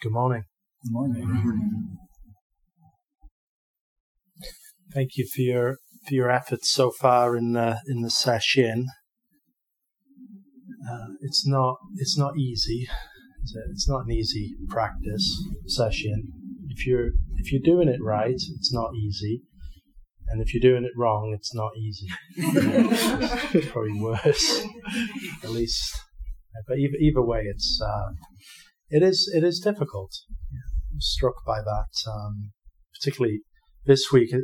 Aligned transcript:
Good 0.00 0.12
morning. 0.12 0.44
Good 0.84 0.92
morning. 0.92 1.98
Thank 4.94 5.16
you 5.16 5.26
for 5.26 5.40
your 5.40 5.78
for 6.06 6.14
your 6.14 6.30
efforts 6.30 6.70
so 6.70 6.92
far 6.92 7.36
in 7.36 7.54
the 7.54 7.80
in 7.88 8.02
the 8.02 8.10
session. 8.10 8.86
Uh, 10.88 11.08
it's 11.20 11.44
not 11.48 11.78
it's 11.96 12.16
not 12.16 12.38
easy. 12.38 12.86
It's, 13.42 13.56
a, 13.56 13.60
it's 13.72 13.88
not 13.88 14.04
an 14.04 14.12
easy 14.12 14.54
practice 14.68 15.36
session. 15.66 16.28
If 16.68 16.86
you're 16.86 17.08
if 17.34 17.50
you're 17.50 17.60
doing 17.64 17.88
it 17.88 17.98
right, 18.00 18.30
it's 18.34 18.72
not 18.72 18.94
easy, 18.94 19.42
and 20.28 20.40
if 20.40 20.54
you're 20.54 20.60
doing 20.60 20.84
it 20.84 20.92
wrong, 20.96 21.34
it's 21.36 21.52
not 21.52 21.72
easy. 21.76 22.06
it's 22.36 23.68
probably 23.72 24.00
worse, 24.00 24.64
at 25.42 25.50
least. 25.50 25.92
But 26.68 26.78
either 26.78 26.96
either 27.00 27.22
way, 27.22 27.42
it's 27.46 27.80
uh, 27.84 28.12
it 28.90 29.02
is 29.02 29.30
it 29.34 29.44
is 29.44 29.60
difficult. 29.60 30.12
I'm 30.92 31.00
struck 31.00 31.44
by 31.46 31.60
that, 31.60 32.10
um, 32.10 32.52
particularly 32.94 33.40
this 33.84 34.10
week. 34.12 34.30
I 34.34 34.38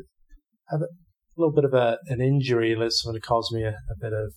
have 0.70 0.82
a 0.82 0.88
little 1.36 1.54
bit 1.54 1.64
of 1.64 1.74
a, 1.74 1.98
an 2.06 2.20
injury 2.20 2.74
that's 2.78 3.02
going 3.02 3.14
to 3.14 3.20
cause 3.20 3.50
me 3.52 3.62
a, 3.64 3.70
a 3.70 3.96
bit 4.00 4.12
of 4.12 4.32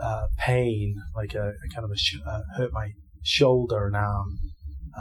uh, 0.00 0.26
pain, 0.38 0.96
like 1.14 1.34
a, 1.34 1.48
a, 1.48 1.74
kind 1.74 1.84
of 1.84 1.90
a 1.90 1.96
sh- 1.96 2.20
uh, 2.26 2.40
hurt 2.56 2.72
my 2.72 2.90
shoulder 3.22 3.86
and 3.86 3.96
arm. 3.96 4.38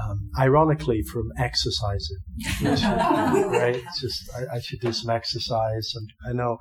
Um, 0.02 0.30
ironically, 0.38 1.03
from 1.03 1.31
exercising, 1.38 2.17
which, 2.61 2.81
right? 2.83 3.75
It's 3.75 4.02
just 4.02 4.30
I, 4.35 4.55
I, 4.55 4.59
should 4.59 4.81
do 4.81 4.91
some 4.91 5.09
exercise, 5.09 5.94
and 5.95 6.09
I 6.27 6.33
know 6.33 6.57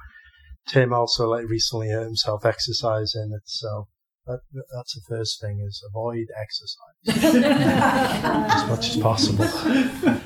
Tim 0.68 0.92
also 0.92 1.28
like 1.28 1.48
recently 1.48 1.88
hurt 1.88 2.04
himself 2.04 2.46
exercising. 2.46 3.32
It's 3.36 3.58
so 3.58 3.88
that, 4.26 4.40
that's 4.74 4.94
the 4.94 5.00
first 5.08 5.40
thing 5.40 5.60
is 5.60 5.82
avoid 5.88 6.26
exercise 6.40 6.96
as 8.54 8.68
much 8.68 8.90
as 8.90 8.96
possible. 8.96 9.44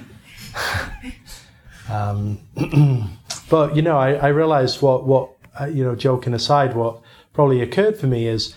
um, 1.90 2.38
but 3.50 3.74
you 3.76 3.82
know, 3.82 3.98
I, 3.98 4.14
I 4.14 4.28
realized 4.28 4.82
what 4.82 5.06
what 5.06 5.30
uh, 5.60 5.66
you 5.66 5.84
know, 5.84 5.94
joking 5.94 6.34
aside, 6.34 6.74
what 6.74 7.00
probably 7.32 7.60
occurred 7.60 7.98
for 7.98 8.06
me 8.06 8.26
is 8.26 8.54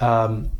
um, 0.00 0.50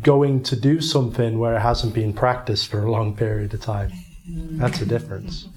going 0.00 0.42
to 0.42 0.56
do 0.56 0.80
something 0.80 1.38
where 1.38 1.56
it 1.56 1.60
hasn't 1.60 1.94
been 1.94 2.12
practiced 2.12 2.68
for 2.68 2.84
a 2.84 2.90
long 2.90 3.16
period 3.16 3.52
of 3.54 3.60
time. 3.60 3.92
That's 4.26 4.80
a 4.80 4.86
difference. 4.86 5.48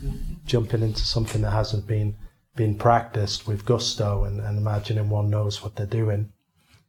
Jumping 0.45 0.81
into 0.81 1.02
something 1.02 1.41
that 1.41 1.52
hasn't 1.52 1.88
been 1.88 2.15
been 2.55 2.75
practiced 2.75 3.47
with 3.47 3.63
gusto 3.65 4.23
and, 4.23 4.39
and 4.39 4.58
imagining 4.58 5.09
one 5.09 5.30
knows 5.30 5.61
what 5.61 5.75
they're 5.75 5.85
doing, 5.85 6.33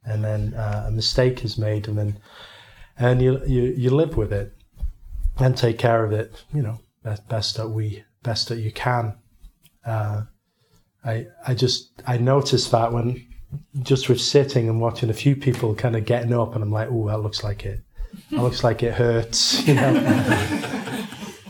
and 0.05 0.23
then 0.23 0.53
uh, 0.53 0.85
a 0.87 0.91
mistake 0.91 1.43
is 1.43 1.57
made, 1.57 1.87
and 1.87 1.97
then 1.97 2.19
and 2.97 3.21
you, 3.21 3.41
you 3.45 3.63
you 3.77 3.89
live 3.89 4.17
with 4.17 4.33
it 4.33 4.53
and 5.37 5.57
take 5.57 5.77
care 5.77 6.03
of 6.03 6.11
it. 6.11 6.43
You 6.53 6.61
know, 6.61 6.79
best, 7.03 7.27
best 7.29 7.57
that 7.57 7.69
we 7.69 8.03
best 8.23 8.49
that 8.49 8.59
you 8.59 8.71
can. 8.71 9.15
Uh, 9.85 10.23
I 11.03 11.27
I 11.47 11.53
just 11.53 11.91
I 12.05 12.17
noticed 12.17 12.71
that 12.71 12.91
when 12.91 13.25
just 13.81 14.09
with 14.09 14.21
sitting 14.21 14.69
and 14.69 14.79
watching 14.81 15.09
a 15.09 15.13
few 15.13 15.35
people 15.35 15.73
kind 15.75 15.95
of 15.95 16.05
getting 16.05 16.33
up, 16.33 16.55
and 16.55 16.63
I'm 16.63 16.71
like, 16.71 16.89
oh, 16.91 17.07
that 17.07 17.19
looks 17.19 17.43
like 17.43 17.65
it. 17.65 17.81
That 18.31 18.41
looks 18.41 18.63
like 18.63 18.83
it 18.83 18.93
hurts, 18.93 19.65
you 19.67 19.75
know. 19.75 19.93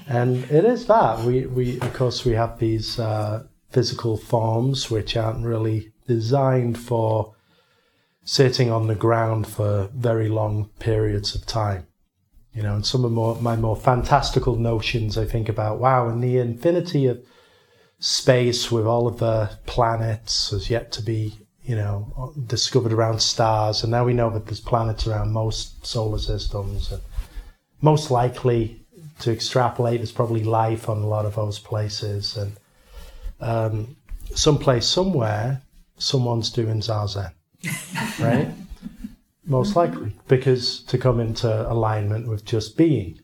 and 0.08 0.44
it 0.52 0.66
is 0.66 0.86
that 0.88 1.20
we 1.26 1.46
we 1.46 1.80
of 1.80 1.94
course 1.94 2.26
we 2.26 2.34
have 2.34 2.60
these 2.60 3.00
uh, 3.00 3.44
physical 3.72 4.18
forms 4.18 4.90
which 4.90 5.16
aren't 5.18 5.46
really 5.46 5.92
designed 6.08 6.78
for 6.78 7.36
sitting 8.24 8.72
on 8.72 8.88
the 8.88 8.96
ground 8.96 9.48
for 9.48 9.90
very 9.94 10.30
long 10.30 10.70
periods 10.80 11.36
of 11.36 11.46
time. 11.46 11.88
You 12.54 12.64
know, 12.64 12.76
and 12.76 12.86
some 12.86 13.06
of 13.06 13.12
more, 13.12 13.36
my 13.42 13.56
more 13.56 13.76
fantastical 13.76 14.56
notions 14.56 15.18
I 15.18 15.26
think 15.26 15.50
about, 15.50 15.80
wow, 15.80 16.08
and 16.10 16.24
the 16.24 16.38
infinity 16.38 17.06
of 17.06 17.24
space 18.00 18.72
with 18.72 18.86
all 18.86 19.08
of 19.08 19.20
the 19.20 19.58
planets 19.66 20.52
has 20.52 20.70
yet 20.70 20.92
to 20.94 21.02
be 21.02 21.34
you 21.70 21.76
know, 21.76 22.34
discovered 22.48 22.92
around 22.92 23.22
stars, 23.22 23.84
and 23.84 23.92
now 23.92 24.04
we 24.04 24.12
know 24.12 24.32
that 24.32 24.48
there's 24.48 24.60
planets 24.60 25.06
around 25.06 25.32
most 25.32 25.86
solar 25.86 26.18
systems, 26.18 26.92
and 26.92 27.00
most 27.80 28.10
likely 28.10 28.82
to 29.20 29.32
extrapolate, 29.32 30.00
there's 30.00 30.12
probably 30.12 30.44
life 30.44 30.90
on 30.90 30.98
a 30.98 31.08
lot 31.08 31.28
of 31.28 31.36
those 31.36 31.60
places, 31.60 32.36
and 32.38 32.54
um, 33.40 33.96
someplace 34.34 34.88
somewhere, 34.88 35.62
someone's 36.00 36.50
doing 36.50 36.80
zazen, 36.80 37.32
right? 38.20 38.50
most 39.50 39.76
likely, 39.76 40.14
because 40.28 40.84
to 40.84 40.98
come 40.98 41.20
into 41.20 41.70
alignment 41.70 42.28
with 42.28 42.46
just 42.46 42.78
being, 42.78 43.20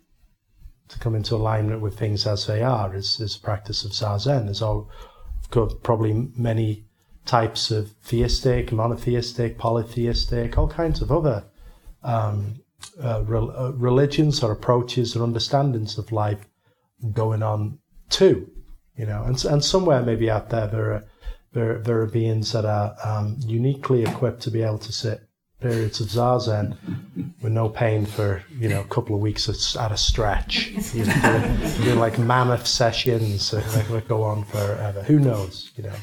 to 0.90 1.00
come 1.00 1.16
into 1.16 1.35
alignment 1.35 1.81
with 1.81 1.97
things 1.97 2.25
as 2.25 2.47
they 2.47 2.63
are, 2.63 2.95
is, 2.95 3.19
is 3.19 3.38
practice 3.38 3.85
of 3.85 3.91
zazen. 3.91 4.45
There's 4.45 4.62
all, 4.62 4.90
of 5.40 5.51
course 5.51 5.74
probably 5.84 6.29
many 6.35 6.85
types 7.25 7.69
of 7.69 7.91
theistic, 8.03 8.72
monotheistic, 8.72 9.57
polytheistic, 9.57 10.57
all 10.57 10.68
kinds 10.68 11.01
of 11.01 11.12
other 11.12 11.45
um, 12.03 12.62
uh, 13.01 13.24
re- 13.25 13.53
uh, 13.56 13.72
religions 13.74 14.44
or 14.44 14.51
approaches 14.51 15.16
or 15.16 15.24
understandings 15.24 15.97
of 15.97 16.12
life 16.12 16.47
going 17.13 17.44
on 17.44 17.78
too. 18.09 18.50
You 18.97 19.06
know, 19.06 19.24
and 19.24 19.44
and 19.45 19.63
somewhere 19.63 20.01
maybe 20.01 20.29
out 20.29 20.50
there 20.50 20.68
there 20.68 20.94
are 20.94 21.06
there, 21.56 21.80
there 21.80 22.00
are 22.02 22.06
beings 22.06 22.52
that 22.52 22.66
are 22.66 22.96
um, 23.04 23.38
uniquely 23.40 24.04
equipped 24.04 24.42
to 24.44 24.52
be 24.52 24.62
able 24.62 24.78
to 24.78 24.92
sit 24.92 25.22
periods 25.62 26.02
of 26.02 26.08
zazen 26.08 26.76
with 27.42 27.52
no 27.52 27.70
pain 27.70 28.06
for 28.06 28.44
you 28.60 28.70
know 28.70 28.82
a 28.82 28.88
couple 28.96 29.16
of 29.16 29.22
weeks 29.22 29.76
at 29.78 29.92
a 29.92 29.98
stretch. 29.98 30.68
You 30.94 31.06
know, 31.06 31.22
doing, 31.22 31.84
doing 31.84 32.00
like 32.00 32.20
mammoth 32.20 32.68
sessions 32.68 33.50
that, 33.52 33.66
that 33.90 34.08
go 34.08 34.22
on 34.22 34.44
forever. 34.44 35.02
Who 35.04 35.18
knows? 35.18 35.72
You 35.76 35.86
know. 35.86 35.96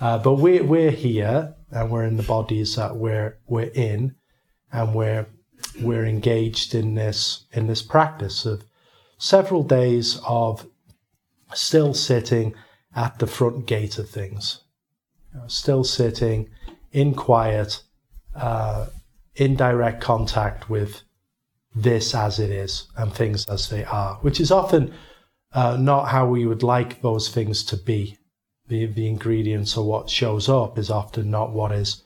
Uh, 0.00 0.18
but 0.18 0.34
we're, 0.34 0.62
we're 0.62 0.92
here 0.92 1.54
and 1.72 1.90
we're 1.90 2.04
in 2.04 2.16
the 2.16 2.22
bodies 2.22 2.76
that 2.76 2.96
we're, 2.96 3.38
we're 3.46 3.72
in 3.74 4.14
and 4.72 4.94
we're, 4.94 5.26
we're 5.80 6.06
engaged 6.06 6.74
in 6.74 6.94
this, 6.94 7.46
in 7.52 7.66
this 7.66 7.82
practice 7.82 8.46
of 8.46 8.62
several 9.18 9.64
days 9.64 10.20
of 10.26 10.66
still 11.52 11.94
sitting 11.94 12.54
at 12.94 13.18
the 13.18 13.26
front 13.26 13.66
gate 13.66 13.98
of 13.98 14.08
things, 14.08 14.62
you 15.32 15.40
know, 15.40 15.46
still 15.46 15.84
sitting 15.84 16.48
in 16.92 17.14
quiet, 17.14 17.82
uh, 18.34 18.86
in 19.36 19.56
direct 19.56 20.00
contact 20.00 20.68
with 20.68 21.02
this 21.74 22.14
as 22.14 22.38
it 22.38 22.50
is 22.50 22.88
and 22.96 23.12
things 23.12 23.46
as 23.46 23.68
they 23.68 23.84
are, 23.84 24.16
which 24.16 24.40
is 24.40 24.50
often 24.50 24.92
uh, 25.52 25.76
not 25.76 26.08
how 26.08 26.26
we 26.26 26.46
would 26.46 26.62
like 26.62 27.00
those 27.02 27.28
things 27.28 27.64
to 27.64 27.76
be 27.76 28.18
the 28.68 28.86
the 28.86 29.08
ingredients 29.08 29.76
or 29.76 29.86
what 29.86 30.10
shows 30.10 30.48
up 30.48 30.78
is 30.78 30.90
often 30.90 31.30
not 31.30 31.52
what 31.52 31.72
is 31.72 32.02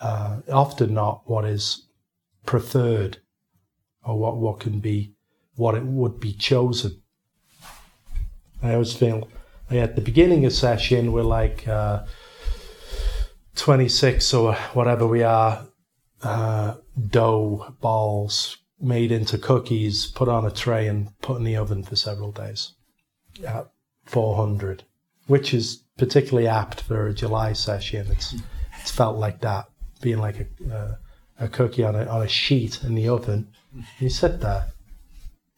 uh, 0.00 0.40
often 0.50 0.94
not 0.94 1.22
what 1.26 1.44
is 1.44 1.86
preferred 2.46 3.18
or 4.04 4.18
what 4.18 4.36
what 4.36 4.60
can 4.60 4.80
be 4.80 5.14
what 5.56 5.74
it 5.74 5.84
would 5.84 6.18
be 6.18 6.32
chosen. 6.32 7.02
I 8.62 8.72
always 8.72 8.92
feel 8.92 9.28
at 9.70 9.94
the 9.94 10.00
beginning 10.00 10.44
of 10.44 10.52
sesshin 10.52 11.12
we're 11.12 11.22
like 11.22 11.66
uh, 11.68 12.04
26 13.56 14.34
or 14.34 14.54
whatever 14.74 15.06
we 15.06 15.22
are 15.22 15.66
uh, 16.22 16.74
dough 17.08 17.74
balls 17.80 18.56
made 18.80 19.12
into 19.12 19.38
cookies 19.38 20.06
put 20.06 20.28
on 20.28 20.44
a 20.46 20.50
tray 20.50 20.86
and 20.86 21.08
put 21.20 21.36
in 21.36 21.44
the 21.44 21.56
oven 21.56 21.82
for 21.82 21.96
several 21.96 22.32
days 22.32 22.74
at 23.46 23.70
400 24.06 24.84
which 25.30 25.54
is 25.54 25.84
particularly 25.96 26.48
apt 26.48 26.80
for 26.80 27.06
a 27.06 27.14
July 27.14 27.52
sesshin. 27.52 28.10
It's 28.10 28.34
it's 28.80 28.90
felt 28.90 29.16
like 29.16 29.40
that, 29.42 29.66
being 30.00 30.18
like 30.18 30.40
a 30.40 30.74
uh, 30.74 30.94
a 31.38 31.48
cookie 31.48 31.84
on 31.84 31.94
a 31.94 32.04
on 32.06 32.22
a 32.22 32.28
sheet 32.28 32.82
in 32.82 32.96
the 32.96 33.08
oven. 33.08 33.52
You 34.00 34.10
sit 34.10 34.40
there, 34.40 34.66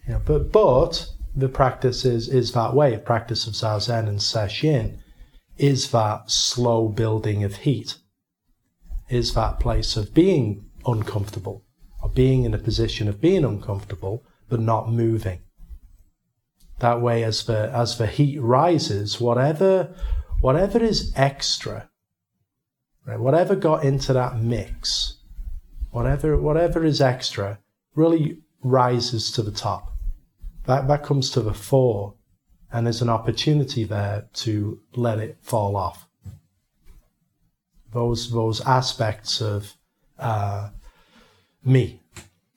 know. 0.07 0.21
But 0.27 0.53
but 0.53 1.09
the 1.35 1.49
practice 1.49 2.05
is 2.05 2.29
is 2.29 2.53
that 2.53 2.75
way. 2.75 2.95
A 2.95 2.99
practice 2.99 3.47
of 3.47 3.55
zazen 3.55 4.09
and 4.09 4.19
sesshin 4.19 4.99
is 5.57 5.91
that 5.91 6.31
slow 6.31 6.89
building 6.89 7.45
of 7.45 7.57
heat. 7.57 7.97
Is 9.09 9.35
that 9.35 9.61
place 9.61 9.97
of 9.97 10.15
being 10.15 10.67
uncomfortable 10.87 11.65
or 12.03 12.09
being 12.09 12.45
in 12.45 12.55
a 12.55 12.59
position 12.59 13.09
of 13.09 13.21
being 13.21 13.45
uncomfortable 13.45 14.25
but 14.49 14.61
not 14.61 14.91
moving. 14.91 15.41
That 16.81 17.01
way, 17.01 17.23
as 17.23 17.45
the 17.45 17.71
as 17.73 17.97
the 17.97 18.07
heat 18.07 18.41
rises, 18.41 19.21
whatever 19.21 19.95
whatever 20.41 20.83
is 20.83 21.13
extra, 21.15 21.89
right, 23.07 23.21
whatever 23.21 23.55
got 23.55 23.85
into 23.85 24.13
that 24.13 24.41
mix, 24.41 25.19
whatever 25.91 26.37
whatever 26.37 26.85
is 26.85 27.01
extra, 27.01 27.61
really 27.95 28.39
rises 28.63 29.31
to 29.33 29.43
the 29.43 29.53
top. 29.53 29.92
That 30.67 30.87
that 30.89 31.03
comes 31.03 31.31
to 31.31 31.41
the 31.41 31.55
fore, 31.55 32.15
and 32.73 32.87
there's 32.87 33.03
an 33.03 33.09
opportunity 33.09 33.85
there 33.85 34.29
to 34.35 34.81
let 34.95 35.19
it 35.19 35.39
fall 35.43 35.77
off. 35.77 36.07
Those 37.93 38.31
those 38.31 38.61
aspects 38.63 39.41
of 39.41 39.75
uh, 40.19 40.71
me, 41.65 42.01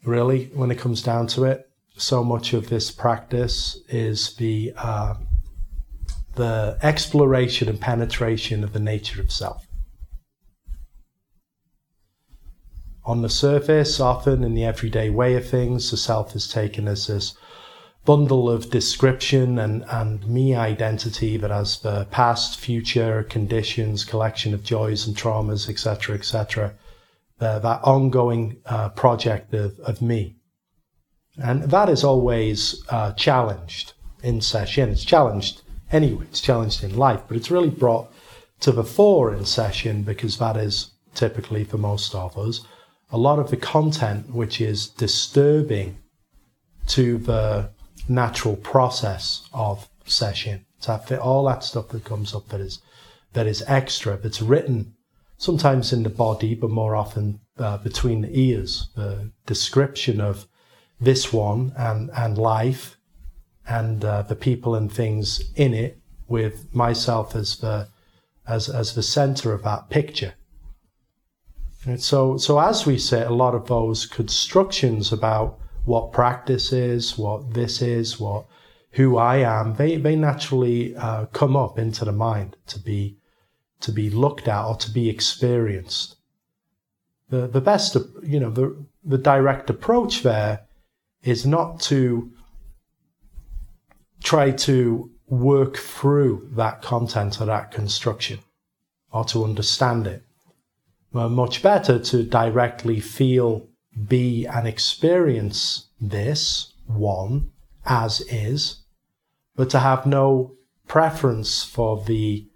really, 0.04 0.52
when 0.54 0.72
it 0.72 0.78
comes 0.78 1.02
down 1.02 1.28
to 1.28 1.46
it, 1.46 1.70
so 1.98 2.24
much 2.24 2.54
of 2.54 2.70
this 2.70 2.92
practice 2.92 3.80
is 3.90 4.36
the 4.36 4.74
uh, 4.78 5.16
the 6.36 6.78
exploration 6.84 7.70
and 7.70 7.80
penetration 7.80 8.64
of 8.64 8.74
the 8.74 8.80
nature 8.80 9.22
of 9.22 9.32
self. 9.32 9.66
On 13.06 13.22
the 13.22 13.30
surface, 13.30 14.00
often 14.00 14.44
in 14.44 14.56
the 14.56 14.66
everyday 14.66 15.10
way 15.10 15.36
of 15.36 15.48
things, 15.48 15.92
the 15.92 15.98
self 15.98 16.36
is 16.36 16.48
taken 16.48 16.88
as 16.88 17.08
this 17.08 17.36
bundle 18.06 18.50
of 18.50 18.70
description 18.70 19.60
and, 19.60 19.84
and 19.90 20.26
me 20.28 20.56
identity 20.56 21.38
that 21.38 21.52
has 21.52 21.80
the 21.80 22.06
past, 22.12 22.60
future, 22.60 23.24
conditions, 23.24 24.06
collection 24.06 24.54
of 24.54 24.64
joys 24.64 25.08
and 25.08 25.18
traumas, 25.18 25.70
etc., 25.70 26.16
etc. 26.16 26.74
Uh, 27.40 27.60
that 27.60 27.82
ongoing 27.84 28.58
uh, 28.66 28.90
project 28.90 29.54
of, 29.54 29.78
of 29.80 30.02
me. 30.02 30.36
And 31.38 31.64
that 31.64 31.90
is 31.90 32.04
always 32.04 32.84
uh, 32.90 33.12
challenged 33.14 33.94
in 34.24 34.40
sesshin. 34.40 34.90
It's 34.90 35.04
challenged 35.04 35.64
anyway, 35.92 36.26
it's 36.26 36.42
challenged 36.42 36.84
in 36.84 36.96
life, 36.96 37.22
but 37.28 37.36
it's 37.36 37.52
really 37.52 37.70
brought 37.70 38.12
to 38.62 38.72
the 38.72 38.84
fore 38.84 39.34
in 39.34 39.42
sesshin 39.42 40.06
because 40.06 40.38
that 40.38 40.56
is 40.56 40.92
typically 41.14 41.64
for 41.64 41.78
most 41.78 42.14
of 42.16 42.38
us 42.38 42.62
a 43.12 43.18
lot 43.18 43.40
of 43.40 43.50
the 43.50 43.58
content 43.58 44.34
which 44.34 44.60
is 44.60 44.90
disturbing 44.90 45.98
to 46.88 47.18
the 47.20 47.70
natural 48.08 48.56
process 48.56 49.48
of 49.54 49.90
sesshin. 50.06 50.62
So 50.80 50.98
fit 50.98 51.20
all 51.20 51.46
that 51.46 51.64
stuff 51.64 51.90
that 51.90 52.04
comes 52.04 52.34
up 52.36 52.50
that 52.50 52.62
is 52.62 52.82
that 53.34 53.48
is 53.48 53.64
extra, 53.68 54.18
that's 54.18 54.42
written 54.42 54.94
sometimes 55.38 55.92
in 55.92 56.04
the 56.04 56.10
body, 56.10 56.56
but 56.56 56.70
more 56.70 56.96
often 56.96 57.40
uh, 57.58 57.78
between 57.78 58.22
the 58.22 58.40
ears. 58.40 58.88
The 58.96 59.32
description 59.46 60.22
of 60.22 60.48
this 61.00 61.34
one 61.34 61.74
and 61.78 62.10
and 62.16 62.38
life, 62.38 62.98
and 63.68 64.04
uh, 64.04 64.22
the 64.24 64.36
people 64.36 64.76
and 64.76 64.92
things 64.92 65.42
in 65.56 65.74
it, 65.74 66.00
with 66.28 66.74
myself 66.74 67.36
as 67.36 67.58
the 67.58 67.90
as 68.48 68.70
as 68.70 68.96
the 68.96 69.04
center 69.04 69.54
of 69.54 69.64
that 69.64 69.90
picture. 69.90 70.36
And 71.86 72.02
so 72.02 72.38
so 72.38 72.60
as 72.60 72.86
we 72.86 72.98
say, 72.98 73.24
a 73.24 73.32
lot 73.32 73.56
of 73.56 73.68
those 73.68 74.06
constructions 74.06 75.12
about 75.12 75.60
what 75.86 76.12
practice 76.12 76.74
is, 76.74 77.18
what 77.18 77.54
this 77.54 77.82
is, 77.82 78.20
what 78.20 78.46
who 78.92 79.18
I 79.18 79.38
am, 79.38 79.76
they, 79.76 79.98
they 79.98 80.16
naturally 80.16 80.96
uh, 80.96 81.26
come 81.28 81.58
up 81.58 81.78
into 81.78 82.06
the 82.06 82.14
mind 82.14 82.56
to 82.68 82.80
be 82.80 83.18
to 83.82 83.92
be 83.92 84.10
looked 84.10 84.48
at 84.48 84.66
or 84.66 84.76
to 84.78 84.90
be 84.90 85.10
experienced. 85.10 86.16
The 87.30 87.48
the 87.48 87.62
best 87.62 87.98
you 88.24 88.40
know 88.40 88.50
the 88.50 88.86
the 89.04 89.18
direct 89.18 89.70
approach 89.70 90.24
there 90.24 90.62
is 91.24 91.46
not 91.46 91.80
to 91.82 92.32
try 94.24 94.52
to 94.52 95.12
work 95.28 95.78
through 95.78 96.50
that 96.54 96.82
content 96.82 97.42
or 97.42 97.46
that 97.46 97.72
construction 97.72 98.40
or 99.12 99.26
to 99.26 99.44
understand 99.44 100.08
it. 100.08 100.24
Well, 101.12 101.30
much 101.30 101.62
better 101.62 102.00
to 102.00 102.24
directly 102.24 103.00
feel 103.00 103.68
be 104.08 104.46
and 104.46 104.68
experience 104.68 105.88
this 106.00 106.74
one 106.86 107.52
as 107.86 108.22
is, 108.22 108.84
but 109.56 109.70
to 109.70 109.80
have 109.80 110.06
no 110.06 110.56
preference 110.88 111.64
for 111.64 112.04
the 112.04 112.48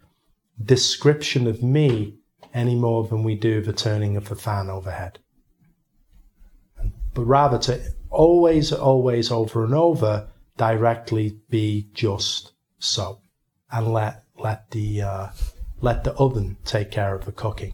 description 0.64 1.48
of 1.48 1.64
me 1.64 2.16
any 2.54 2.76
more 2.76 3.08
than 3.08 3.24
we 3.24 3.36
do 3.36 3.62
the 3.62 3.74
turning 3.74 4.18
of 4.18 4.28
the 4.28 4.36
fan 4.36 4.70
overhead. 4.70 5.20
But 7.14 7.24
rather 7.24 7.58
to 7.60 7.82
always, 8.10 8.72
always 8.72 9.32
over 9.32 9.64
and 9.64 9.74
over 9.74 10.28
directly 10.58 11.40
be 11.50 11.90
just 11.94 12.52
so 12.80 13.22
and 13.72 13.94
let, 13.94 14.24
let 14.38 14.72
the, 14.72 15.02
uh, 15.02 15.28
let 15.82 16.04
the 16.04 16.14
oven 16.14 16.58
take 16.66 16.92
care 16.92 17.16
of 17.16 17.26
the 17.26 17.32
cooking 17.32 17.74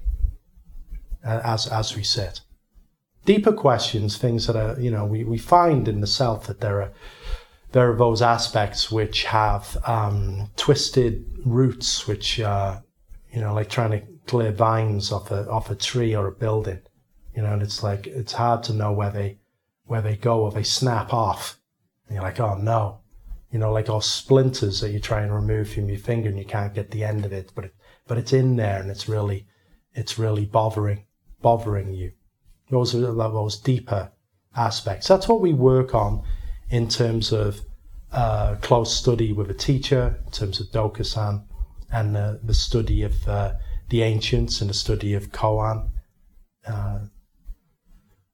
as, 1.23 1.67
as 1.67 1.95
we 1.95 2.03
sit 2.03 2.41
deeper 3.25 3.51
questions, 3.51 4.17
things 4.17 4.47
that 4.47 4.55
are, 4.55 4.79
you 4.79 4.91
know, 4.91 5.05
we, 5.05 5.23
we 5.23 5.37
find 5.37 5.87
in 5.87 6.01
the 6.01 6.07
self 6.07 6.47
that 6.47 6.61
there 6.61 6.81
are 6.81 6.91
there 7.71 7.91
are 7.91 7.97
those 7.97 8.21
aspects 8.21 8.89
which 8.89 9.25
have 9.25 9.75
um, 9.85 10.49
twisted 10.55 11.25
roots, 11.45 12.07
which 12.07 12.39
are, 12.39 12.83
you 13.33 13.41
know, 13.41 13.53
like 13.53 13.69
trying 13.69 13.91
to 13.91 14.01
clear 14.27 14.51
vines 14.51 15.11
off 15.11 15.29
a 15.31 15.49
off 15.49 15.69
a 15.69 15.75
tree 15.75 16.15
or 16.15 16.27
a 16.27 16.31
building, 16.31 16.81
you 17.35 17.41
know, 17.41 17.51
and 17.51 17.61
it's 17.61 17.83
like 17.83 18.07
it's 18.07 18.33
hard 18.33 18.63
to 18.63 18.73
know 18.73 18.93
where 18.93 19.11
they 19.11 19.39
where 19.83 20.01
they 20.01 20.15
go 20.15 20.41
or 20.41 20.51
they 20.51 20.63
snap 20.63 21.13
off. 21.13 21.59
And 22.07 22.15
you're 22.15 22.23
like, 22.23 22.39
oh 22.39 22.55
no, 22.55 22.99
you 23.51 23.59
know, 23.59 23.71
like 23.71 23.89
all 23.89 24.01
splinters 24.01 24.79
that 24.81 24.91
you 24.91 24.99
try 24.99 25.21
and 25.21 25.33
remove 25.33 25.69
from 25.69 25.89
your 25.89 25.97
finger 25.97 26.29
and 26.29 26.39
you 26.39 26.45
can't 26.45 26.73
get 26.73 26.91
the 26.91 27.03
end 27.03 27.25
of 27.25 27.33
it, 27.33 27.51
but 27.55 27.65
it, 27.65 27.75
but 28.07 28.17
it's 28.17 28.33
in 28.33 28.55
there 28.55 28.79
and 28.79 28.89
it's 28.89 29.09
really 29.09 29.47
it's 29.93 30.19
really 30.19 30.45
bothering 30.45 31.05
bothering 31.41 31.93
you. 31.93 32.11
Those 32.69 32.95
are 32.95 33.13
those 33.13 33.57
deeper 33.57 34.11
aspects. 34.55 35.07
That's 35.07 35.27
what 35.27 35.41
we 35.41 35.53
work 35.53 35.93
on 35.93 36.23
in 36.69 36.87
terms 36.87 37.31
of 37.31 37.61
uh, 38.11 38.55
close 38.61 38.95
study 38.95 39.33
with 39.33 39.49
a 39.49 39.53
teacher, 39.53 40.17
in 40.25 40.31
terms 40.31 40.59
of 40.59 40.67
Dokusan, 40.67 41.43
and 41.91 42.15
the 42.15 42.53
study 42.53 43.03
of 43.03 43.27
uh, 43.27 43.53
the 43.89 44.01
ancients 44.01 44.61
and 44.61 44.69
the 44.69 44.73
study 44.73 45.13
of 45.13 45.31
Koan. 45.31 45.91
Uh, 46.65 46.99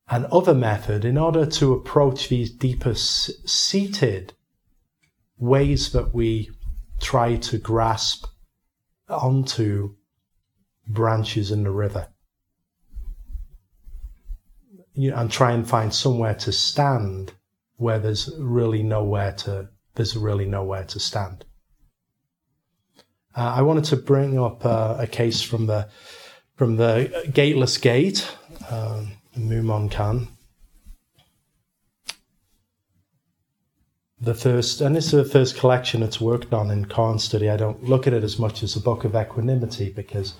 another 0.07 0.53
method 0.53 1.03
in 1.03 1.17
order 1.17 1.45
to 1.45 1.73
approach 1.73 2.29
these 2.29 2.51
deeper 2.51 2.91
s- 2.91 3.31
seated 3.45 4.33
ways 5.37 5.91
that 5.91 6.13
we 6.13 6.49
try 6.99 7.35
to 7.35 7.57
grasp 7.57 8.25
onto 9.09 9.95
branches 10.87 11.51
in 11.51 11.63
the 11.63 11.71
river 11.71 12.07
you 14.93 15.11
know, 15.11 15.17
and 15.17 15.31
try 15.31 15.51
and 15.51 15.67
find 15.67 15.93
somewhere 15.93 16.35
to 16.35 16.51
stand 16.51 17.33
where 17.77 17.99
there's 17.99 18.29
really 18.37 18.83
nowhere 18.83 19.31
to 19.33 19.69
there's 19.95 20.15
really 20.15 20.45
nowhere 20.45 20.85
to 20.85 20.99
stand. 20.99 21.45
Uh, 23.35 23.53
I 23.57 23.61
wanted 23.61 23.85
to 23.85 23.97
bring 23.97 24.39
up 24.39 24.65
uh, 24.65 24.95
a 24.99 25.07
case 25.07 25.41
from 25.41 25.65
the 25.65 25.87
from 26.55 26.77
the 26.77 27.29
Gateless 27.33 27.77
Gate, 27.77 28.29
um, 28.69 29.13
Mumonkan. 29.37 30.27
The 34.19 34.35
first, 34.35 34.81
and 34.81 34.95
this 34.95 35.05
is 35.05 35.11
the 35.11 35.25
first 35.25 35.57
collection 35.57 36.03
it's 36.03 36.21
worked 36.21 36.53
on 36.53 36.69
in 36.69 36.85
Koan 36.85 37.19
study. 37.19 37.49
I 37.49 37.57
don't 37.57 37.83
look 37.83 38.05
at 38.05 38.13
it 38.13 38.23
as 38.23 38.37
much 38.37 38.61
as 38.61 38.75
a 38.75 38.79
book 38.79 39.03
of 39.03 39.15
equanimity 39.15 39.89
because 39.89 40.35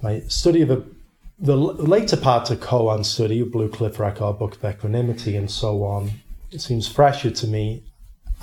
my 0.00 0.20
study 0.28 0.62
of 0.62 0.70
a 0.70 0.82
the 1.40 1.56
later 1.56 2.16
part 2.16 2.50
of 2.50 2.60
koans 2.60 3.06
study, 3.06 3.42
Blue 3.42 3.68
Cliff 3.68 4.00
Record, 4.00 4.38
Book 4.38 4.56
of 4.56 4.64
Equanimity, 4.64 5.36
and 5.36 5.50
so 5.50 5.84
on, 5.84 6.10
it 6.50 6.60
seems 6.60 6.88
fresher 6.88 7.30
to 7.30 7.46
me 7.46 7.84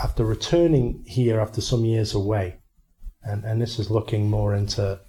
after 0.01 0.23
returning 0.23 1.03
here 1.05 1.39
after 1.39 1.61
some 1.61 1.83
years 1.83 2.13
away. 2.13 2.57
And, 3.23 3.43
and 3.43 3.61
this 3.61 3.79
is 3.79 3.89
looking 3.89 4.29
more 4.29 4.53
into 4.53 4.99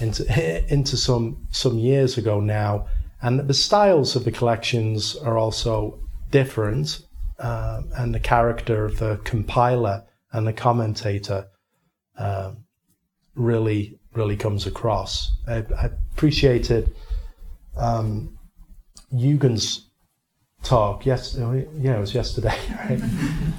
into 0.00 0.24
into 0.72 0.96
some 0.96 1.46
some 1.50 1.78
years 1.78 2.18
ago 2.18 2.40
now. 2.40 2.86
And 3.22 3.40
the 3.48 3.54
styles 3.54 4.14
of 4.14 4.24
the 4.24 4.30
collections 4.30 5.16
are 5.16 5.38
also 5.38 5.98
different, 6.30 7.00
uh, 7.38 7.82
and 7.96 8.14
the 8.14 8.20
character 8.20 8.84
of 8.84 8.98
the 8.98 9.20
compiler 9.24 10.04
and 10.32 10.46
the 10.46 10.52
commentator 10.52 11.48
uh, 12.18 12.52
really 13.34 13.97
really 14.14 14.36
comes 14.36 14.66
across. 14.66 15.32
I, 15.46 15.64
I 15.76 15.90
appreciated 16.12 16.94
um, 17.76 18.38
Eugen's 19.10 19.88
talk. 20.62 21.06
Yes, 21.06 21.36
yeah, 21.36 21.96
it 21.96 22.00
was 22.00 22.14
yesterday, 22.14 22.58
right? 22.88 23.00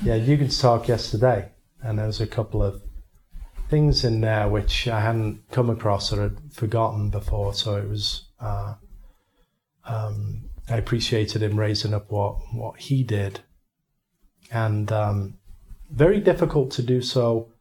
yeah, 0.03 0.15
Eugen's 0.15 0.60
talk 0.60 0.88
yesterday, 0.88 1.50
and 1.82 2.00
there 2.00 2.08
was 2.08 2.22
a 2.22 2.27
couple 2.27 2.62
of 2.63 2.82
things 3.70 4.03
in 4.03 4.22
there 4.22 4.48
which 4.48 4.88
I 4.88 5.00
hadn't 5.00 5.44
come 5.51 5.70
across 5.70 6.12
or 6.12 6.24
had 6.24 6.38
forgotten 6.51 7.10
before. 7.10 7.53
So 7.53 7.75
it 7.75 7.88
was. 7.88 8.25
Uh, 8.39 8.75
um, 9.86 10.46
I 10.70 10.77
appreciated 10.77 11.41
him 11.41 11.60
raising 11.60 11.94
up 11.96 12.12
what 12.12 12.36
what 12.53 12.79
he 12.79 13.03
did, 13.03 13.41
and 14.51 14.91
um, 14.91 15.39
very 15.89 16.20
difficult 16.20 16.72
to 16.72 16.84
do 16.84 17.01
so 17.01 17.51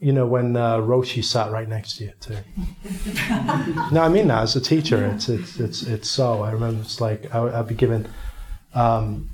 you 0.00 0.12
know, 0.12 0.26
when 0.26 0.56
uh, 0.56 0.78
Roshi 0.78 1.22
sat 1.22 1.52
right 1.52 1.68
next 1.68 1.98
to 1.98 2.04
you 2.04 2.12
too. 2.20 2.38
no, 3.92 4.00
I 4.00 4.08
mean 4.08 4.28
that 4.28 4.42
as 4.42 4.56
a 4.56 4.60
teacher, 4.60 5.04
it's 5.04 5.28
it's 5.28 5.60
it's, 5.60 5.82
it's 5.82 6.10
so. 6.10 6.42
I 6.42 6.52
remember 6.52 6.80
it's 6.80 7.00
like 7.00 7.32
I, 7.34 7.40
would 7.40 7.68
be 7.68 7.74
giving 7.74 8.06
um, 8.74 9.28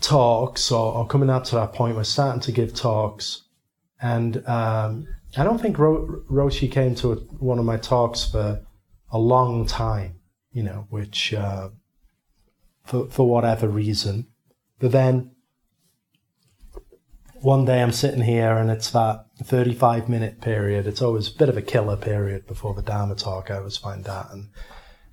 talks 0.00 0.70
or, 0.70 0.94
or, 0.94 1.06
coming 1.06 1.30
up 1.30 1.44
to 1.44 1.54
that 1.54 1.72
point 1.72 1.94
where 1.94 2.04
starting 2.04 2.42
to 2.42 2.52
give 2.52 2.74
talks, 2.74 3.44
and 4.00 4.46
um, 4.46 5.08
I 5.38 5.44
don't 5.44 5.60
think 5.60 5.78
Ro- 5.78 6.22
Roshi 6.30 6.70
came 6.70 6.94
to 6.96 7.12
a, 7.12 7.16
one 7.16 7.58
of 7.58 7.64
my 7.64 7.78
talks 7.78 8.24
for 8.24 8.60
a 9.10 9.18
long 9.18 9.64
time. 9.64 10.16
You 10.52 10.64
know, 10.64 10.86
which 10.90 11.32
uh, 11.32 11.70
for, 12.84 13.06
for 13.06 13.26
whatever 13.26 13.68
reason. 13.68 14.26
But 14.78 14.92
then 14.92 15.30
one 17.42 17.64
day 17.64 17.82
I'm 17.82 17.92
sitting 17.92 18.22
here 18.22 18.56
and 18.56 18.70
it's 18.70 18.90
that 18.90 19.26
35 19.42 20.08
minute 20.08 20.40
period. 20.40 20.86
It's 20.86 21.02
always 21.02 21.28
a 21.28 21.36
bit 21.36 21.48
of 21.48 21.56
a 21.56 21.62
killer 21.62 21.96
period 21.96 22.46
before 22.46 22.74
the 22.74 22.82
Dharma 22.82 23.14
talk. 23.14 23.50
I 23.50 23.56
always 23.56 23.76
find 23.76 24.04
that. 24.04 24.30
And, 24.30 24.48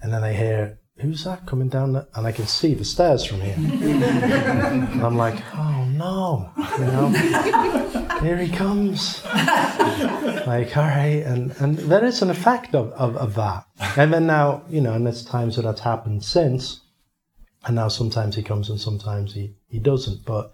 and 0.01 0.13
then 0.13 0.23
I 0.23 0.33
hear, 0.33 0.79
who's 0.97 1.23
that 1.23 1.45
coming 1.45 1.69
down? 1.69 1.93
The, 1.93 2.07
and 2.15 2.27
I 2.27 2.31
can 2.31 2.47
see 2.47 2.73
the 2.73 2.85
stairs 2.85 3.25
from 3.25 3.41
here. 3.41 3.55
and 3.57 5.03
I'm 5.03 5.17
like, 5.17 5.41
oh 5.55 5.85
no, 5.85 6.51
you 6.77 6.85
know, 6.85 7.09
here 8.21 8.37
he 8.37 8.49
comes. 8.49 9.23
like, 9.25 10.75
all 10.77 10.83
right. 10.83 11.23
And, 11.25 11.51
and 11.59 11.77
there 11.77 12.05
is 12.05 12.21
an 12.21 12.29
effect 12.29 12.75
of, 12.75 12.91
of, 12.93 13.15
of 13.17 13.35
that. 13.35 13.65
And 13.97 14.13
then 14.13 14.27
now, 14.27 14.63
you 14.69 14.81
know, 14.81 14.93
and 14.93 15.05
there's 15.05 15.25
times 15.25 15.55
that 15.55 15.63
that's 15.63 15.81
happened 15.81 16.23
since. 16.23 16.81
And 17.65 17.75
now 17.75 17.89
sometimes 17.89 18.35
he 18.35 18.43
comes 18.43 18.69
and 18.69 18.79
sometimes 18.79 19.33
he, 19.33 19.55
he 19.67 19.79
doesn't. 19.79 20.25
But 20.25 20.51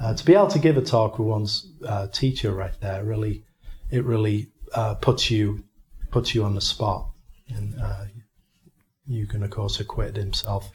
uh, 0.00 0.14
to 0.14 0.24
be 0.24 0.34
able 0.34 0.48
to 0.48 0.58
give 0.58 0.76
a 0.76 0.82
talk 0.82 1.18
with 1.18 1.28
one's 1.28 1.72
uh, 1.86 2.06
teacher 2.08 2.52
right 2.52 2.78
there 2.80 3.04
really 3.04 3.44
it 3.90 4.04
really 4.04 4.48
uh, 4.74 4.94
puts 4.94 5.30
you 5.30 5.64
puts 6.10 6.34
you 6.34 6.44
on 6.44 6.54
the 6.54 6.60
spot. 6.60 7.10
And 7.48 7.74
uh, 7.80 8.04
you 9.06 9.26
can 9.26 9.42
of 9.42 9.50
course 9.50 9.80
acquit 9.80 10.16
himself 10.16 10.70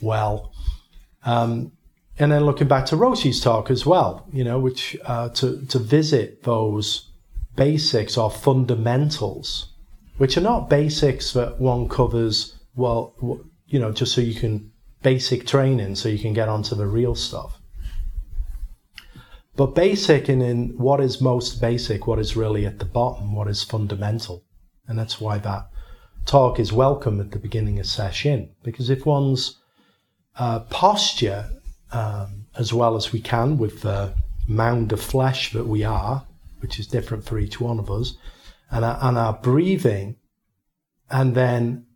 well. 0.00 0.52
Um, 1.24 1.72
and 2.18 2.30
then 2.30 2.44
looking 2.44 2.68
back 2.68 2.86
to 2.86 2.96
Roshi's 2.96 3.40
talk 3.40 3.70
as 3.70 3.84
well 3.84 4.26
you 4.32 4.44
know 4.44 4.58
which 4.58 4.96
uh, 5.04 5.30
to 5.30 5.64
to 5.66 5.78
visit 5.78 6.42
those 6.44 7.10
basics 7.56 8.16
or 8.16 8.30
fundamentals 8.30 9.68
which 10.18 10.36
are 10.36 10.42
not 10.42 10.70
basics 10.70 11.32
that 11.32 11.58
one 11.58 11.88
covers 11.88 12.56
well 12.76 13.14
you 13.66 13.80
know 13.80 13.90
just 13.90 14.12
so 14.12 14.20
you 14.20 14.34
can 14.34 14.70
basic 15.02 15.46
training 15.46 15.94
so 15.96 16.08
you 16.08 16.18
can 16.18 16.32
get 16.32 16.48
onto 16.48 16.74
the 16.74 16.86
real 16.86 17.14
stuff 17.14 17.60
but 19.56 19.74
basic 19.74 20.28
in, 20.28 20.42
in 20.42 20.70
what 20.76 21.00
is 21.00 21.20
most 21.20 21.60
basic, 21.60 22.06
what 22.06 22.18
is 22.18 22.36
really 22.36 22.66
at 22.66 22.78
the 22.78 22.84
bottom, 22.84 23.34
what 23.34 23.48
is 23.48 23.62
fundamental. 23.62 24.44
And 24.86 24.98
that's 24.98 25.20
why 25.20 25.38
that 25.38 25.68
talk 26.26 26.58
is 26.58 26.72
welcome 26.72 27.20
at 27.20 27.30
the 27.30 27.38
beginning 27.38 27.78
of 27.78 27.86
sesshin. 27.86 28.48
Because 28.62 28.90
if 28.90 29.06
one's 29.06 29.58
uh, 30.36 30.60
posture, 30.60 31.48
um, 31.92 32.46
as 32.58 32.72
well 32.72 32.96
as 32.96 33.12
we 33.12 33.20
can 33.20 33.56
with 33.56 33.82
the 33.82 34.14
mound 34.48 34.92
of 34.92 35.00
flesh 35.00 35.52
that 35.52 35.66
we 35.66 35.84
are, 35.84 36.26
which 36.60 36.78
is 36.78 36.86
different 36.86 37.24
for 37.24 37.38
each 37.38 37.60
one 37.60 37.78
of 37.78 37.90
us, 37.90 38.16
and 38.70 38.84
our, 38.84 38.98
and 39.02 39.16
our 39.16 39.34
breathing, 39.34 40.16
and 41.10 41.34
then 41.34 41.86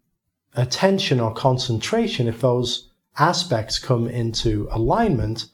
attention 0.55 1.19
or 1.19 1.35
concentration, 1.35 2.29
if 2.29 2.41
those 2.41 2.91
aspects 3.19 3.79
come 3.79 4.07
into 4.07 4.69
alignment, 4.71 5.47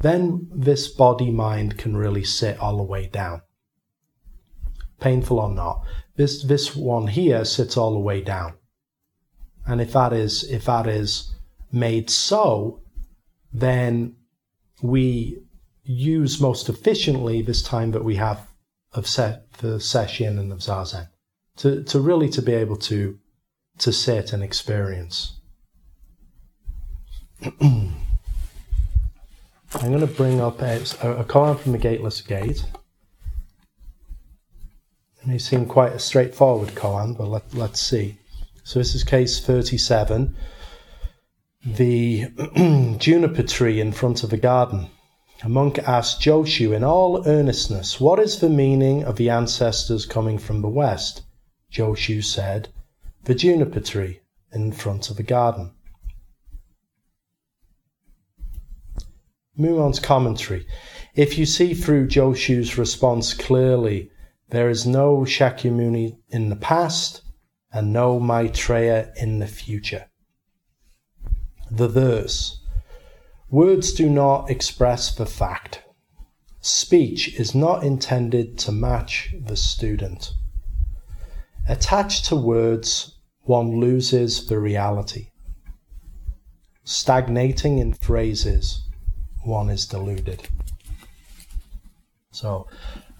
then 0.00 0.48
this 0.54 0.88
body 0.88 1.30
mind 1.30 1.78
can 1.78 1.96
really 1.96 2.24
sit 2.24 2.58
all 2.58 2.76
the 2.76 2.82
way 2.82 3.06
down. 3.06 3.42
Painful 5.00 5.38
or 5.38 5.50
not, 5.50 5.84
this 6.16 6.42
this 6.42 6.74
one 6.74 7.06
here 7.06 7.44
sits 7.44 7.76
all 7.76 7.92
the 7.92 7.98
way 8.00 8.20
down. 8.20 8.54
And 9.66 9.80
if 9.80 9.92
that 9.92 10.12
is 10.12 10.44
if 10.44 10.64
that 10.64 10.86
is 10.86 11.34
made 11.70 12.10
so, 12.10 12.82
then 13.52 14.16
we 14.82 15.38
use 15.84 16.40
most 16.40 16.68
efficiently 16.68 17.42
this 17.42 17.62
time 17.62 17.92
that 17.92 18.04
we 18.04 18.16
have 18.16 18.48
of 18.92 19.06
set 19.06 19.46
for 19.52 19.78
sesshin 19.78 20.38
and 20.38 20.52
of 20.52 20.58
zazen 20.58 21.08
to, 21.56 21.82
to 21.84 22.00
really 22.00 22.28
to 22.30 22.42
be 22.42 22.52
able 22.52 22.76
to 22.76 23.18
to 23.78 23.92
sit 23.92 24.32
and 24.32 24.42
experience. 24.42 25.40
I'm 29.74 29.88
going 29.88 30.00
to 30.00 30.06
bring 30.06 30.40
up 30.40 30.62
a, 30.62 30.76
a 31.02 31.24
koan 31.24 31.58
from 31.58 31.72
the 31.72 31.78
Gateless 31.78 32.22
Gate. 32.22 32.64
It 35.20 35.26
may 35.26 35.36
seem 35.36 35.66
quite 35.66 35.92
a 35.92 35.98
straightforward 35.98 36.74
koan, 36.74 37.14
but 37.16 37.28
let, 37.28 37.54
let's 37.54 37.78
see. 37.78 38.16
So 38.64 38.78
this 38.78 38.94
is 38.94 39.04
case 39.04 39.44
37. 39.44 40.34
The 41.66 42.96
juniper 42.98 43.42
tree 43.42 43.78
in 43.78 43.92
front 43.92 44.24
of 44.24 44.32
a 44.32 44.38
garden. 44.38 44.88
A 45.42 45.50
monk 45.50 45.78
asked 45.80 46.22
Joshu 46.22 46.74
in 46.74 46.82
all 46.82 47.28
earnestness, 47.28 48.00
What 48.00 48.18
is 48.18 48.40
the 48.40 48.48
meaning 48.48 49.04
of 49.04 49.16
the 49.16 49.28
ancestors 49.28 50.06
coming 50.06 50.38
from 50.38 50.62
the 50.62 50.68
west? 50.68 51.22
Joshu 51.70 52.24
said, 52.24 52.70
The 53.24 53.34
juniper 53.34 53.80
tree 53.80 54.20
in 54.50 54.72
front 54.72 55.10
of 55.10 55.18
a 55.18 55.22
garden. 55.22 55.72
Mumon's 59.58 59.98
commentary. 59.98 60.66
If 61.14 61.36
you 61.36 61.44
see 61.44 61.74
through 61.74 62.06
Joshu's 62.06 62.78
response 62.78 63.34
clearly, 63.34 64.10
there 64.50 64.70
is 64.70 64.86
no 64.86 65.18
Shakyamuni 65.18 66.16
in 66.28 66.48
the 66.48 66.56
past 66.56 67.22
and 67.72 67.92
no 67.92 68.18
Maitreya 68.20 69.12
in 69.16 69.40
the 69.40 69.46
future. 69.46 70.06
The 71.70 71.88
verse 71.88 72.62
Words 73.50 73.92
do 73.92 74.08
not 74.08 74.50
express 74.50 75.14
the 75.14 75.26
fact. 75.26 75.82
Speech 76.60 77.38
is 77.40 77.54
not 77.54 77.82
intended 77.82 78.58
to 78.58 78.72
match 78.72 79.34
the 79.40 79.56
student. 79.56 80.34
Attached 81.66 82.26
to 82.26 82.36
words, 82.36 83.18
one 83.42 83.80
loses 83.80 84.46
the 84.46 84.58
reality. 84.58 85.30
Stagnating 86.84 87.78
in 87.78 87.94
phrases, 87.94 88.87
one 89.44 89.70
is 89.70 89.86
deluded. 89.86 90.48
So, 92.30 92.66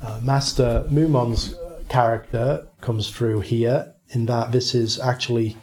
uh, 0.03 0.21
Master 0.23 0.87
Mumon's 0.91 1.55
character 1.89 2.69
comes 2.81 3.11
through 3.11 3.41
here 3.41 3.95
in 4.11 4.27
that 4.27 4.53
this 4.53 4.75
is 4.75 5.01
actually 5.01 5.57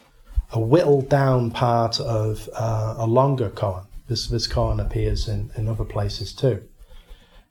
a 0.51 0.59
whittled 0.59 1.09
down 1.09 1.51
part 1.51 1.99
of 1.99 2.49
uh, 2.55 2.95
a 2.97 3.05
longer 3.05 3.49
koan. 3.49 3.85
This 4.07 4.27
this 4.27 4.47
koan 4.47 4.79
appears 4.79 5.27
in, 5.27 5.51
in 5.55 5.67
other 5.67 5.85
places 5.85 6.33
too. 6.33 6.63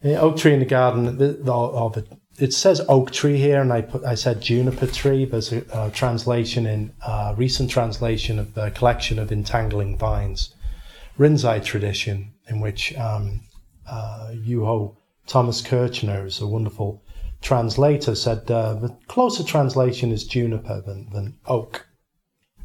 The 0.02 0.20
oak 0.20 0.37
tree 0.37 0.52
in 0.52 0.61
the 0.61 0.66
garden, 0.66 1.16
the, 1.16 1.28
the, 1.28 1.52
or 1.52 1.90
the, 1.90 2.06
it 2.38 2.52
says 2.52 2.82
oak 2.88 3.11
tree 3.11 3.38
here, 3.38 3.61
and 3.62 3.73
I 3.73 3.80
put 3.80 4.04
I 4.04 4.14
said 4.14 4.40
juniper 4.40 4.87
tree. 4.87 5.25
There's 5.25 5.52
a, 5.52 5.64
a 5.73 5.90
translation 5.90 6.66
in 6.66 6.92
a 7.06 7.34
recent 7.37 7.70
translation 7.70 8.38
of 8.38 8.54
the 8.54 8.70
collection 8.70 9.18
of 9.18 9.32
entangling 9.32 9.96
vines, 9.96 10.54
Rinzai 11.18 11.64
tradition, 11.64 12.33
in 12.48 12.60
which 12.60 12.96
um, 12.96 13.40
uh, 13.88 14.32
Thomas 15.26 15.62
Kirchner, 15.62 16.22
who's 16.22 16.40
a 16.40 16.46
wonderful 16.46 17.02
translator, 17.40 18.14
said 18.14 18.50
uh, 18.50 18.74
the 18.74 18.96
closer 19.08 19.44
translation 19.44 20.12
is 20.12 20.24
juniper 20.24 20.80
than, 20.80 21.08
than 21.10 21.38
oak. 21.46 21.86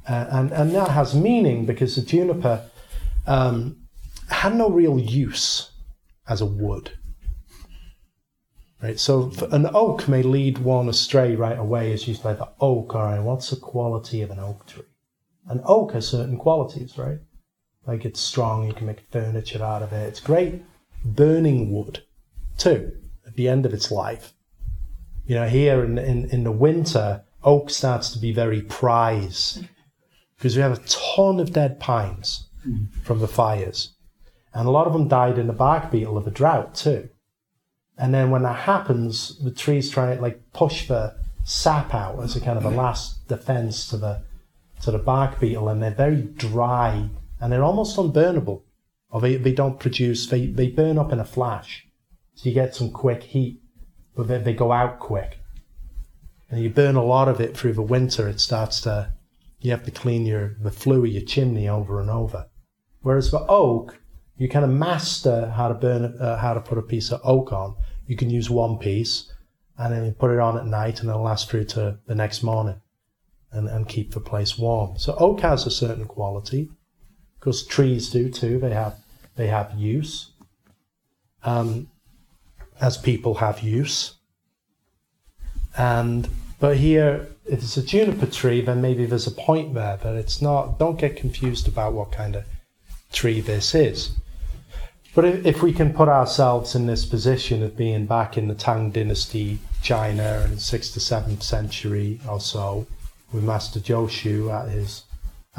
Uh, 0.07 0.25
and, 0.31 0.51
and 0.51 0.71
that 0.71 0.89
has 0.89 1.13
meaning 1.15 1.65
because 1.65 1.95
the 1.95 2.01
juniper 2.01 2.65
um, 3.27 3.77
had 4.29 4.55
no 4.55 4.69
real 4.69 4.99
use 4.99 5.71
as 6.27 6.41
a 6.41 6.45
wood. 6.45 6.91
Right, 8.81 8.97
so 8.97 9.31
an 9.51 9.69
oak 9.73 10.07
may 10.07 10.23
lead 10.23 10.59
one 10.59 10.87
astray 10.87 11.35
right 11.35 11.59
away 11.59 11.91
as 11.91 12.07
you 12.07 12.13
say 12.13 12.33
the 12.33 12.47
oak. 12.61 12.95
All 12.95 13.03
right, 13.03 13.19
what's 13.19 13.49
the 13.49 13.57
quality 13.57 14.21
of 14.21 14.31
an 14.31 14.39
oak 14.39 14.65
tree? 14.67 14.83
An 15.47 15.61
oak 15.65 15.91
has 15.91 16.07
certain 16.07 16.37
qualities, 16.37 16.97
right? 16.97 17.19
Like 17.89 18.05
it's 18.05 18.19
strong, 18.19 18.67
you 18.67 18.73
can 18.73 18.85
make 18.85 19.01
furniture 19.09 19.63
out 19.63 19.81
of 19.81 19.91
it. 19.93 20.07
It's 20.07 20.19
great 20.19 20.61
burning 21.03 21.73
wood 21.73 22.03
too 22.55 22.95
at 23.25 23.35
the 23.35 23.49
end 23.49 23.65
of 23.65 23.73
its 23.73 23.89
life. 23.89 24.33
You 25.25 25.33
know, 25.33 25.47
here 25.47 25.83
in, 25.83 25.97
in, 25.97 26.29
in 26.29 26.43
the 26.43 26.51
winter, 26.51 27.23
oak 27.43 27.71
starts 27.71 28.11
to 28.11 28.19
be 28.19 28.31
very 28.31 28.61
prized 28.61 29.65
because 30.37 30.55
we 30.55 30.61
have 30.61 30.77
a 30.77 30.83
ton 30.85 31.39
of 31.39 31.51
dead 31.51 31.79
pines 31.79 32.47
mm-hmm. 32.63 32.99
from 33.01 33.21
the 33.21 33.27
fires. 33.27 33.95
And 34.53 34.67
a 34.67 34.71
lot 34.71 34.85
of 34.85 34.93
them 34.93 35.07
died 35.07 35.39
in 35.39 35.47
the 35.47 35.53
bark 35.53 35.89
beetle 35.89 36.15
of 36.15 36.27
a 36.27 36.31
drought 36.31 36.75
too. 36.75 37.09
And 37.97 38.13
then 38.13 38.29
when 38.29 38.43
that 38.43 38.65
happens, 38.65 39.43
the 39.43 39.49
trees 39.49 39.89
try 39.89 40.15
to 40.15 40.21
like 40.21 40.53
push 40.53 40.87
the 40.87 41.15
sap 41.43 41.95
out 41.95 42.21
as 42.21 42.35
a 42.35 42.41
kind 42.41 42.59
of 42.59 42.65
a 42.65 42.69
last 42.69 43.27
defense 43.27 43.89
to 43.89 43.97
the 43.97 44.21
to 44.83 44.91
the 44.91 44.99
bark 44.99 45.39
beetle, 45.39 45.69
and 45.69 45.81
they're 45.81 45.91
very 45.91 46.21
dry 46.21 47.09
and 47.39 47.51
they're 47.51 47.63
almost 47.63 47.97
unburnable, 47.97 48.63
or 49.09 49.21
they, 49.21 49.35
they 49.35 49.53
don't 49.53 49.79
produce, 49.79 50.27
they, 50.27 50.47
they 50.47 50.67
burn 50.67 50.97
up 50.97 51.11
in 51.11 51.19
a 51.19 51.25
flash. 51.25 51.87
So 52.35 52.49
you 52.49 52.55
get 52.55 52.75
some 52.75 52.91
quick 52.91 53.23
heat, 53.23 53.61
but 54.15 54.27
they, 54.27 54.37
they 54.37 54.53
go 54.53 54.71
out 54.71 54.99
quick. 54.99 55.39
And 56.49 56.61
you 56.63 56.69
burn 56.69 56.95
a 56.95 57.03
lot 57.03 57.27
of 57.27 57.39
it 57.39 57.55
through 57.55 57.73
the 57.73 57.81
winter, 57.81 58.27
it 58.27 58.39
starts 58.39 58.81
to, 58.81 59.13
you 59.59 59.71
have 59.71 59.83
to 59.83 59.91
clean 59.91 60.25
your, 60.25 60.55
the 60.61 60.71
flue 60.71 61.05
of 61.05 61.11
your 61.11 61.21
chimney 61.21 61.67
over 61.67 61.99
and 61.99 62.09
over. 62.09 62.47
Whereas 63.01 63.29
for 63.29 63.45
oak, 63.47 63.99
you 64.37 64.47
kind 64.47 64.65
of 64.65 64.71
master 64.71 65.49
how 65.49 65.67
to 65.67 65.73
burn, 65.73 66.17
uh, 66.19 66.37
how 66.37 66.53
to 66.53 66.61
put 66.61 66.77
a 66.77 66.81
piece 66.81 67.11
of 67.11 67.21
oak 67.23 67.51
on. 67.51 67.75
You 68.07 68.15
can 68.15 68.29
use 68.29 68.49
one 68.49 68.77
piece 68.77 69.31
and 69.77 69.93
then 69.93 70.05
you 70.05 70.11
put 70.11 70.31
it 70.31 70.39
on 70.39 70.57
at 70.57 70.65
night 70.65 71.01
and 71.01 71.09
it'll 71.09 71.21
last 71.21 71.49
through 71.49 71.65
to 71.65 71.99
the 72.05 72.15
next 72.15 72.41
morning 72.41 72.81
and, 73.51 73.67
and 73.67 73.87
keep 73.87 74.11
the 74.13 74.19
place 74.19 74.57
warm. 74.57 74.97
So 74.97 75.15
oak 75.19 75.41
has 75.41 75.65
a 75.65 75.71
certain 75.71 76.05
quality. 76.05 76.69
Because 77.39 77.65
trees 77.65 78.09
do 78.09 78.29
too. 78.29 78.59
They 78.59 78.73
have 78.73 78.95
they 79.35 79.47
have 79.47 79.73
use, 79.77 80.31
um, 81.43 81.89
as 82.81 82.97
people 82.97 83.35
have 83.35 83.61
use. 83.61 84.15
And 85.77 86.27
but 86.59 86.77
here, 86.77 87.27
if 87.45 87.59
it's 87.59 87.77
a 87.77 87.83
juniper 87.83 88.25
tree, 88.25 88.61
then 88.61 88.81
maybe 88.81 89.05
there's 89.05 89.27
a 89.27 89.31
point 89.31 89.73
there, 89.73 89.97
but 90.01 90.15
it's 90.15 90.41
not. 90.41 90.77
Don't 90.77 90.99
get 90.99 91.15
confused 91.15 91.67
about 91.67 91.93
what 91.93 92.11
kind 92.11 92.35
of 92.35 92.43
tree 93.13 93.39
this 93.39 93.73
is. 93.73 94.11
But 95.15 95.25
if, 95.25 95.45
if 95.45 95.63
we 95.63 95.73
can 95.73 95.93
put 95.93 96.07
ourselves 96.07 96.75
in 96.75 96.85
this 96.85 97.05
position 97.05 97.63
of 97.63 97.75
being 97.75 98.05
back 98.05 98.37
in 98.37 98.47
the 98.47 98.55
Tang 98.55 98.91
Dynasty, 98.91 99.59
China, 99.81 100.47
in 100.49 100.59
sixth 100.59 100.93
to 100.93 100.99
seventh 100.99 101.43
century 101.43 102.19
or 102.29 102.39
so, 102.39 102.85
with 103.31 103.43
Master 103.43 103.79
Joshu 103.79 104.53
at 104.53 104.69
his 104.69 105.03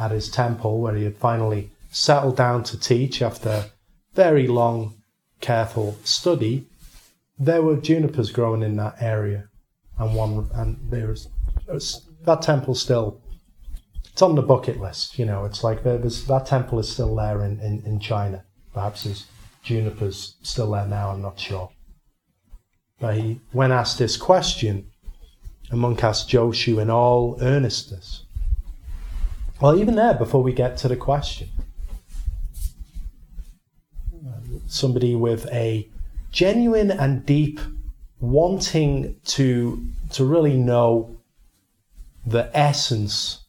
at 0.01 0.11
his 0.11 0.31
temple, 0.31 0.81
where 0.81 0.95
he 0.95 1.05
had 1.05 1.17
finally 1.19 1.71
settled 1.91 2.37
down 2.37 2.65
to 2.65 2.81
teach 2.81 3.21
after 3.21 3.67
very 4.15 4.49
long, 4.49 4.95
careful 5.41 5.97
study, 6.05 6.67
there 7.39 7.63
were 7.63 7.77
junipers 7.77 8.31
growing 8.31 8.63
in 8.63 8.77
that 8.77 8.97
area, 9.01 9.49
and 9.99 10.15
one 10.15 10.49
and 10.55 10.79
there's 10.91 11.29
that 12.25 12.43
temple 12.43 12.75
still. 12.75 13.21
It's 14.13 14.23
on 14.23 14.35
the 14.35 14.43
bucket 14.43 14.81
list, 14.81 15.19
you 15.19 15.25
know. 15.25 15.45
It's 15.45 15.63
like 15.63 15.83
there's 15.85 16.27
that 16.27 16.47
temple 16.47 16.79
is 16.79 16.89
still 16.89 17.15
there 17.15 17.45
in, 17.45 17.61
in, 17.61 17.83
in 17.87 18.01
China. 18.01 18.45
Perhaps 18.75 19.05
there's 19.05 19.27
junipers 19.63 20.37
still 20.43 20.73
there 20.73 20.87
now. 20.87 21.11
I'm 21.11 21.23
not 21.23 21.39
sure. 21.39 21.71
But 22.99 23.17
he, 23.17 23.41
when 23.53 23.73
asked 23.73 23.99
this 23.99 24.17
question, 24.17 24.91
a 25.71 25.77
monk 25.77 26.03
asked 26.05 26.29
Joshu 26.29 26.83
in 26.83 26.91
all 26.91 27.39
earnestness. 27.41 28.25
Well, 29.61 29.79
even 29.79 29.95
there, 29.95 30.15
before 30.15 30.43
we 30.43 30.55
get 30.55 30.79
to 30.79 30.89
the 30.89 30.97
question, 30.97 31.51
somebody 34.67 35.15
with 35.15 35.47
a 35.53 35.87
genuine 36.31 36.91
and 36.91 37.27
deep 37.27 37.61
wanting 38.21 39.17
to 39.25 39.85
to 40.13 40.25
really 40.25 40.57
know 40.57 41.21
the 42.25 42.51
essence 42.57 43.45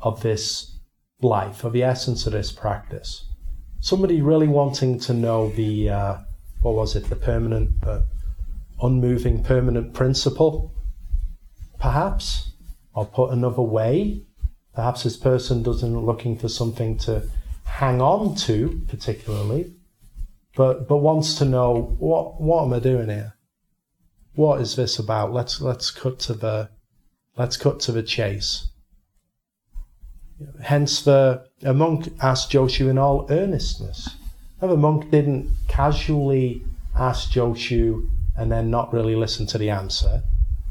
of 0.00 0.22
this 0.22 0.78
life, 1.20 1.64
of 1.64 1.72
the 1.72 1.82
essence 1.82 2.26
of 2.26 2.32
this 2.32 2.52
practice. 2.52 3.24
Somebody 3.80 4.22
really 4.22 4.48
wanting 4.48 5.00
to 5.00 5.14
know 5.14 5.50
the 5.50 5.90
uh, 5.90 6.18
what 6.62 6.74
was 6.76 6.94
it, 6.94 7.10
the 7.10 7.16
permanent, 7.16 7.80
the 7.80 8.06
unmoving, 8.80 9.42
permanent 9.42 9.94
principle, 9.94 10.72
perhaps, 11.80 12.52
or 12.94 13.04
put 13.04 13.32
another 13.32 13.62
way, 13.62 14.22
perhaps 14.74 15.02
this 15.04 15.16
person 15.16 15.62
doesn't 15.62 16.06
looking 16.06 16.38
for 16.38 16.48
something 16.48 16.98
to 16.98 17.28
hang 17.64 18.00
on 18.00 18.34
to 18.36 18.82
particularly, 18.88 19.72
but 20.56 20.88
but 20.88 20.98
wants 20.98 21.34
to 21.36 21.44
know 21.44 21.94
what 21.98 22.40
what 22.40 22.64
am 22.64 22.72
I 22.72 22.78
doing 22.78 23.08
here? 23.08 23.34
What 24.34 24.60
is 24.60 24.76
this 24.76 24.98
about? 24.98 25.32
Let's 25.32 25.60
let's 25.60 25.90
cut 25.90 26.18
to 26.20 26.34
the 26.34 26.70
let's 27.36 27.56
cut 27.56 27.80
to 27.80 27.92
the 27.92 28.02
chase. 28.02 28.68
Hence 30.62 31.02
the 31.02 31.46
a 31.62 31.72
monk 31.72 32.12
asked 32.20 32.50
Joshu 32.50 32.90
in 32.90 32.98
all 32.98 33.26
earnestness. 33.30 34.16
Now 34.60 34.68
the 34.68 34.76
monk 34.76 35.10
didn't 35.10 35.50
casually 35.68 36.64
ask 36.96 37.30
Joshu 37.30 38.08
and 38.36 38.50
then 38.50 38.70
not 38.70 38.92
really 38.92 39.14
listen 39.14 39.46
to 39.46 39.58
the 39.58 39.70
answer. 39.70 40.22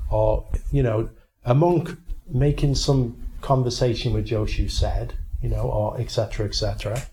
Or, 0.10 0.45
you 0.72 0.83
know, 0.83 1.10
a 1.45 1.55
monk 1.55 1.98
making 2.27 2.75
some 2.75 3.23
conversation 3.44 4.14
with 4.14 4.28
Joshu 4.28 4.72
said, 4.72 5.14
you 5.42 5.50
know, 5.50 5.70
or 5.70 6.00
etc. 6.00 6.48
etc 6.48 7.04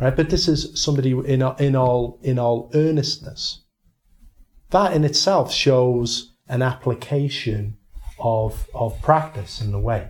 right? 0.00 0.14
But 0.14 0.30
this 0.30 0.48
is 0.48 0.80
somebody 0.80 1.12
in 1.12 1.42
in 1.58 1.76
all 1.76 2.18
in 2.22 2.38
all 2.38 2.70
earnestness. 2.74 3.62
That 4.70 4.92
in 4.92 5.04
itself 5.04 5.52
shows 5.52 6.34
an 6.48 6.62
application 6.62 7.76
of 8.18 8.68
of 8.74 9.00
practice 9.02 9.60
in 9.60 9.72
the 9.72 9.78
way, 9.78 10.08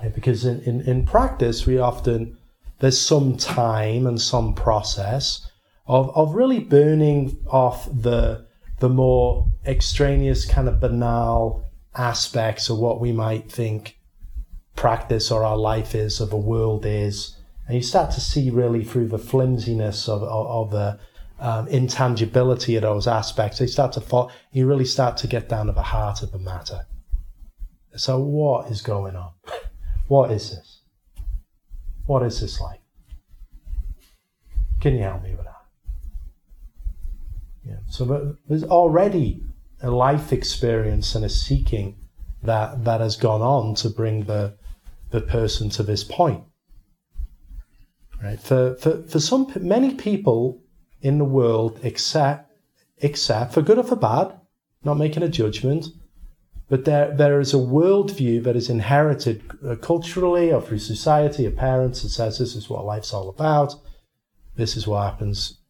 right? 0.00 0.14
because 0.14 0.44
in, 0.44 0.60
in 0.62 0.80
in 0.82 1.06
practice 1.06 1.66
we 1.66 1.78
often 1.78 2.36
there's 2.80 3.00
some 3.00 3.36
time 3.36 4.06
and 4.06 4.20
some 4.20 4.54
process 4.54 5.50
of 5.86 6.10
of 6.16 6.34
really 6.34 6.60
burning 6.60 7.38
off 7.48 7.86
the 7.86 8.46
the 8.80 8.88
more 8.88 9.48
extraneous 9.66 10.44
kind 10.44 10.68
of 10.68 10.80
banal 10.80 11.64
aspects 11.98 12.70
of 12.70 12.78
what 12.78 13.00
we 13.00 13.12
might 13.12 13.50
think 13.50 13.98
practice 14.76 15.30
or 15.30 15.44
our 15.44 15.56
life 15.56 15.94
is 15.94 16.20
or 16.20 16.26
the 16.26 16.36
world 16.36 16.86
is 16.86 17.36
and 17.68 17.76
you 17.76 17.82
start 17.82 18.10
to 18.12 18.20
see 18.20 18.48
really 18.48 18.82
through 18.82 19.08
the 19.08 19.18
flimsiness 19.18 20.08
of, 20.08 20.22
of, 20.22 20.46
of 20.46 20.70
the 20.70 20.98
um, 21.38 21.68
intangibility 21.68 22.76
of 22.76 22.82
those 22.82 23.06
aspects. 23.06 23.58
They 23.58 23.66
start 23.66 23.92
to 23.92 24.00
fall, 24.00 24.32
you 24.52 24.66
really 24.66 24.86
start 24.86 25.18
to 25.18 25.26
get 25.26 25.50
down 25.50 25.66
to 25.66 25.72
the 25.72 25.82
heart 25.82 26.22
of 26.22 26.32
the 26.32 26.38
matter. 26.38 26.86
So, 27.94 28.18
what 28.18 28.70
is 28.70 28.80
going 28.80 29.16
on? 29.16 29.32
what 30.08 30.30
is 30.30 30.50
this? 30.50 30.80
What 32.06 32.22
is 32.22 32.40
this 32.40 32.58
like? 32.58 32.80
Can 34.80 34.94
you 34.96 35.02
help 35.02 35.22
me 35.22 35.32
with 35.32 35.44
that? 35.44 35.54
Yeah. 37.66 37.78
So, 37.90 38.36
there's 38.48 38.64
already 38.64 39.42
a 39.82 39.90
life 39.90 40.32
experience 40.32 41.14
and 41.14 41.24
a 41.24 41.28
seeking 41.28 41.96
that, 42.42 42.84
that 42.84 43.00
has 43.00 43.16
gone 43.16 43.42
on 43.42 43.74
to 43.76 43.88
bring 43.88 44.24
the, 44.24 44.54
the 45.10 45.20
person 45.20 45.70
to 45.70 45.82
this 45.82 46.04
point. 46.04 46.42
Right? 48.22 48.40
For, 48.40 48.74
for, 48.76 49.02
for 49.02 49.20
some, 49.20 49.52
many 49.60 49.94
people 49.94 50.62
in 51.00 51.18
the 51.18 51.24
world, 51.24 51.78
except, 51.82 52.50
except 52.98 53.54
for 53.54 53.62
good 53.62 53.78
or 53.78 53.84
for 53.84 53.96
bad, 53.96 54.38
not 54.82 54.94
making 54.94 55.22
a 55.22 55.28
judgment, 55.28 55.86
but 56.68 56.84
there, 56.84 57.14
there 57.16 57.40
is 57.40 57.54
a 57.54 57.58
worldview 57.58 58.42
that 58.44 58.56
is 58.56 58.68
inherited 58.68 59.42
uh, 59.66 59.76
culturally 59.76 60.52
or 60.52 60.60
through 60.60 60.80
society, 60.80 61.46
or 61.46 61.50
parents 61.50 62.02
that 62.02 62.10
says 62.10 62.38
this 62.38 62.54
is 62.54 62.68
what 62.68 62.84
life's 62.84 63.14
all 63.14 63.28
about, 63.28 63.74
this 64.56 64.76
is 64.76 64.86
what 64.86 65.04
happens 65.04 65.60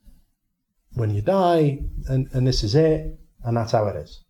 when 0.95 1.11
you 1.15 1.21
die, 1.21 1.79
and, 2.09 2.29
and 2.33 2.47
this 2.47 2.65
is 2.65 2.75
it, 2.75 3.19
and 3.45 3.57
that's 3.57 3.73
how 3.73 3.87
it 3.87 3.97
is. 3.97 4.25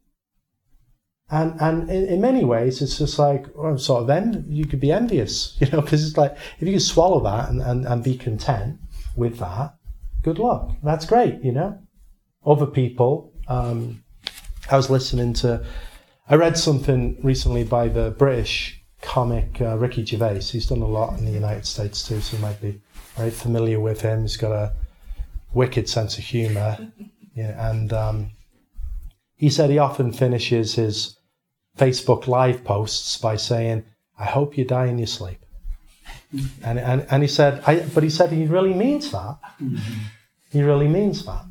And 1.31 1.61
and 1.61 1.91
in, 1.91 2.07
in, 2.07 2.21
many 2.21 2.45
ways, 2.45 2.81
it's 2.81 2.99
just 2.99 3.19
like 3.19 3.47
well, 3.55 3.77
sort 3.77 4.05
of 4.05 4.11
en- 4.11 4.47
you 4.49 4.65
could 4.65 4.81
be 4.81 4.93
envious, 4.93 5.57
you 5.61 5.69
know, 5.71 5.83
because 5.83 6.07
it's 6.07 6.17
like 6.17 6.37
if 6.59 6.67
you 6.67 6.73
can 6.73 6.81
swallow 6.81 7.23
that 7.25 7.51
and, 7.51 7.61
and, 7.61 7.87
and 7.87 8.03
be 8.03 8.17
content 8.17 8.79
with 9.15 9.39
that, 9.39 9.75
good 10.23 10.39
luck. 10.39 10.71
That's 10.83 11.05
great, 11.05 11.43
you 11.43 11.53
know. 11.53 11.79
Other 12.47 12.67
people, 12.67 13.33
um, 13.49 14.03
I 14.71 14.77
was 14.77 14.89
listening 14.89 15.35
to, 15.35 15.65
I 16.31 16.37
read 16.37 16.57
something 16.57 17.19
recently 17.23 17.65
by 17.65 17.89
the 17.89 18.11
British 18.13 18.83
comic 19.03 19.61
uh, 19.61 19.77
Ricky 19.77 20.05
Gervais. 20.05 20.41
He's 20.41 20.67
done 20.67 20.83
a 20.83 20.87
lot 20.87 21.19
in 21.19 21.25
the 21.25 21.33
United 21.33 21.67
States 21.67 22.07
too, 22.07 22.21
so 22.21 22.37
you 22.37 22.43
might 22.43 22.61
be 22.61 22.81
very 23.17 23.31
familiar 23.31 23.81
with 23.81 24.01
him. 24.01 24.23
He's 24.23 24.37
got 24.37 24.53
a 24.53 24.73
wicked 25.53 25.89
sense 25.89 26.19
of 26.19 26.25
humour, 26.25 26.91
yeah, 27.35 27.71
and 27.71 27.93
um, 27.93 28.31
he 29.39 29.49
said 29.49 29.71
he 29.71 29.79
often 29.79 30.13
finishes 30.13 30.75
his 30.75 31.17
Facebook 31.79 32.27
Live 32.27 32.65
posts 32.65 33.17
by 33.17 33.37
saying, 33.37 33.85
I 34.19 34.25
hope 34.25 34.59
you 34.59 34.65
die 34.65 34.87
in 34.87 34.99
your 34.99 35.07
sleep. 35.07 35.39
And, 36.63 36.79
and, 36.79 37.07
and 37.09 37.23
he 37.23 37.29
said, 37.29 37.63
I, 37.67 37.81
but 37.95 38.03
he 38.03 38.11
said 38.11 38.33
he 38.33 38.47
really 38.47 38.75
means 38.75 39.11
that. 39.13 39.39
Mm-hmm. 39.63 39.99
He 40.51 40.63
really 40.63 40.89
means 40.89 41.25
that. 41.25 41.45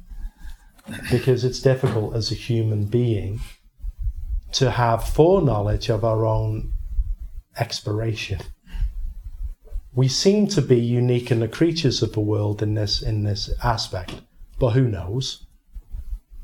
Because 1.10 1.44
it's 1.44 1.62
difficult 1.62 2.16
as 2.16 2.32
a 2.32 2.36
human 2.36 2.86
being 2.86 3.40
to 4.54 4.72
have 4.72 5.08
foreknowledge 5.08 5.90
of 5.90 6.04
our 6.04 6.26
own 6.26 6.74
expiration. 7.58 8.40
We 9.94 10.08
seem 10.08 10.48
to 10.48 10.62
be 10.62 10.80
unique 10.80 11.32
in 11.32 11.40
the 11.40 11.48
creatures 11.48 12.04
of 12.04 12.14
the 12.14 12.20
world 12.20 12.62
in 12.62 12.76
this 12.76 13.02
in 13.02 13.24
this 13.24 13.50
aspect, 13.64 14.22
but 14.60 14.70
who 14.72 14.88
knows? 14.88 15.47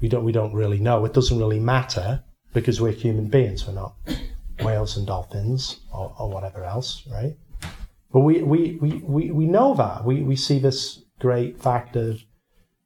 We 0.04 0.10
don't 0.10 0.26
we 0.26 0.34
don't 0.34 0.54
really 0.54 0.80
know. 0.80 1.06
It 1.06 1.14
doesn't 1.14 1.40
really 1.40 1.62
matter 1.62 2.22
because 2.54 2.82
we're 2.82 2.92
human 2.92 3.30
beings. 3.30 3.66
We're 3.66 3.76
not 3.76 3.96
whales 4.62 4.98
and 4.98 5.08
dolphins 5.08 5.80
or, 5.94 6.14
or 6.20 6.30
whatever 6.30 6.66
else, 6.66 7.08
right? 7.10 7.38
But 8.12 8.20
we, 8.20 8.44
we, 8.44 8.78
we, 8.82 8.98
we, 8.98 9.32
we 9.32 9.46
know 9.46 9.74
that. 9.76 10.04
We, 10.04 10.22
we 10.22 10.36
see 10.36 10.60
this 10.60 11.06
great 11.22 11.58
fact 11.58 11.96
of 11.96 12.22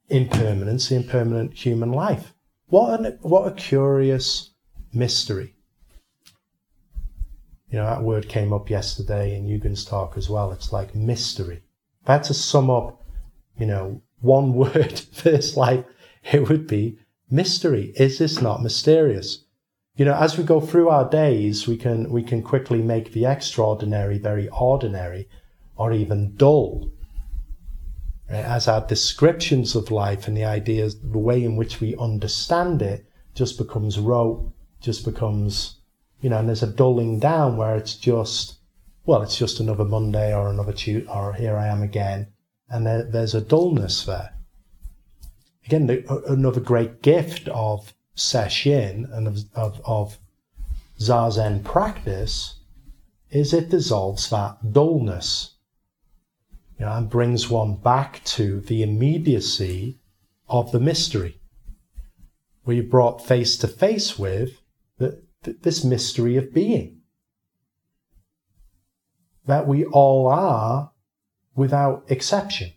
impermanence, 0.08 0.90
the 0.90 0.94
impermanent 0.94 1.54
human 1.54 1.90
life. 1.90 2.34
What, 2.68 3.00
an, 3.00 3.18
what 3.22 3.48
a 3.48 3.54
curious 3.56 4.50
mystery. 4.92 5.56
You 7.68 7.78
know, 7.80 7.86
that 7.86 8.04
word 8.04 8.28
came 8.28 8.52
up 8.52 8.70
yesterday 8.70 9.36
in 9.36 9.44
Eugen's 9.44 9.84
talk 9.84 10.16
as 10.16 10.30
well. 10.30 10.52
It's 10.52 10.72
like 10.72 10.94
mystery. 10.94 11.62
I 12.06 12.12
had 12.12 12.24
to 12.24 12.34
sum 12.34 12.70
up, 12.70 13.04
you 13.58 13.66
know, 13.66 14.02
one 14.20 14.52
word 14.54 15.00
for 15.12 15.30
this 15.30 15.56
life, 15.56 15.84
it 16.32 16.48
would 16.48 16.68
be 16.68 16.98
mystery. 17.30 17.92
Is 17.96 18.18
this 18.18 18.40
not 18.40 18.62
mysterious? 18.62 19.44
you 19.98 20.04
know, 20.04 20.14
as 20.14 20.38
we 20.38 20.44
go 20.44 20.60
through 20.60 20.88
our 20.88 21.10
days, 21.10 21.66
we 21.66 21.76
can 21.76 22.08
we 22.10 22.22
can 22.22 22.40
quickly 22.40 22.80
make 22.80 23.12
the 23.12 23.26
extraordinary 23.26 24.16
very 24.16 24.48
ordinary, 24.50 25.28
or 25.76 25.92
even 25.92 26.36
dull. 26.36 26.92
As 28.28 28.68
our 28.68 28.86
descriptions 28.86 29.74
of 29.74 29.90
life 29.90 30.28
and 30.28 30.36
the 30.36 30.44
ideas, 30.44 31.00
the 31.00 31.18
way 31.18 31.42
in 31.42 31.56
which 31.56 31.80
we 31.80 31.96
understand 31.96 32.80
it 32.80 33.06
just 33.34 33.58
becomes 33.58 33.98
rote, 33.98 34.52
just 34.80 35.04
becomes, 35.04 35.80
you 36.20 36.30
know, 36.30 36.38
and 36.38 36.48
there's 36.48 36.62
a 36.62 36.68
dulling 36.68 37.18
down 37.18 37.56
where 37.56 37.74
it's 37.74 37.94
just, 37.94 38.58
well, 39.04 39.22
it's 39.22 39.36
just 39.36 39.58
another 39.58 39.84
Monday 39.84 40.32
or 40.32 40.48
another 40.48 40.74
Tuesday, 40.74 41.10
or 41.10 41.32
here 41.32 41.56
I 41.56 41.66
am 41.66 41.82
again. 41.82 42.28
And 42.68 42.86
there, 42.86 43.02
there's 43.02 43.34
a 43.34 43.40
dullness 43.40 44.04
there. 44.04 44.37
Again, 45.68 45.86
the, 45.86 46.24
another 46.28 46.60
great 46.60 47.02
gift 47.02 47.46
of 47.48 47.92
sesshin 48.16 49.04
and 49.12 49.28
of, 49.28 49.38
of, 49.54 49.82
of 49.84 50.18
zazen 50.98 51.62
practice 51.62 52.60
is 53.30 53.52
it 53.52 53.68
dissolves 53.68 54.30
that 54.30 54.72
dullness 54.72 55.56
you 56.78 56.86
know, 56.86 56.92
and 56.92 57.10
brings 57.10 57.50
one 57.50 57.76
back 57.76 58.24
to 58.24 58.60
the 58.60 58.82
immediacy 58.82 59.98
of 60.48 60.72
the 60.72 60.80
mystery, 60.80 61.38
where 62.62 62.76
you're 62.76 62.84
brought 62.86 63.22
face 63.22 63.58
to 63.58 63.68
face 63.68 64.18
with 64.18 64.62
the, 64.96 65.22
this 65.42 65.84
mystery 65.84 66.38
of 66.38 66.54
being. 66.54 67.02
That 69.44 69.68
we 69.68 69.84
all 69.84 70.28
are 70.28 70.92
without 71.54 72.04
exception. 72.08 72.72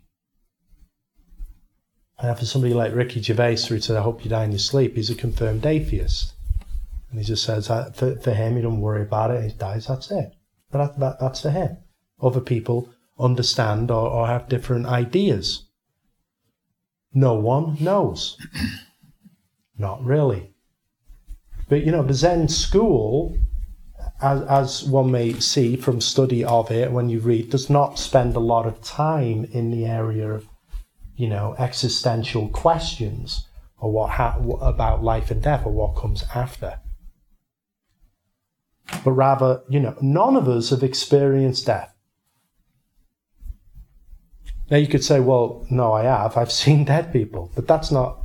And 2.21 2.37
for 2.37 2.45
somebody 2.45 2.73
like 2.73 2.93
Ricky 2.93 3.21
Gervais, 3.21 3.65
who 3.67 3.79
said, 3.79 3.97
I 3.97 4.01
hope 4.01 4.23
you 4.23 4.29
die 4.29 4.43
in 4.43 4.51
your 4.51 4.59
sleep, 4.59 4.95
he's 4.95 5.09
a 5.09 5.15
confirmed 5.15 5.65
atheist. 5.65 6.33
And 7.09 7.19
he 7.19 7.25
just 7.25 7.43
says, 7.43 7.67
for, 7.67 8.15
for 8.15 8.31
him, 8.31 8.55
he 8.55 8.61
don't 8.61 8.79
worry 8.79 9.01
about 9.01 9.31
it, 9.31 9.43
he 9.43 9.57
dies, 9.57 9.87
that's 9.87 10.11
it. 10.11 10.33
But 10.71 10.85
that, 10.85 10.99
that, 10.99 11.19
that's 11.19 11.41
for 11.41 11.49
him. 11.49 11.77
Other 12.21 12.39
people 12.39 12.89
understand 13.19 13.89
or, 13.89 14.07
or 14.07 14.27
have 14.27 14.49
different 14.49 14.85
ideas. 14.85 15.65
No 17.13 17.33
one 17.33 17.77
knows. 17.79 18.37
Not 19.77 20.03
really. 20.05 20.53
But 21.67 21.83
you 21.83 21.91
know, 21.91 22.03
the 22.03 22.13
Zen 22.13 22.49
school, 22.49 23.37
as, 24.21 24.41
as 24.43 24.83
one 24.83 25.11
may 25.11 25.39
see 25.39 25.75
from 25.75 25.99
study 25.99 26.43
of 26.43 26.69
it 26.69 26.91
when 26.91 27.09
you 27.09 27.19
read, 27.19 27.49
does 27.49 27.69
not 27.69 27.97
spend 27.97 28.35
a 28.35 28.39
lot 28.39 28.67
of 28.67 28.81
time 28.83 29.45
in 29.51 29.71
the 29.71 29.85
area 29.85 30.29
of, 30.29 30.47
you 31.21 31.29
know, 31.29 31.53
existential 31.59 32.49
questions 32.49 33.47
or 33.77 33.91
what 33.91 34.09
ha- 34.09 34.39
about 34.59 35.03
life 35.03 35.29
and 35.29 35.39
death 35.39 35.67
or 35.67 35.71
what 35.71 35.95
comes 35.95 36.23
after. 36.33 36.79
But 39.03 39.11
rather, 39.11 39.61
you 39.69 39.79
know, 39.79 39.95
none 40.01 40.35
of 40.35 40.49
us 40.49 40.71
have 40.71 40.81
experienced 40.81 41.67
death. 41.67 41.93
Now 44.71 44.77
you 44.77 44.87
could 44.87 45.03
say, 45.03 45.19
well, 45.19 45.63
no, 45.69 45.93
I 45.93 46.05
have. 46.05 46.37
I've 46.37 46.51
seen 46.63 46.85
dead 46.85 47.13
people, 47.13 47.51
but 47.53 47.67
that's 47.67 47.91
not. 47.91 48.17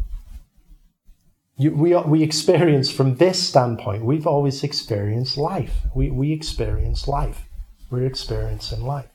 You, 1.58 1.72
we 1.72 1.94
we 1.94 2.22
experience 2.22 2.90
from 2.90 3.16
this 3.16 3.46
standpoint. 3.46 4.06
We've 4.06 4.26
always 4.26 4.64
experienced 4.64 5.36
life. 5.36 5.74
We 5.94 6.10
we 6.10 6.32
experience 6.32 7.06
life. 7.06 7.42
We're 7.90 8.06
experiencing 8.06 8.82
life, 8.86 9.12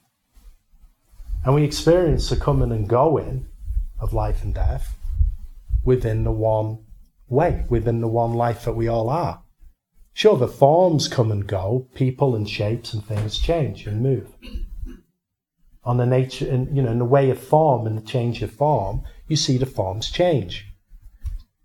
and 1.44 1.56
we 1.56 1.64
experience 1.64 2.30
the 2.30 2.36
coming 2.36 2.72
and 2.72 2.88
going 2.88 3.48
of 4.02 4.12
life 4.12 4.44
and 4.44 4.54
death 4.54 4.98
within 5.86 6.26
the 6.26 6.32
one 6.32 6.80
way, 7.30 7.64
within 7.70 8.02
the 8.02 8.08
one 8.10 8.34
life 8.34 8.66
that 8.66 8.74
we 8.74 8.90
all 8.90 9.10
are. 9.10 9.42
Sure, 10.14 10.38
the 10.38 10.48
forms 10.48 11.08
come 11.08 11.32
and 11.32 11.48
go, 11.48 11.88
people 11.96 12.36
and 12.36 12.50
shapes 12.50 12.94
and 12.94 13.06
things 13.06 13.40
change 13.40 13.88
and 13.88 14.04
move 14.04 14.28
on 15.84 15.98
the 15.98 16.06
nature 16.06 16.50
and 16.50 16.76
you 16.76 16.84
know 16.84 16.92
in 16.92 17.00
the 17.00 17.06
way 17.06 17.30
of 17.30 17.42
form 17.42 17.88
and 17.88 17.98
the 17.98 18.06
change 18.06 18.42
of 18.42 18.52
form, 18.52 19.04
you 19.28 19.36
see 19.36 19.58
the 19.58 19.66
forms 19.66 20.10
change. 20.10 20.68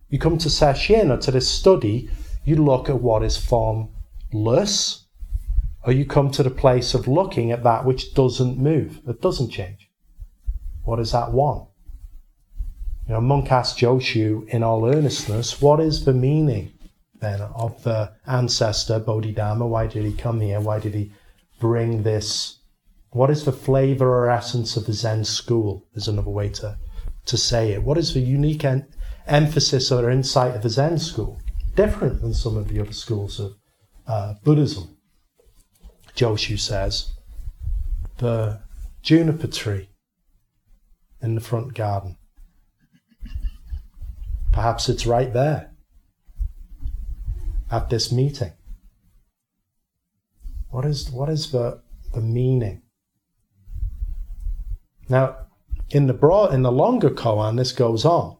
You 0.09 0.19
come 0.19 0.39
to 0.39 0.49
Sesshin 0.49 1.11
or 1.11 1.19
to 1.19 1.31
this 1.31 1.49
study, 1.49 2.09
you 2.45 2.57
look 2.57 2.89
at 2.89 3.01
what 3.01 3.25
is 3.25 3.37
formless, 3.37 5.07
or 5.85 5.93
you 5.93 6.07
come 6.07 6.31
to 6.31 6.43
the 6.43 6.51
place 6.51 6.95
of 6.95 7.09
looking 7.09 7.51
at 7.51 7.65
that 7.65 7.85
which 7.85 8.15
doesn't 8.15 8.57
move, 8.57 9.05
that 9.05 9.21
doesn't 9.21 9.51
change. 9.51 9.91
What 10.85 11.01
is 11.01 11.13
that 11.13 11.33
one? 11.33 11.67
You 13.07 13.15
know, 13.15 13.21
monk 13.21 13.53
asked 13.53 13.79
Joshu 13.79 14.49
in 14.49 14.63
all 14.63 14.87
earnestness, 14.87 15.61
what 15.61 15.81
is 15.81 16.05
the 16.05 16.13
meaning 16.13 16.73
then 17.21 17.41
of 17.41 17.83
the 17.85 18.13
ancestor 18.27 18.99
Bodhidharma? 18.99 19.67
Why 19.67 19.87
did 19.87 20.05
he 20.05 20.13
come 20.13 20.41
here? 20.41 20.61
Why 20.61 20.81
did 20.81 20.95
he 20.95 21.13
bring 21.61 22.03
this 22.03 22.59
what 23.17 23.31
is 23.31 23.45
the 23.45 23.53
flavor 23.53 24.09
or 24.09 24.31
essence 24.31 24.77
of 24.77 24.85
the 24.85 24.93
Zen 24.93 25.25
school? 25.25 25.87
Is 25.95 26.07
another 26.07 26.31
way 26.31 26.51
to, 26.51 26.77
to 27.25 27.37
say 27.39 27.73
it. 27.73 27.83
What 27.83 27.97
is 27.97 28.13
the 28.13 28.21
unique 28.21 28.63
en- 28.63 28.87
emphasis 29.27 29.91
or 29.91 30.11
insight 30.11 30.55
of 30.55 30.63
the 30.63 30.69
Zen 30.69 30.99
school? 30.99 31.41
Different 31.75 32.21
than 32.21 32.35
some 32.35 32.59
of 32.59 32.69
the 32.69 32.79
other 32.79 32.93
schools 32.93 33.41
of 33.41 33.55
uh, 34.07 34.35
Buddhism. 34.45 34.99
Joshu 36.15 36.59
says 36.59 37.13
the 38.19 38.61
juniper 39.01 39.47
tree 39.47 39.89
in 41.23 41.35
the 41.35 41.41
front 41.41 41.73
garden. 41.73 42.19
Perhaps 44.57 44.89
it's 44.89 45.05
right 45.05 45.31
there 45.35 45.71
at 47.71 47.91
this 47.91 48.11
meeting. 48.11 48.55
What 50.71 50.87
is, 50.87 51.11
what 51.11 51.29
is 51.29 51.53
the, 51.53 51.83
the 52.15 52.23
meaning 52.23 52.81
now, 55.09 55.37
in 55.91 56.07
the 56.07 56.15
broad, 56.15 56.55
in 56.55 56.63
the 56.63 56.73
longer 56.73 57.11
koan, 57.11 57.57
this 57.57 57.73
goes 57.73 58.07
on. 58.07 58.39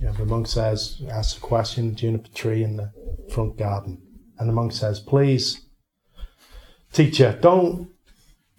You 0.00 0.06
know, 0.06 0.12
the 0.12 0.24
monk 0.24 0.46
says, 0.46 1.02
asks 1.10 1.36
a 1.36 1.40
question, 1.40 1.94
juniper 1.96 2.28
tree 2.34 2.62
in 2.62 2.76
the 2.76 2.92
front 3.32 3.58
garden, 3.58 4.00
and 4.38 4.48
the 4.48 4.52
monk 4.52 4.72
says, 4.72 5.00
"Please, 5.00 5.66
teacher, 6.92 7.36
don't 7.40 7.90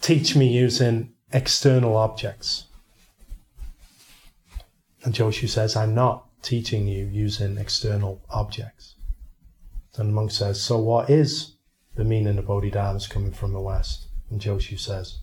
teach 0.01 0.35
me 0.35 0.47
using 0.47 1.13
external 1.31 1.95
objects." 1.95 2.67
And 5.05 5.13
Joshu 5.13 5.47
says, 5.47 5.77
"I'm 5.77 5.95
not 5.95 6.27
teaching 6.41 6.87
you 6.87 7.05
using 7.05 7.57
external 7.57 8.21
objects." 8.29 8.95
And 9.95 10.09
the 10.09 10.13
monk 10.13 10.31
says, 10.31 10.61
"So 10.61 10.77
what 10.77 11.09
is 11.09 11.55
the 11.95 12.03
meaning 12.03 12.37
of 12.37 12.47
Bodhidharma's 12.47 13.07
coming 13.07 13.31
from 13.31 13.53
the 13.53 13.61
west?" 13.61 14.07
And 14.29 14.41
Joshu 14.41 14.77
says, 14.77 15.19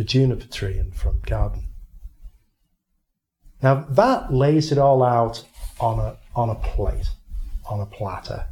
the 0.00 0.04
juniper 0.04 0.46
tree 0.46 0.78
in 0.78 0.90
front 0.92 1.26
garden. 1.26 1.68
Now 3.62 3.84
that 3.90 4.32
lays 4.32 4.72
it 4.72 4.78
all 4.78 5.02
out 5.02 5.44
on 5.78 5.98
a, 5.98 6.16
on 6.34 6.48
a 6.48 6.54
plate, 6.54 7.10
on 7.68 7.80
a 7.80 7.86
platter, 7.86 8.46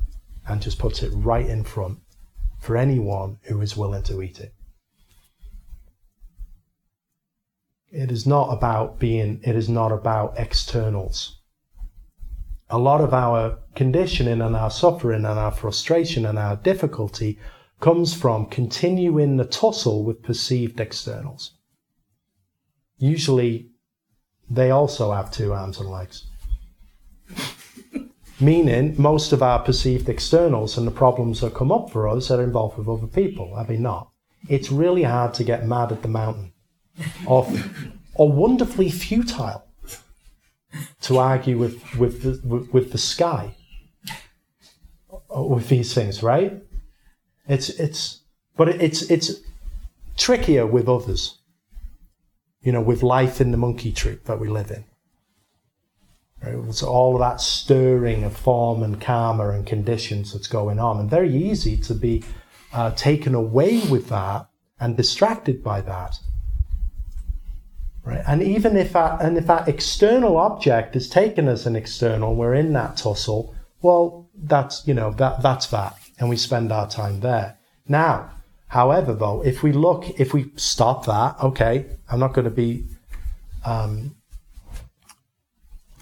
and 0.46 0.60
just 0.60 0.78
puts 0.78 1.02
it 1.02 1.10
right 1.10 1.46
in 1.46 1.64
front 1.64 2.00
for 2.58 2.76
anyone 2.76 3.38
who 3.44 3.60
is 3.60 3.76
willing 3.76 4.02
to 4.04 4.20
eat 4.20 4.40
it. 4.40 4.52
It 7.90 8.10
is 8.10 8.26
not 8.26 8.52
about 8.52 8.98
being, 8.98 9.40
it 9.42 9.56
is 9.56 9.68
not 9.68 9.92
about 9.92 10.38
externals. 10.38 11.38
A 12.68 12.78
lot 12.78 13.00
of 13.00 13.14
our 13.14 13.58
conditioning 13.74 14.42
and 14.42 14.54
our 14.54 14.70
suffering 14.70 15.24
and 15.24 15.38
our 15.38 15.50
frustration 15.50 16.26
and 16.26 16.38
our 16.38 16.56
difficulty 16.56 17.38
comes 17.80 18.12
from 18.12 18.46
continuing 18.46 19.36
the 19.36 19.44
tussle 19.44 20.04
with 20.04 20.22
perceived 20.22 20.80
externals. 20.80 21.52
Usually, 22.98 23.70
they 24.50 24.70
also 24.70 25.12
have 25.12 25.30
two 25.30 25.52
arms 25.52 25.78
and 25.78 25.88
legs. 25.88 26.26
Meaning, 28.40 28.94
most 28.98 29.32
of 29.32 29.42
our 29.42 29.60
perceived 29.60 30.08
externals 30.08 30.76
and 30.76 30.86
the 30.86 30.92
problems 30.92 31.40
that 31.40 31.54
come 31.54 31.72
up 31.72 31.90
for 31.90 32.08
us 32.08 32.30
are 32.30 32.42
involved 32.42 32.76
with 32.76 32.88
other 32.88 33.06
people. 33.06 33.54
I 33.56 33.64
mean, 33.66 33.82
not. 33.82 34.10
It's 34.48 34.70
really 34.70 35.04
hard 35.04 35.34
to 35.34 35.44
get 35.44 35.66
mad 35.66 35.90
at 35.90 36.02
the 36.02 36.08
mountain, 36.08 36.52
or, 37.26 37.50
or 38.14 38.30
wonderfully 38.30 38.90
futile 38.90 39.64
to 41.00 41.18
argue 41.18 41.58
with, 41.58 41.96
with, 41.96 42.22
the, 42.22 42.66
with, 42.72 42.92
the 42.92 42.98
sky 42.98 43.54
with 45.30 45.68
these 45.68 45.94
things, 45.94 46.22
right? 46.22 46.62
It's 47.46 47.70
it's 47.70 48.20
but 48.56 48.68
it's 48.68 49.02
it's 49.10 49.32
trickier 50.16 50.66
with 50.66 50.88
others. 50.88 51.38
You 52.60 52.72
know, 52.72 52.82
with 52.82 53.02
life 53.02 53.40
in 53.40 53.52
the 53.52 53.56
monkey 53.56 53.92
tree 53.92 54.18
that 54.24 54.40
we 54.40 54.48
live 54.48 54.70
in. 54.70 54.84
Right? 56.42 56.68
It's 56.68 56.82
all 56.82 57.16
that 57.18 57.40
stirring 57.40 58.24
of 58.24 58.36
form 58.36 58.82
and 58.82 59.00
karma 59.00 59.50
and 59.50 59.64
conditions 59.64 60.32
that's 60.32 60.48
going 60.48 60.78
on, 60.78 60.98
and 60.98 61.08
very 61.08 61.34
easy 61.34 61.76
to 61.78 61.94
be 61.94 62.24
uh, 62.72 62.90
taken 62.92 63.34
away 63.34 63.80
with 63.88 64.08
that 64.08 64.48
and 64.80 64.96
distracted 64.96 65.62
by 65.62 65.80
that. 65.82 66.18
Right? 68.08 68.22
And 68.26 68.42
even 68.42 68.76
if 68.76 68.92
that, 68.94 69.20
and 69.20 69.36
if 69.36 69.46
that 69.46 69.68
external 69.68 70.36
object 70.36 70.96
is 70.96 71.08
taken 71.08 71.46
as 71.46 71.66
an 71.66 71.76
external, 71.76 72.34
we're 72.34 72.54
in 72.54 72.72
that 72.72 72.96
tussle. 72.96 73.54
Well, 73.82 74.28
that's 74.34 74.86
you 74.86 74.94
know 74.94 75.12
that 75.12 75.42
that's 75.42 75.66
that 75.68 75.96
and 76.18 76.28
we 76.28 76.36
spend 76.36 76.72
our 76.72 76.88
time 76.88 77.20
there. 77.20 77.58
Now, 77.86 78.30
However, 78.68 79.14
though, 79.14 79.42
if 79.44 79.62
we 79.62 79.72
look, 79.72 80.08
if 80.20 80.34
we 80.34 80.52
stop 80.56 81.06
that, 81.06 81.36
okay, 81.42 81.86
I'm 82.10 82.20
not 82.20 82.34
going 82.34 82.44
to 82.44 82.50
be 82.50 82.84
um, 83.64 84.14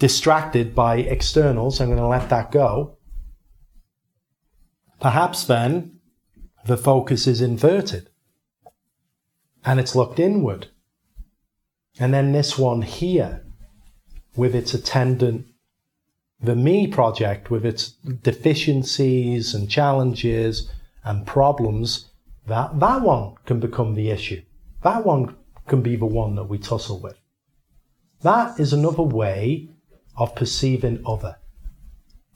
distracted 0.01 0.75
by 0.75 0.97
externals. 0.97 1.81
I'm 1.81 1.89
going 1.89 1.99
to 1.99 2.07
let 2.07 2.29
that 2.31 2.51
go. 2.51 2.99
Perhaps 5.01 5.45
then 5.45 6.01
the 6.65 6.77
focus 6.77 7.29
is 7.29 7.41
inverted 7.41 8.11
and 9.65 9.79
it's 9.79 9.95
looked 9.95 10.19
inward. 10.19 10.69
And 11.99 12.13
then 12.13 12.33
this 12.33 12.59
one 12.59 12.83
here, 12.83 13.43
with 14.37 14.55
its 14.55 14.75
attendant, 14.75 15.47
the 16.41 16.55
me 16.55 16.87
project, 16.87 17.51
with 17.51 17.65
its 17.65 17.91
deficiencies 18.23 19.55
and 19.55 19.71
challenges 19.71 20.71
and 21.05 21.27
problems, 21.27 22.11
that, 22.47 22.79
that 22.79 23.01
one 23.01 23.37
can 23.47 23.61
become 23.61 23.95
the 23.95 24.11
issue. 24.11 24.43
That 24.83 25.05
one 25.05 25.37
can 25.67 25.83
be 25.83 25.97
the 25.97 26.07
one 26.07 26.35
that 26.35 26.45
we 26.45 26.59
tussle 26.59 27.01
with. 27.01 27.19
That 28.23 28.61
is 28.61 28.73
another 28.73 29.03
way 29.03 29.71
of 30.17 30.35
perceiving 30.35 31.03
other. 31.07 31.37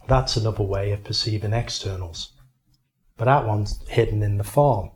That's 0.08 0.36
another 0.36 0.64
way 0.64 0.92
of 0.92 1.04
perceiving 1.04 1.52
externals. 1.52 2.32
But 3.16 3.26
that 3.26 3.46
one's 3.46 3.86
hidden 3.88 4.22
in 4.22 4.38
the 4.38 4.44
form. 4.44 4.90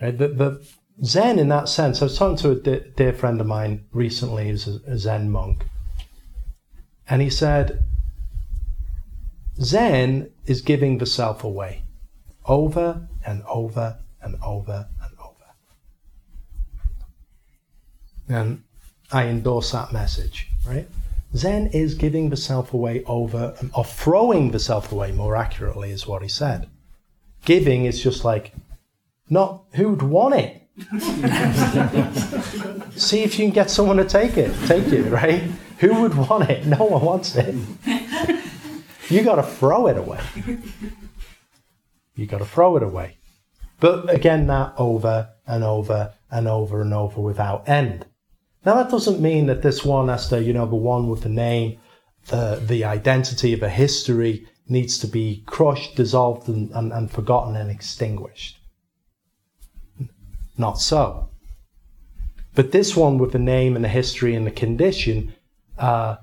Right? 0.00 0.16
The, 0.16 0.28
the 0.28 0.66
Zen, 1.04 1.38
in 1.38 1.48
that 1.48 1.68
sense, 1.68 2.00
I 2.00 2.04
was 2.04 2.18
talking 2.18 2.36
to 2.38 2.50
a 2.52 2.80
dear 2.80 3.12
friend 3.12 3.40
of 3.40 3.46
mine 3.46 3.84
recently, 3.92 4.48
who's 4.48 4.68
a, 4.68 4.80
a 4.86 4.98
Zen 4.98 5.30
monk, 5.30 5.64
and 7.08 7.22
he 7.22 7.30
said, 7.30 7.84
Zen 9.60 10.30
is 10.46 10.62
giving 10.62 10.98
the 10.98 11.06
self 11.06 11.44
away 11.44 11.82
over 12.46 13.08
and 13.24 13.42
over 13.48 13.98
and 14.20 14.36
over 14.44 14.88
and 15.02 15.18
over. 15.18 15.44
And 18.28 18.62
I 19.10 19.26
endorse 19.26 19.72
that 19.72 19.92
message, 19.92 20.48
right? 20.66 20.88
Zen 21.34 21.68
is 21.68 21.94
giving 21.94 22.30
the 22.30 22.36
self 22.36 22.74
away 22.74 23.02
over, 23.04 23.54
or 23.74 23.84
throwing 23.84 24.50
the 24.50 24.60
self 24.60 24.92
away 24.92 25.12
more 25.12 25.36
accurately, 25.36 25.90
is 25.90 26.06
what 26.06 26.22
he 26.22 26.28
said. 26.28 26.68
Giving 27.44 27.84
is 27.84 28.02
just 28.02 28.24
like, 28.24 28.52
not 29.28 29.64
who'd 29.72 30.02
want 30.02 30.34
it. 30.34 30.61
See 32.96 33.22
if 33.22 33.38
you 33.38 33.44
can 33.44 33.50
get 33.50 33.70
someone 33.70 33.98
to 33.98 34.04
take 34.04 34.38
it. 34.38 34.54
Take 34.66 34.92
it, 34.92 35.10
right? 35.10 35.42
Who 35.78 36.00
would 36.00 36.14
want 36.14 36.48
it? 36.48 36.66
No 36.66 36.84
one 36.84 37.04
wants 37.04 37.36
it. 37.36 37.54
You 39.10 39.22
got 39.22 39.34
to 39.34 39.42
throw 39.42 39.88
it 39.88 39.98
away. 39.98 40.20
You 42.14 42.26
got 42.26 42.38
to 42.38 42.46
throw 42.46 42.76
it 42.76 42.82
away. 42.82 43.18
But 43.80 44.08
again, 44.08 44.46
that 44.46 44.74
over 44.78 45.28
and 45.46 45.64
over 45.64 46.14
and 46.30 46.48
over 46.48 46.80
and 46.80 46.94
over 46.94 47.20
without 47.20 47.68
end. 47.68 48.06
Now, 48.64 48.76
that 48.76 48.90
doesn't 48.90 49.20
mean 49.20 49.46
that 49.46 49.62
this 49.62 49.84
one 49.84 50.08
has 50.08 50.28
to, 50.28 50.42
you 50.42 50.52
know, 50.52 50.66
the 50.66 50.76
one 50.76 51.08
with 51.08 51.22
the 51.22 51.28
name, 51.28 51.78
the, 52.28 52.62
the 52.64 52.84
identity 52.84 53.52
of 53.52 53.62
a 53.62 53.68
history 53.68 54.46
needs 54.68 54.98
to 55.00 55.08
be 55.08 55.42
crushed, 55.46 55.96
dissolved, 55.96 56.48
and, 56.48 56.70
and, 56.70 56.92
and 56.92 57.10
forgotten 57.10 57.56
and 57.56 57.70
extinguished. 57.70 58.58
Not 60.56 60.80
so. 60.80 61.28
But 62.54 62.72
this 62.72 62.96
one 62.96 63.18
with 63.18 63.32
the 63.32 63.38
name 63.38 63.76
and 63.76 63.84
the 63.84 63.88
history 63.88 64.34
and 64.34 64.46
the 64.46 64.50
condition 64.50 65.34
uh, 65.78 66.16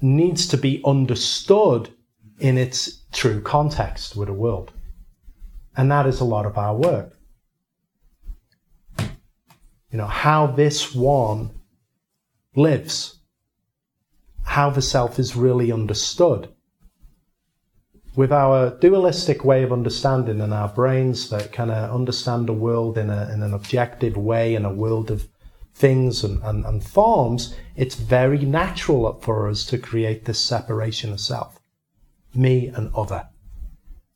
needs 0.00 0.46
to 0.48 0.56
be 0.56 0.80
understood 0.84 1.90
in 2.38 2.56
its 2.56 3.02
true 3.12 3.40
context 3.40 4.16
with 4.16 4.28
the 4.28 4.34
world. 4.34 4.72
And 5.76 5.90
that 5.90 6.06
is 6.06 6.20
a 6.20 6.24
lot 6.24 6.46
of 6.46 6.56
our 6.56 6.74
work. 6.74 7.16
You 8.98 9.98
know, 9.98 10.06
how 10.06 10.46
this 10.46 10.94
one 10.94 11.50
lives, 12.54 13.18
how 14.44 14.70
the 14.70 14.82
self 14.82 15.18
is 15.18 15.34
really 15.34 15.72
understood. 15.72 16.48
With 18.20 18.32
our 18.32 18.78
dualistic 18.80 19.46
way 19.46 19.62
of 19.62 19.72
understanding 19.72 20.42
and 20.42 20.52
our 20.52 20.68
brains 20.68 21.30
that 21.30 21.52
kind 21.52 21.70
of 21.70 21.90
understand 21.90 22.46
the 22.46 22.52
world 22.52 22.98
in, 22.98 23.08
a, 23.08 23.30
in 23.32 23.42
an 23.42 23.54
objective 23.54 24.14
way, 24.14 24.54
in 24.54 24.66
a 24.66 24.74
world 24.74 25.10
of 25.10 25.26
things 25.72 26.22
and, 26.22 26.38
and, 26.42 26.66
and 26.66 26.84
forms, 26.84 27.56
it's 27.76 27.94
very 27.94 28.40
natural 28.40 29.18
for 29.22 29.48
us 29.48 29.64
to 29.64 29.78
create 29.78 30.26
this 30.26 30.38
separation 30.38 31.14
of 31.14 31.20
self, 31.20 31.60
me 32.34 32.66
and 32.66 32.94
other. 32.94 33.26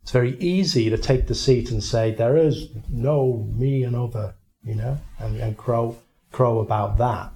It's 0.02 0.12
very 0.12 0.36
easy 0.38 0.90
to 0.90 0.98
take 0.98 1.26
the 1.26 1.34
seat 1.34 1.70
and 1.70 1.82
say, 1.82 2.10
there 2.10 2.36
is 2.36 2.68
no 2.90 3.48
me 3.56 3.84
and 3.84 3.96
other, 3.96 4.34
you 4.62 4.74
know, 4.74 4.98
and, 5.18 5.40
and 5.40 5.56
crow, 5.56 5.96
crow 6.30 6.58
about 6.58 6.98
that. 6.98 7.32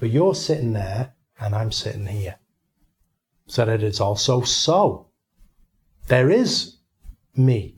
But 0.00 0.10
you're 0.10 0.34
sitting 0.34 0.72
there 0.72 1.12
and 1.38 1.54
I'm 1.54 1.70
sitting 1.70 2.06
here. 2.06 2.34
So 3.46 3.64
that 3.64 3.84
it's 3.84 4.00
also 4.00 4.40
so. 4.40 5.06
There 6.10 6.28
is 6.28 6.74
me. 7.36 7.76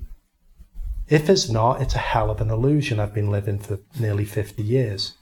If 1.07 1.29
it's 1.29 1.51
not, 1.51 1.83
it's 1.83 1.95
a 1.95 1.99
hell 1.99 2.31
of 2.31 2.41
an 2.41 2.49
illusion 2.49 2.99
I've 2.99 3.13
been 3.13 3.31
living 3.31 3.59
for 3.59 3.79
nearly 4.01 4.25
50 4.25 4.63
years. 4.63 5.13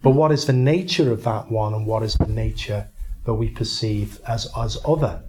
But 0.00 0.10
what 0.10 0.30
is 0.30 0.46
the 0.46 0.52
nature 0.52 1.10
of 1.10 1.24
that 1.24 1.50
one 1.50 1.74
and 1.74 1.88
what 1.88 2.04
is 2.04 2.14
the 2.14 2.28
nature 2.28 2.88
that 3.24 3.34
we 3.34 3.48
perceive 3.48 4.20
as, 4.28 4.46
as 4.56 4.78
other? 4.84 5.24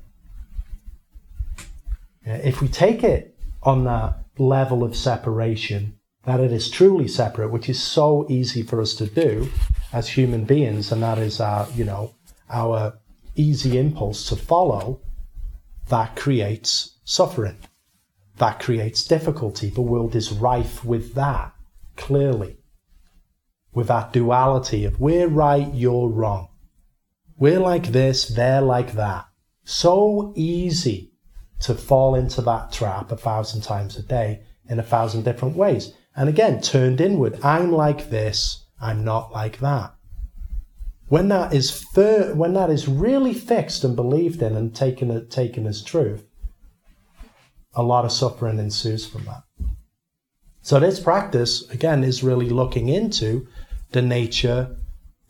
If 2.23 2.61
we 2.61 2.67
take 2.67 3.03
it 3.03 3.35
on 3.63 3.85
that 3.85 4.19
level 4.37 4.83
of 4.83 4.95
separation, 4.95 5.97
that 6.25 6.39
it 6.39 6.51
is 6.51 6.69
truly 6.69 7.07
separate, 7.07 7.51
which 7.51 7.67
is 7.67 7.81
so 7.81 8.27
easy 8.29 8.61
for 8.61 8.79
us 8.79 8.93
to 8.95 9.07
do 9.07 9.49
as 9.91 10.07
human 10.07 10.43
beings, 10.45 10.91
and 10.91 11.01
that 11.01 11.17
is 11.17 11.39
our, 11.39 11.67
you 11.73 11.83
know, 11.83 12.13
our 12.47 12.99
easy 13.35 13.79
impulse 13.79 14.29
to 14.29 14.35
follow, 14.35 14.99
that 15.89 16.15
creates 16.15 16.97
suffering. 17.03 17.57
That 18.37 18.59
creates 18.59 19.05
difficulty. 19.05 19.69
The 19.69 19.81
world 19.81 20.15
is 20.15 20.31
rife 20.31 20.83
with 20.83 21.13
that, 21.15 21.53
clearly 21.95 22.57
with 23.75 23.87
that 23.87 24.13
duality 24.13 24.85
of 24.85 24.99
we're 24.99 25.27
right, 25.27 25.71
you're 25.73 26.07
wrong. 26.07 26.47
We're 27.37 27.59
like 27.59 27.87
this, 27.87 28.25
they're 28.25 28.61
like 28.61 28.93
that. 28.93 29.25
So 29.65 30.33
easy 30.35 31.11
to 31.59 31.75
fall 31.75 32.15
into 32.15 32.41
that 32.41 32.71
trap 32.71 33.11
a 33.11 33.17
thousand 33.17 33.61
times 33.61 33.97
a 33.97 34.01
day 34.01 34.43
in 34.69 34.79
a 34.79 34.83
thousand 34.83 35.23
different 35.23 35.57
ways. 35.57 35.93
And 36.15 36.29
again, 36.29 36.61
turned 36.61 37.01
inward. 37.01 37.37
I'm 37.43 37.71
like 37.71 38.09
this, 38.09 38.65
I'm 38.79 39.03
not 39.03 39.33
like 39.33 39.59
that. 39.59 39.93
When 41.07 41.27
that 41.29 41.53
is 41.53 41.71
fir- 41.71 42.33
when 42.33 42.53
that 42.53 42.69
is 42.69 42.87
really 42.87 43.33
fixed 43.33 43.83
and 43.83 43.95
believed 43.95 44.41
in 44.41 44.55
and 44.55 44.75
taken, 44.75 45.27
taken 45.29 45.67
as 45.67 45.83
truth, 45.83 46.25
a 47.73 47.83
lot 47.83 48.05
of 48.05 48.11
suffering 48.11 48.57
ensues 48.57 49.05
from 49.05 49.25
that. 49.25 49.43
So 50.61 50.79
this 50.79 50.99
practice, 50.99 51.69
again, 51.69 52.03
is 52.03 52.23
really 52.23 52.49
looking 52.49 52.89
into 52.89 53.47
the 53.91 54.01
nature, 54.01 54.75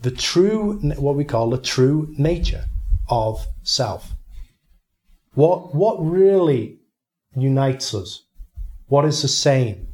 the 0.02 0.12
true, 0.12 0.80
what 0.98 1.16
we 1.16 1.26
call 1.26 1.50
the 1.50 1.58
true 1.58 2.14
nature 2.18 2.66
of 3.10 3.46
self. 3.64 4.14
What, 5.34 5.76
what 5.76 5.98
really 5.98 6.80
unites 7.36 7.94
us? 7.94 8.24
What 8.88 9.04
is 9.04 9.22
the 9.22 9.28
same 9.28 9.88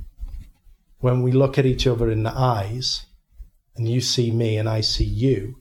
when 0.99 1.23
we 1.23 1.31
look 1.31 1.57
at 1.57 1.65
each 1.65 1.87
other 1.87 2.11
in 2.11 2.21
the 2.21 2.37
eyes 2.37 3.07
and 3.75 3.87
you 3.87 3.99
see 3.99 4.29
me 4.29 4.57
and 4.57 4.69
I 4.69 4.81
see 4.81 5.05
you, 5.05 5.60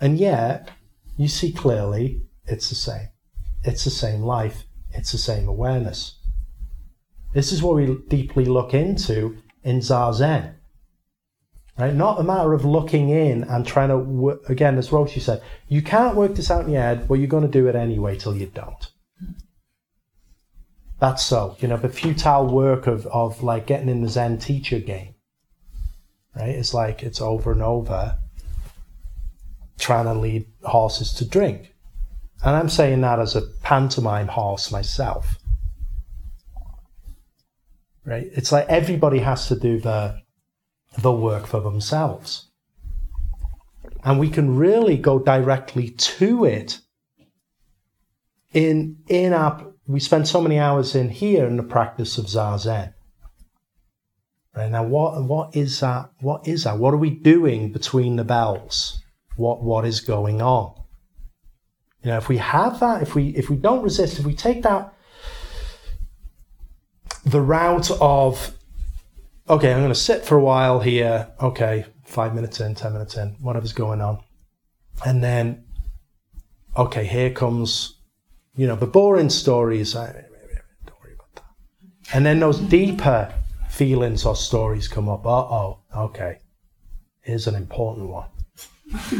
and 0.00 0.18
yet 0.18 0.70
you 1.16 1.28
see 1.28 1.52
clearly 1.52 2.22
it's 2.46 2.68
the 2.68 2.74
same. 2.74 3.08
It's 3.64 3.84
the 3.84 3.90
same 3.90 4.22
life. 4.22 4.64
It's 4.90 5.12
the 5.12 5.18
same 5.18 5.48
awareness. 5.48 6.18
This 7.34 7.52
is 7.52 7.62
what 7.62 7.76
we 7.76 7.98
deeply 8.08 8.44
look 8.44 8.72
into 8.74 9.36
in 9.62 9.80
Zazen. 9.80 10.54
Right? 11.78 11.94
Not 11.94 12.20
a 12.20 12.24
matter 12.24 12.54
of 12.54 12.64
looking 12.64 13.10
in 13.10 13.44
and 13.44 13.66
trying 13.66 13.90
to, 13.90 13.98
work, 13.98 14.48
again, 14.48 14.78
as 14.78 14.88
Roshi 14.88 15.20
said, 15.20 15.42
you 15.68 15.82
can't 15.82 16.16
work 16.16 16.34
this 16.34 16.50
out 16.50 16.64
in 16.64 16.72
your 16.72 16.80
head, 16.80 17.06
but 17.06 17.14
you're 17.14 17.26
going 17.26 17.42
to 17.42 17.50
do 17.50 17.68
it 17.68 17.74
anyway 17.74 18.16
till 18.16 18.34
you 18.34 18.46
don't. 18.46 18.90
That's 20.98 21.22
so. 21.22 21.56
You 21.60 21.68
know, 21.68 21.76
the 21.76 21.90
futile 21.90 22.46
work 22.46 22.86
of, 22.86 23.06
of 23.08 23.42
like 23.42 23.66
getting 23.66 23.90
in 23.90 24.02
the 24.02 24.08
Zen 24.08 24.38
teacher 24.38 24.78
game. 24.78 25.14
Right? 26.34 26.50
It's 26.50 26.72
like 26.72 27.02
it's 27.02 27.20
over 27.20 27.52
and 27.52 27.62
over 27.62 28.18
trying 29.78 30.06
to 30.06 30.14
lead 30.14 30.46
horses 30.64 31.12
to 31.14 31.28
drink. 31.28 31.74
And 32.44 32.54
I'm 32.54 32.68
saying 32.68 33.00
that 33.00 33.18
as 33.18 33.34
a 33.34 33.42
pantomime 33.62 34.28
horse 34.28 34.70
myself. 34.70 35.38
Right? 38.04 38.28
It's 38.32 38.52
like 38.52 38.68
everybody 38.68 39.18
has 39.18 39.48
to 39.48 39.58
do 39.58 39.80
the 39.80 40.20
the 40.98 41.12
work 41.12 41.46
for 41.46 41.60
themselves. 41.60 42.48
And 44.04 44.18
we 44.18 44.30
can 44.30 44.56
really 44.56 44.96
go 44.96 45.18
directly 45.18 45.90
to 45.90 46.44
it 46.44 46.80
in, 48.52 48.98
in 49.08 49.32
our 49.32 49.74
we 49.86 50.00
spend 50.00 50.26
so 50.26 50.40
many 50.40 50.58
hours 50.58 50.94
in 50.94 51.10
here 51.10 51.46
in 51.46 51.56
the 51.56 51.62
practice 51.62 52.18
of 52.18 52.26
zazen. 52.26 52.92
Right 54.56 54.70
now, 54.70 54.84
what 54.84 55.22
what 55.24 55.54
is 55.54 55.80
that? 55.80 56.10
What 56.20 56.48
is 56.48 56.64
that? 56.64 56.78
What 56.78 56.94
are 56.94 56.98
we 56.98 57.10
doing 57.10 57.72
between 57.72 58.16
the 58.16 58.24
bells? 58.24 59.02
What 59.36 59.62
what 59.62 59.84
is 59.84 60.00
going 60.00 60.42
on? 60.42 60.74
You 62.02 62.10
know, 62.10 62.18
if 62.18 62.28
we 62.28 62.38
have 62.38 62.80
that, 62.80 63.02
if 63.02 63.14
we 63.14 63.28
if 63.30 63.50
we 63.50 63.56
don't 63.56 63.82
resist, 63.82 64.18
if 64.18 64.24
we 64.24 64.34
take 64.34 64.62
that 64.62 64.92
the 67.26 67.40
route 67.40 67.90
of 68.00 68.56
okay, 69.48 69.72
I'm 69.72 69.80
going 69.80 69.88
to 69.88 69.94
sit 69.94 70.24
for 70.24 70.36
a 70.36 70.42
while 70.42 70.80
here. 70.80 71.28
Okay, 71.40 71.84
five 72.04 72.34
minutes 72.34 72.60
in, 72.60 72.74
ten 72.74 72.92
minutes 72.92 73.16
in, 73.16 73.30
whatever's 73.40 73.72
going 73.72 74.00
on, 74.00 74.20
and 75.04 75.22
then 75.22 75.64
okay, 76.76 77.04
here 77.04 77.30
comes 77.30 77.98
you 78.54 78.66
know 78.66 78.76
the 78.76 78.86
boring 78.86 79.30
stories. 79.30 79.92
Don't 79.92 80.14
worry 80.14 81.14
about 81.14 81.34
that. 81.34 82.14
And 82.14 82.24
then 82.24 82.38
those 82.38 82.60
deeper 82.60 83.34
feelings 83.68 84.24
or 84.24 84.36
stories 84.36 84.86
come 84.86 85.08
up. 85.08 85.26
Uh 85.26 85.30
oh, 85.30 85.80
okay, 85.94 86.38
here's 87.20 87.48
an 87.48 87.56
important 87.56 88.08
one. 88.08 88.28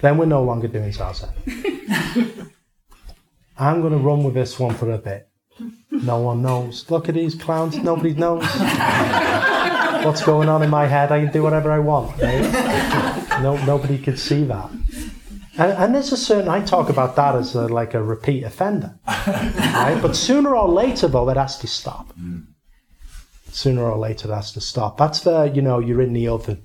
then 0.00 0.18
we're 0.18 0.26
no 0.26 0.42
longer 0.42 0.68
doing 0.68 0.90
salsa. 0.92 1.30
I'm 3.58 3.80
going 3.80 3.92
to 3.92 3.98
run 3.98 4.22
with 4.22 4.34
this 4.34 4.58
one 4.58 4.74
for 4.74 4.90
a 4.92 4.98
bit. 4.98 5.28
No 5.90 6.18
one 6.18 6.42
knows. 6.42 6.90
Look 6.90 7.08
at 7.08 7.14
these 7.14 7.34
clowns. 7.34 7.78
Nobody 7.78 8.12
knows 8.12 8.44
what's 10.04 10.22
going 10.22 10.48
on 10.48 10.62
in 10.62 10.68
my 10.68 10.86
head. 10.86 11.10
I 11.10 11.24
can 11.24 11.32
do 11.32 11.42
whatever 11.42 11.72
I 11.72 11.78
want. 11.78 12.20
Right? 12.20 12.42
No, 13.42 13.56
nobody 13.64 13.98
could 13.98 14.18
see 14.18 14.44
that. 14.44 14.70
And, 15.58 15.72
and, 15.72 15.94
there's 15.94 16.12
a 16.12 16.18
certain. 16.18 16.48
I 16.50 16.62
talk 16.62 16.90
about 16.90 17.16
that 17.16 17.34
as 17.34 17.54
a, 17.54 17.66
like 17.66 17.94
a 17.94 18.02
repeat 18.02 18.44
offender, 18.44 18.98
right? 19.06 19.98
But 20.02 20.14
sooner 20.14 20.54
or 20.54 20.68
later, 20.68 21.08
though, 21.08 21.30
it 21.30 21.38
has 21.38 21.58
to 21.60 21.66
stop. 21.66 22.12
Mm. 22.18 22.48
Sooner 23.50 23.82
or 23.82 23.96
later, 23.96 24.30
it 24.30 24.34
has 24.34 24.52
to 24.52 24.60
stop. 24.60 24.98
That's 24.98 25.20
the 25.20 25.44
you 25.44 25.62
know 25.62 25.78
you're 25.78 26.02
in 26.02 26.12
the 26.12 26.28
oven. 26.28 26.62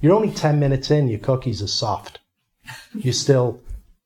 You're 0.00 0.14
only 0.14 0.32
ten 0.32 0.60
minutes 0.60 0.90
in. 0.90 1.08
Your 1.08 1.20
cookies 1.20 1.62
are 1.62 1.68
soft. 1.68 2.18
You're 2.94 3.12
still 3.12 3.60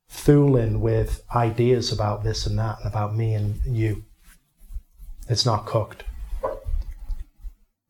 fooling 0.08 0.80
with 0.80 1.22
ideas 1.34 1.92
about 1.92 2.24
this 2.24 2.46
and 2.46 2.58
that 2.58 2.78
and 2.78 2.86
about 2.86 3.14
me 3.14 3.34
and 3.34 3.60
you. 3.64 4.04
It's 5.28 5.44
not 5.44 5.66
cooked. 5.66 6.04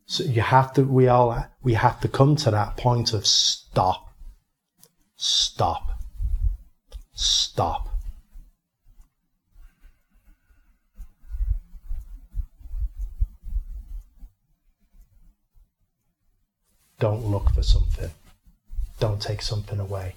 So 0.07 0.25
you 0.25 0.41
have 0.41 0.73
to, 0.73 0.83
we 0.85 1.07
all, 1.09 1.47
we 1.63 1.75
have 1.75 2.01
to 2.01 2.09
come 2.09 2.35
to 2.37 2.51
that 2.51 2.77
point 2.79 3.13
of 3.13 3.27
stop, 3.27 4.15
stop, 5.17 6.03
stop. 7.13 7.88
Don't 16.99 17.25
look 17.25 17.51
for 17.51 17.63
something. 17.63 18.11
Don't 18.99 19.23
take 19.23 19.43
something 19.43 19.79
away. 19.79 20.15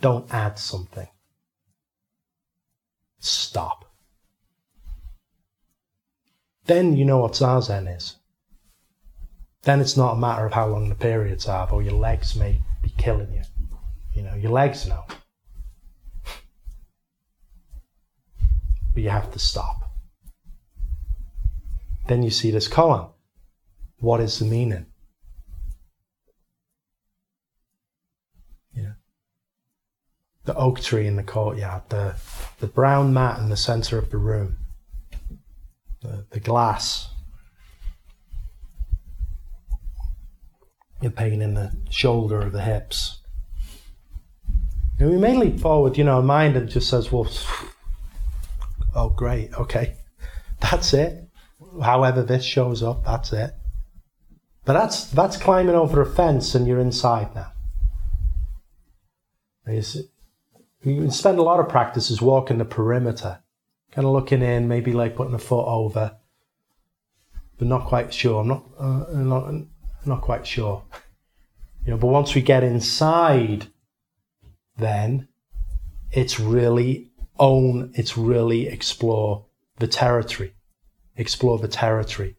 Don't 0.00 0.32
add 0.32 0.58
something. 0.58 1.08
Stop 3.18 3.88
then 6.68 6.96
you 6.96 7.04
know 7.04 7.18
what 7.18 7.32
zazen 7.32 7.94
is. 7.94 8.16
Then 9.62 9.80
it's 9.80 9.96
not 9.96 10.12
a 10.12 10.20
matter 10.20 10.46
of 10.46 10.52
how 10.52 10.68
long 10.68 10.88
the 10.88 10.94
periods 10.94 11.48
are, 11.48 11.68
or 11.72 11.82
your 11.82 11.94
legs 11.94 12.36
may 12.36 12.60
be 12.82 12.90
killing 12.96 13.32
you. 13.32 13.42
You 14.14 14.22
know, 14.22 14.34
your 14.34 14.52
legs 14.52 14.86
know. 14.86 15.04
But 18.94 19.02
you 19.02 19.10
have 19.10 19.32
to 19.32 19.38
stop. 19.38 19.90
Then 22.06 22.22
you 22.22 22.30
see 22.30 22.50
this 22.50 22.68
koan. 22.68 23.10
What 23.98 24.20
is 24.20 24.38
the 24.38 24.44
meaning? 24.44 24.86
The 30.48 30.56
oak 30.56 30.80
tree 30.80 31.06
in 31.06 31.16
the 31.16 31.22
courtyard, 31.22 31.82
the, 31.90 32.16
the 32.58 32.66
brown 32.66 33.12
mat 33.12 33.38
in 33.38 33.50
the 33.50 33.56
center 33.56 33.98
of 33.98 34.08
the 34.10 34.16
room 34.16 34.56
the, 36.00 36.24
the 36.30 36.40
glass. 36.40 37.10
the 41.00 41.10
pain 41.10 41.42
in 41.42 41.52
the 41.54 41.70
shoulder 41.90 42.40
or 42.46 42.50
the 42.50 42.62
hips. 42.62 43.20
And 44.98 45.10
we 45.10 45.16
may 45.16 45.36
leap 45.36 45.60
forward, 45.60 45.96
you 45.96 46.04
know, 46.04 46.20
mind 46.22 46.56
and 46.56 46.68
just 46.68 46.88
says, 46.88 47.12
well, 47.12 47.28
oh, 48.94 49.10
great, 49.10 49.52
okay, 49.54 49.96
that's 50.60 50.92
it. 50.94 51.28
However, 51.82 52.22
this 52.22 52.44
shows 52.44 52.82
up, 52.82 53.04
that's 53.04 53.32
it. 53.32 53.52
But 54.64 54.72
that's, 54.72 55.04
that's 55.06 55.36
climbing 55.36 55.76
over 55.76 56.00
a 56.00 56.06
fence 56.06 56.54
and 56.54 56.66
you're 56.66 56.80
inside 56.80 57.34
now. 57.34 57.52
Spend 61.10 61.38
a 61.38 61.42
lot 61.42 61.60
of 61.60 61.68
practices 61.68 62.22
walking 62.22 62.58
the 62.58 62.64
perimeter 62.64 63.42
kind 63.90 64.06
of 64.06 64.12
looking 64.12 64.42
in, 64.42 64.68
maybe 64.68 64.92
like 64.92 65.16
putting 65.16 65.34
a 65.34 65.38
foot 65.38 65.66
over, 65.66 66.16
but 67.58 67.68
not 67.68 67.86
quite 67.86 68.12
sure. 68.12 68.40
I'm 68.40 68.48
not, 68.48 68.64
uh, 68.78 69.06
not, 69.12 69.54
not 70.04 70.20
quite 70.20 70.46
sure. 70.46 70.84
You 71.84 71.92
know, 71.92 71.98
but 71.98 72.08
once 72.08 72.34
we 72.34 72.42
get 72.42 72.62
inside, 72.62 73.68
then 74.76 75.28
it's 76.12 76.38
really 76.38 77.10
own, 77.38 77.92
it's 77.94 78.16
really 78.16 78.68
explore 78.68 79.46
the 79.78 79.88
territory, 79.88 80.54
explore 81.16 81.58
the 81.58 81.68
territory 81.68 82.36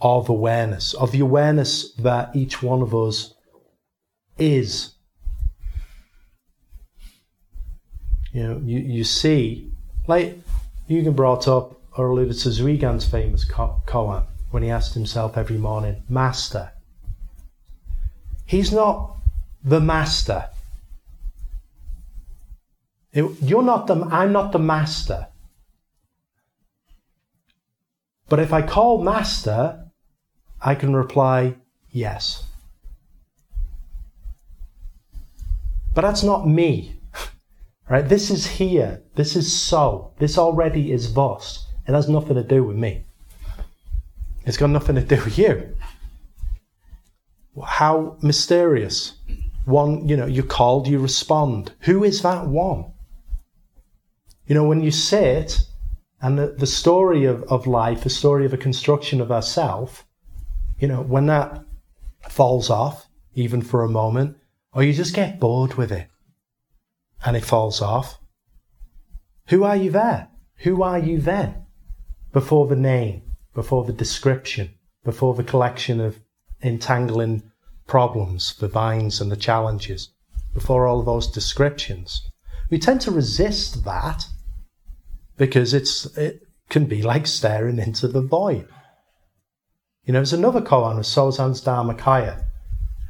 of 0.00 0.28
awareness, 0.28 0.94
of 0.94 1.12
the 1.12 1.20
awareness 1.20 1.92
that 1.94 2.34
each 2.34 2.62
one 2.62 2.82
of 2.82 2.94
us 2.94 3.34
is. 4.38 4.95
You 8.36 8.42
know, 8.42 8.60
you, 8.62 8.80
you 8.80 9.02
see 9.02 9.72
like 10.06 10.38
Eugen 10.88 11.14
brought 11.14 11.48
up 11.48 11.80
or 11.96 12.08
alluded 12.08 12.36
to 12.40 12.50
Zuigan's 12.50 13.08
famous 13.08 13.46
koan 13.46 14.26
when 14.50 14.62
he 14.62 14.68
asked 14.68 14.92
himself 14.92 15.38
every 15.38 15.56
morning, 15.56 16.02
Master. 16.10 16.70
He's 18.44 18.70
not 18.72 19.16
the 19.64 19.80
master. 19.80 20.50
You're 23.14 23.62
not 23.62 23.86
the, 23.86 23.94
I'm 24.02 24.32
not 24.32 24.52
the 24.52 24.58
master. 24.58 25.28
But 28.28 28.40
if 28.40 28.52
I 28.52 28.60
call 28.60 29.02
master, 29.02 29.86
I 30.60 30.74
can 30.74 30.94
reply 30.94 31.54
yes. 31.90 32.44
But 35.94 36.02
that's 36.02 36.22
not 36.22 36.46
me. 36.46 36.95
Right? 37.88 38.08
This 38.08 38.30
is 38.30 38.46
here. 38.46 39.02
This 39.14 39.36
is 39.36 39.52
so. 39.52 40.12
This 40.18 40.38
already 40.38 40.90
is 40.90 41.06
vos. 41.06 41.66
It 41.86 41.92
has 41.92 42.08
nothing 42.08 42.34
to 42.34 42.42
do 42.42 42.64
with 42.64 42.76
me. 42.76 43.04
It's 44.44 44.56
got 44.56 44.70
nothing 44.70 44.96
to 44.96 45.02
do 45.02 45.22
with 45.24 45.38
you. 45.38 45.76
How 47.64 48.16
mysterious. 48.22 49.14
One, 49.66 50.08
you 50.08 50.16
know, 50.16 50.26
you're 50.26 50.44
called, 50.44 50.88
you 50.88 50.98
respond. 50.98 51.72
Who 51.80 52.04
is 52.04 52.22
that 52.22 52.46
one? 52.46 52.92
You 54.46 54.54
know, 54.54 54.64
when 54.64 54.82
you 54.82 54.90
sit 54.90 55.60
and 56.20 56.38
the, 56.38 56.54
the 56.58 56.66
story 56.66 57.24
of, 57.24 57.42
of 57.44 57.66
life, 57.66 58.02
the 58.02 58.10
story 58.10 58.46
of 58.46 58.52
a 58.52 58.58
construction 58.58 59.20
of 59.20 59.32
ourself, 59.32 60.06
you 60.78 60.88
know, 60.88 61.02
when 61.02 61.26
that 61.26 61.64
falls 62.28 62.68
off, 62.68 63.06
even 63.34 63.62
for 63.62 63.84
a 63.84 63.88
moment, 63.88 64.36
or 64.72 64.82
you 64.82 64.92
just 64.92 65.14
get 65.14 65.40
bored 65.40 65.74
with 65.74 65.92
it 65.92 66.08
and 67.26 67.36
it 67.36 67.44
falls 67.44 67.82
off. 67.82 68.20
Who 69.48 69.64
are 69.64 69.76
you 69.76 69.90
there? 69.90 70.28
Who 70.58 70.82
are 70.84 70.98
you 70.98 71.20
then? 71.20 71.66
Before 72.32 72.68
the 72.68 72.76
name, 72.76 73.22
before 73.52 73.84
the 73.84 73.92
description, 73.92 74.70
before 75.04 75.34
the 75.34 75.42
collection 75.42 76.00
of 76.00 76.20
entangling 76.62 77.42
problems, 77.88 78.54
the 78.54 78.68
binds 78.68 79.20
and 79.20 79.30
the 79.30 79.36
challenges, 79.36 80.10
before 80.54 80.86
all 80.86 81.02
those 81.02 81.30
descriptions. 81.30 82.22
We 82.70 82.78
tend 82.78 83.00
to 83.02 83.10
resist 83.10 83.84
that 83.84 84.24
because 85.36 85.74
it's 85.74 86.06
it 86.16 86.42
can 86.70 86.86
be 86.86 87.02
like 87.02 87.26
staring 87.26 87.78
into 87.78 88.08
the 88.08 88.22
void. 88.22 88.68
You 90.04 90.12
know, 90.12 90.20
there's 90.20 90.32
another 90.32 90.60
koan 90.60 90.98
of 90.98 91.04
Sozan's 91.04 91.62
Dharmakaya 91.62 92.44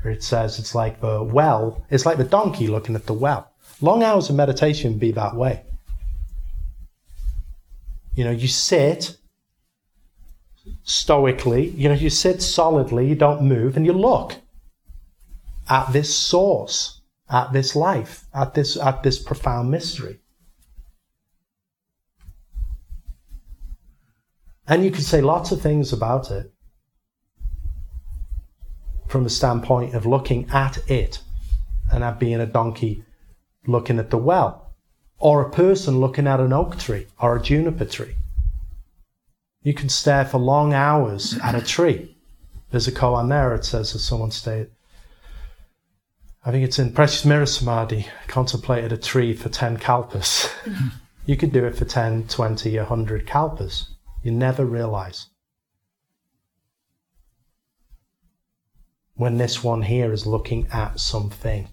where 0.02 0.12
it 0.12 0.22
says 0.22 0.58
it's 0.58 0.74
like 0.74 1.00
the 1.00 1.22
well, 1.22 1.84
it's 1.90 2.06
like 2.06 2.16
the 2.16 2.24
donkey 2.24 2.66
looking 2.66 2.94
at 2.94 3.06
the 3.06 3.12
well. 3.12 3.50
Long 3.80 4.02
hours 4.02 4.30
of 4.30 4.36
meditation 4.36 4.98
be 4.98 5.12
that 5.12 5.36
way. 5.36 5.62
You 8.14 8.24
know, 8.24 8.30
you 8.30 8.48
sit 8.48 9.16
stoically, 10.82 11.68
you 11.70 11.88
know, 11.88 11.94
you 11.94 12.08
sit 12.08 12.42
solidly, 12.42 13.06
you 13.06 13.14
don't 13.14 13.42
move, 13.42 13.76
and 13.76 13.84
you 13.84 13.92
look 13.92 14.36
at 15.68 15.92
this 15.92 16.14
source, 16.14 17.02
at 17.30 17.52
this 17.52 17.76
life, 17.76 18.24
at 18.34 18.54
this, 18.54 18.76
at 18.76 19.02
this 19.02 19.18
profound 19.18 19.70
mystery. 19.70 20.20
And 24.66 24.84
you 24.84 24.90
can 24.90 25.02
say 25.02 25.20
lots 25.20 25.52
of 25.52 25.60
things 25.60 25.92
about 25.92 26.30
it 26.30 26.52
from 29.06 29.22
the 29.22 29.30
standpoint 29.30 29.94
of 29.94 30.06
looking 30.06 30.48
at 30.50 30.78
it 30.90 31.20
and 31.92 32.02
at 32.02 32.18
being 32.18 32.40
a 32.40 32.46
donkey 32.46 33.04
looking 33.66 33.98
at 33.98 34.10
the 34.10 34.18
well, 34.18 34.74
or 35.18 35.42
a 35.42 35.50
person 35.50 36.00
looking 36.00 36.26
at 36.26 36.40
an 36.40 36.52
oak 36.52 36.78
tree 36.78 37.06
or 37.20 37.36
a 37.36 37.42
juniper 37.42 37.84
tree. 37.84 38.16
You 39.62 39.74
can 39.74 39.88
stare 39.88 40.24
for 40.24 40.38
long 40.38 40.72
hours 40.72 41.36
at 41.42 41.54
a 41.54 41.60
tree. 41.60 42.16
There's 42.70 42.86
a 42.86 42.92
koan 42.92 43.28
there, 43.28 43.54
it 43.54 43.64
says, 43.64 43.94
as 43.94 44.04
someone 44.04 44.30
stated. 44.30 44.70
I 46.44 46.52
think 46.52 46.64
it's 46.64 46.78
in 46.78 46.92
Precious 46.92 47.24
Mirror 47.24 47.46
Samadhi, 47.46 48.06
contemplated 48.28 48.92
a 48.92 48.96
tree 48.96 49.34
for 49.34 49.48
10 49.48 49.78
kalpas. 49.78 50.48
you 51.26 51.36
could 51.36 51.52
do 51.52 51.64
it 51.64 51.74
for 51.74 51.84
10, 51.84 52.28
20, 52.28 52.76
100 52.76 53.26
kalpas. 53.26 53.88
You 54.22 54.30
never 54.30 54.64
realize. 54.64 55.26
When 59.14 59.38
this 59.38 59.64
one 59.64 59.82
here 59.82 60.12
is 60.12 60.26
looking 60.26 60.68
at 60.70 61.00
something. 61.00 61.68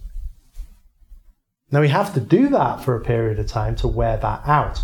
Now, 1.74 1.82
we 1.82 1.90
have 1.90 2.14
to 2.14 2.20
do 2.20 2.50
that 2.50 2.84
for 2.84 2.96
a 2.96 3.02
period 3.02 3.40
of 3.40 3.48
time 3.48 3.76
to 3.78 3.88
wear 3.88 4.16
that 4.18 4.44
out. 4.46 4.84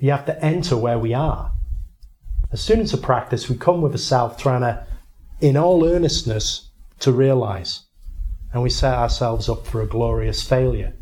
We 0.00 0.08
have 0.08 0.24
to 0.24 0.42
enter 0.42 0.78
where 0.78 0.98
we 0.98 1.12
are. 1.12 1.52
As 2.50 2.62
students 2.62 2.94
of 2.94 3.02
practice, 3.02 3.46
we 3.46 3.58
come 3.58 3.82
with 3.82 3.94
a 3.94 3.98
self 3.98 4.38
trying 4.38 4.62
to, 4.62 4.86
in 5.42 5.58
all 5.58 5.84
earnestness, 5.84 6.70
to 7.00 7.12
realize. 7.12 7.82
And 8.54 8.62
we 8.62 8.70
set 8.70 8.94
ourselves 8.94 9.50
up 9.50 9.66
for 9.66 9.82
a 9.82 9.86
glorious 9.86 10.42
failure. 10.42 10.94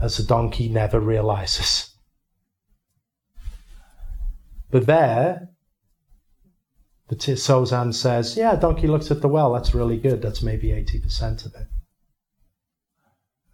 As 0.00 0.16
the 0.16 0.22
donkey 0.22 0.70
never 0.70 1.00
realizes. 1.00 1.90
But 4.70 4.86
there, 4.86 5.50
the 7.08 7.16
Sozan 7.16 7.92
says, 7.92 8.34
yeah, 8.34 8.56
donkey 8.56 8.86
looks 8.86 9.10
at 9.10 9.20
the 9.20 9.28
well, 9.28 9.52
that's 9.52 9.74
really 9.74 9.98
good, 9.98 10.22
that's 10.22 10.42
maybe 10.42 10.68
80% 10.68 11.44
of 11.44 11.54
it. 11.54 11.66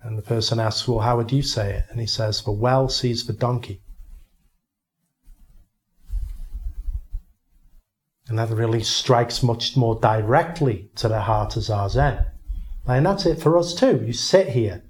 And 0.05 0.19
the 0.19 0.23
person 0.23 0.61
asks, 0.61 0.87
Well, 0.87 1.01
how 1.01 1.17
would 1.17 1.33
you 1.33 1.43
say 1.43 1.73
it? 1.73 1.87
And 1.91 1.99
he 1.99 2.07
says, 2.07 2.43
The 2.43 2.53
well 2.53 2.91
sees 2.91 3.27
the 3.27 3.33
donkey. 3.33 3.81
And 8.29 8.39
that 8.39 8.51
really 8.51 8.83
strikes 8.83 9.43
much 9.43 9.77
more 9.77 9.99
directly 9.99 10.91
to 10.97 11.09
the 11.09 11.23
heart 11.23 11.57
of 11.57 11.63
Zazen. 11.63 12.27
And 12.87 13.07
that's 13.07 13.25
it 13.25 13.41
for 13.41 13.57
us 13.57 13.75
too. 13.75 14.03
You 14.05 14.13
sit 14.13 14.49
here. 14.49 14.83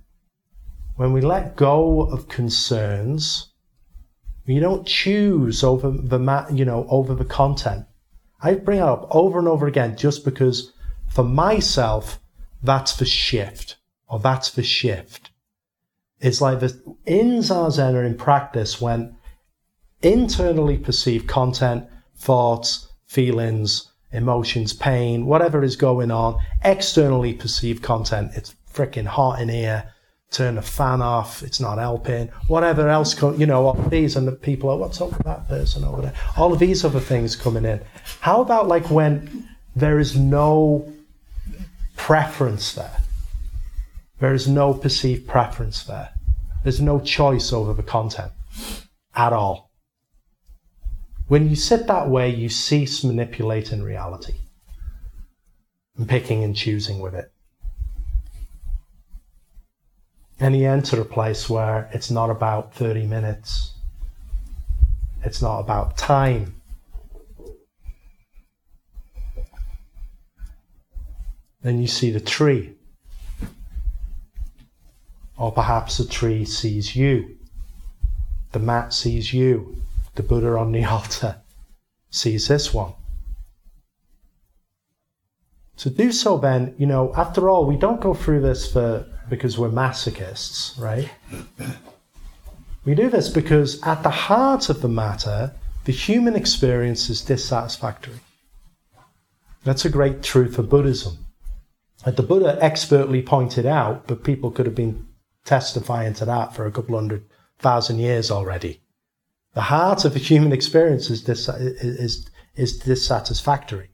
When 0.97 1.13
we 1.13 1.21
let 1.21 1.57
go 1.57 2.03
of 2.03 2.29
concerns, 2.29 3.53
you 4.47 4.61
don't 4.61 4.87
choose 4.87 5.63
over 5.63 5.91
the 5.91 6.47
you 6.53 6.65
know 6.65 6.87
over 6.89 7.15
the 7.15 7.25
content. 7.25 7.87
I 8.43 8.55
bring 8.55 8.79
it 8.79 8.83
up 8.83 9.07
over 9.11 9.39
and 9.39 9.49
over 9.49 9.67
again 9.67 9.97
just 9.97 10.25
because 10.25 10.73
for 11.09 11.25
myself 11.25 12.21
that's 12.63 12.97
the 12.97 13.07
shift 13.07 13.77
or 14.09 14.19
that's 14.19 14.51
the 14.51 14.63
shift. 14.63 15.31
It's 16.21 16.41
like 16.41 16.61
the 16.61 16.81
in 17.07 17.43
or 17.51 18.05
in 18.05 18.17
practice 18.17 18.81
when 18.81 19.17
internally 20.03 20.79
perceived 20.79 21.27
content, 21.27 21.87
thoughts, 22.17 22.89
feelings, 23.07 23.91
emotions, 24.13 24.73
pain, 24.73 25.27
whatever 25.27 25.63
is 25.63 25.77
going 25.77 26.11
on, 26.11 26.39
externally 26.63 27.35
perceived 27.35 27.83
content, 27.83 28.33
it's 28.35 28.55
freaking 28.73 29.07
hot 29.07 29.41
in 29.41 29.49
here. 29.49 29.91
Turn 30.31 30.57
the 30.57 30.63
fan 30.63 31.01
off. 31.01 31.43
It's 31.43 31.61
not 31.61 31.79
helping. 31.79 32.29
Whatever 32.49 32.89
else, 32.89 33.21
you 33.23 33.47
know, 33.47 33.67
all 33.67 33.75
these 33.75 34.17
and 34.17 34.27
the 34.27 34.33
people. 34.33 34.69
Oh, 34.69 34.77
what's 34.77 35.01
up 35.01 35.11
with 35.11 35.25
that 35.25 35.47
person 35.49 35.85
over 35.85 36.03
there? 36.03 36.15
All 36.37 36.53
of 36.53 36.59
these 36.59 36.85
other 36.85 36.99
things 36.99 37.37
coming 37.37 37.65
in. 37.65 37.81
How 38.21 38.41
about 38.41 38.67
like 38.67 38.91
when 38.91 39.49
there 39.77 40.01
is 40.01 40.17
no 40.17 40.93
preference 41.97 42.75
there? 42.75 43.01
There 44.25 44.33
is 44.33 44.49
no 44.49 44.73
perceived 44.73 45.29
preference 45.29 45.83
there. 45.83 46.09
There's 46.63 46.81
no 46.81 46.99
choice 46.99 47.53
over 47.53 47.75
the 47.75 47.83
content 47.83 48.33
at 49.15 49.35
all. 49.35 49.71
When 51.29 51.51
you 51.51 51.57
sit 51.57 51.87
that 51.89 52.09
way, 52.09 52.31
you 52.31 52.49
cease 52.49 53.05
manipulating 53.05 53.83
reality 53.83 54.37
and 55.99 56.09
picking 56.09 56.43
and 56.43 56.57
choosing 56.57 57.01
with 57.01 57.15
it. 57.15 57.35
And 60.41 60.57
you 60.57 60.71
enter 60.71 60.99
a 61.03 61.05
place 61.05 61.51
where 61.51 61.91
it's 61.93 62.11
not 62.11 62.31
about 62.31 62.75
30 62.75 63.05
minutes, 63.05 63.75
it's 65.23 65.43
not 65.43 65.61
about 65.61 65.99
time. 65.99 66.63
Then 71.61 71.79
you 71.79 71.87
see 71.87 72.11
the 72.11 72.21
tree 72.21 72.75
or 75.37 75.53
perhaps 75.53 75.99
a 75.99 76.09
tree 76.09 76.45
sees 76.45 76.95
you. 76.95 77.37
The 78.53 78.59
mat 78.59 78.93
sees 78.93 79.33
you. 79.33 79.77
The 80.15 80.23
Buddha 80.23 80.57
on 80.57 80.73
the 80.73 80.85
altar 80.97 81.37
sees 82.11 82.49
this 82.49 82.73
one. 82.73 82.93
To 85.79 85.91
do 85.91 86.13
so, 86.13 86.39
then, 86.39 86.75
you 86.79 86.87
know, 86.87 87.13
after 87.17 87.51
all, 87.51 87.67
we 87.67 87.77
don't 87.77 88.01
go 88.01 88.15
through 88.15 88.43
this 88.43 88.73
for 88.73 89.07
because 89.29 89.59
we're 89.59 89.71
masochists, 89.71 90.81
right? 90.81 91.11
We 92.85 92.95
do 92.95 93.09
this 93.09 93.29
because 93.29 93.83
at 93.83 94.03
the 94.03 94.11
heart 94.11 94.69
of 94.69 94.83
the 94.83 94.89
matter, 94.89 95.53
the 95.85 95.93
human 95.93 96.37
experience 96.37 97.11
is 97.11 97.23
dissatisfactory. 97.23 98.21
That's 99.65 99.85
a 99.85 99.91
great 99.91 100.23
truth 100.23 100.59
of 100.59 100.69
Buddhism. 100.69 101.19
That 102.05 102.17
the 102.17 102.23
Buddha 102.23 102.59
expertly 102.61 103.23
pointed 103.23 103.65
out, 103.65 104.07
but 104.07 104.25
people 104.25 104.51
could 104.51 104.67
have 104.67 104.75
been 104.75 105.07
testifying 105.45 106.15
to 106.15 106.25
that 106.25 106.55
for 106.55 106.67
a 106.67 106.73
couple 106.73 106.95
hundred 106.95 107.25
thousand 107.59 107.99
years 107.99 108.31
already. 108.31 108.81
The 109.55 109.63
heart 109.63 110.05
of 110.05 110.15
the 110.15 110.19
human 110.19 110.53
experience 110.53 111.11
is, 111.11 111.23
dis- 111.23 111.49
is, 111.49 112.29
is 112.57 112.79
dissatisfactory 112.79 113.91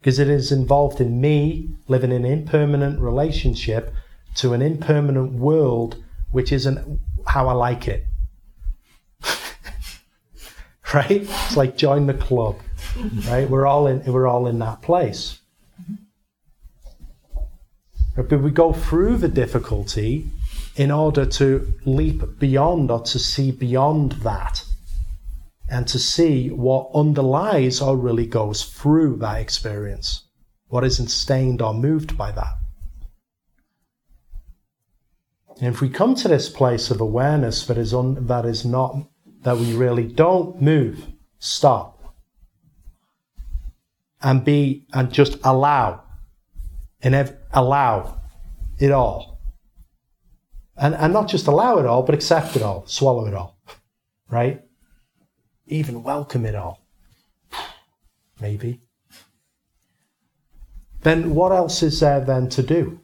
because 0.00 0.18
it 0.18 0.28
is 0.28 0.50
involved 0.50 1.00
in 1.00 1.20
me 1.20 1.70
living 1.86 2.10
in 2.10 2.24
an 2.24 2.32
impermanent 2.32 3.00
relationship 3.00 3.94
to 4.36 4.52
an 4.52 4.62
impermanent 4.62 5.32
world 5.32 6.02
which 6.32 6.52
isn't 6.52 7.00
how 7.26 7.48
I 7.48 7.52
like 7.52 7.88
it. 7.88 8.06
right? 10.94 11.22
It's 11.22 11.56
like 11.56 11.76
join 11.76 12.06
the 12.06 12.14
club. 12.14 12.56
Right? 13.28 13.48
We're 13.48 13.66
all 13.66 13.86
in 13.86 14.02
we're 14.12 14.26
all 14.26 14.46
in 14.46 14.58
that 14.60 14.82
place. 14.82 15.40
But 18.16 18.30
we 18.40 18.50
go 18.50 18.72
through 18.72 19.18
the 19.18 19.28
difficulty 19.28 20.30
in 20.80 20.90
order 20.90 21.26
to 21.26 21.74
leap 21.84 22.22
beyond 22.38 22.90
or 22.90 23.02
to 23.02 23.18
see 23.18 23.50
beyond 23.50 24.12
that 24.12 24.64
and 25.68 25.86
to 25.86 25.98
see 25.98 26.48
what 26.48 26.90
underlies 26.94 27.82
or 27.82 27.98
really 27.98 28.24
goes 28.24 28.64
through 28.64 29.14
that 29.14 29.38
experience, 29.38 30.24
what 30.68 30.82
isn't 30.82 31.08
stained 31.08 31.60
or 31.60 31.74
moved 31.74 32.16
by 32.16 32.32
that. 32.32 32.54
And 35.58 35.74
if 35.74 35.82
we 35.82 35.90
come 35.90 36.14
to 36.14 36.28
this 36.28 36.48
place 36.48 36.90
of 36.90 36.98
awareness 36.98 37.66
that 37.66 37.76
is 37.76 37.92
un, 37.92 38.26
that 38.26 38.46
is 38.46 38.64
not 38.64 39.06
that 39.42 39.58
we 39.58 39.74
really 39.74 40.06
don't 40.06 40.62
move, 40.62 41.06
stop, 41.38 42.14
and 44.22 44.42
be 44.46 44.86
and 44.94 45.12
just 45.12 45.36
allow, 45.44 46.04
and 47.02 47.14
ev- 47.14 47.36
allow 47.52 48.18
it 48.78 48.92
all 48.92 49.30
and, 50.80 50.94
and 50.94 51.12
not 51.12 51.28
just 51.28 51.46
allow 51.46 51.78
it 51.78 51.86
all, 51.86 52.02
but 52.02 52.14
accept 52.14 52.56
it 52.56 52.62
all, 52.62 52.86
swallow 52.86 53.26
it 53.26 53.34
all, 53.34 53.58
right? 54.30 54.62
Even 55.66 56.02
welcome 56.02 56.46
it 56.46 56.54
all. 56.54 56.80
Maybe. 58.40 58.80
Then 61.02 61.34
what 61.34 61.52
else 61.52 61.82
is 61.82 62.00
there 62.00 62.20
then 62.20 62.48
to 62.50 62.62
do 62.62 63.00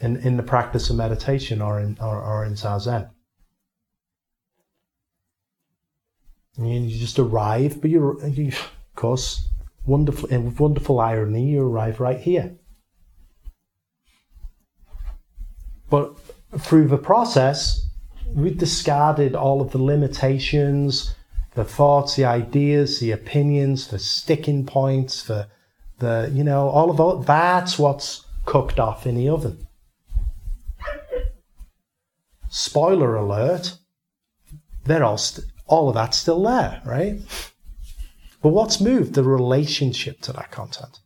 in, 0.00 0.16
in 0.16 0.36
the 0.36 0.42
practice 0.42 0.90
of 0.90 0.96
meditation 0.96 1.62
or 1.62 1.80
in, 1.80 1.96
or, 2.00 2.20
or 2.20 2.44
in 2.44 2.54
Zazen? 2.54 3.10
You 6.60 6.88
just 6.88 7.20
arrive, 7.20 7.80
but 7.80 7.90
you, 7.90 8.20
you 8.26 8.48
of 8.48 8.70
course, 8.96 9.48
wonderful, 9.86 10.28
and 10.28 10.44
with 10.44 10.58
wonderful 10.58 10.98
irony, 10.98 11.50
you 11.50 11.62
arrive 11.62 12.00
right 12.00 12.18
here. 12.18 12.56
But 15.88 16.18
through 16.56 16.88
the 16.88 16.98
process, 16.98 17.86
we 18.34 18.50
discarded 18.50 19.34
all 19.34 19.60
of 19.60 19.72
the 19.72 19.82
limitations, 19.82 21.14
the 21.54 21.64
thoughts, 21.64 22.16
the 22.16 22.24
ideas, 22.24 23.00
the 23.00 23.10
opinions, 23.10 23.88
the 23.88 23.98
sticking 23.98 24.64
points, 24.64 25.24
the, 25.24 25.48
the 25.98 26.30
you 26.32 26.44
know, 26.44 26.68
all 26.68 26.90
of 26.90 26.96
that. 26.96 27.26
That's 27.26 27.78
what's 27.78 28.24
cooked 28.44 28.78
off 28.78 29.06
in 29.06 29.16
the 29.16 29.28
oven. 29.28 29.66
Spoiler 32.48 33.16
alert, 33.16 33.78
they're 34.84 35.04
all 35.04 35.18
st- 35.18 35.46
all 35.66 35.88
of 35.90 35.94
that's 35.94 36.16
still 36.16 36.42
there, 36.42 36.80
right? 36.86 37.20
But 38.42 38.50
what's 38.50 38.80
moved? 38.80 39.14
The 39.14 39.22
relationship 39.22 40.20
to 40.22 40.32
that 40.32 40.50
content. 40.50 41.00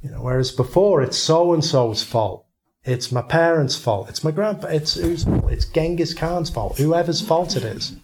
You 0.00 0.10
know, 0.10 0.22
whereas 0.22 0.52
before 0.52 1.02
it's 1.02 1.16
so 1.16 1.54
and 1.54 1.64
so's 1.64 2.02
fault, 2.02 2.43
it's 2.84 3.10
my 3.10 3.22
parents' 3.22 3.76
fault, 3.76 4.08
it's 4.08 4.24
my 4.24 4.30
grandpa, 4.30 4.68
it's 4.68 4.94
whose 4.94 5.24
fault? 5.24 5.50
It's 5.50 5.64
Genghis 5.64 6.14
Khan's 6.14 6.50
fault, 6.50 6.78
whoever's 6.78 7.20
fault 7.20 7.56
it 7.56 7.64
is. 7.64 7.96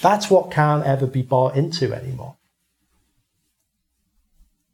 That's 0.00 0.30
what 0.30 0.50
can't 0.50 0.86
ever 0.86 1.06
be 1.06 1.22
bought 1.22 1.56
into 1.56 1.92
anymore. 1.92 2.36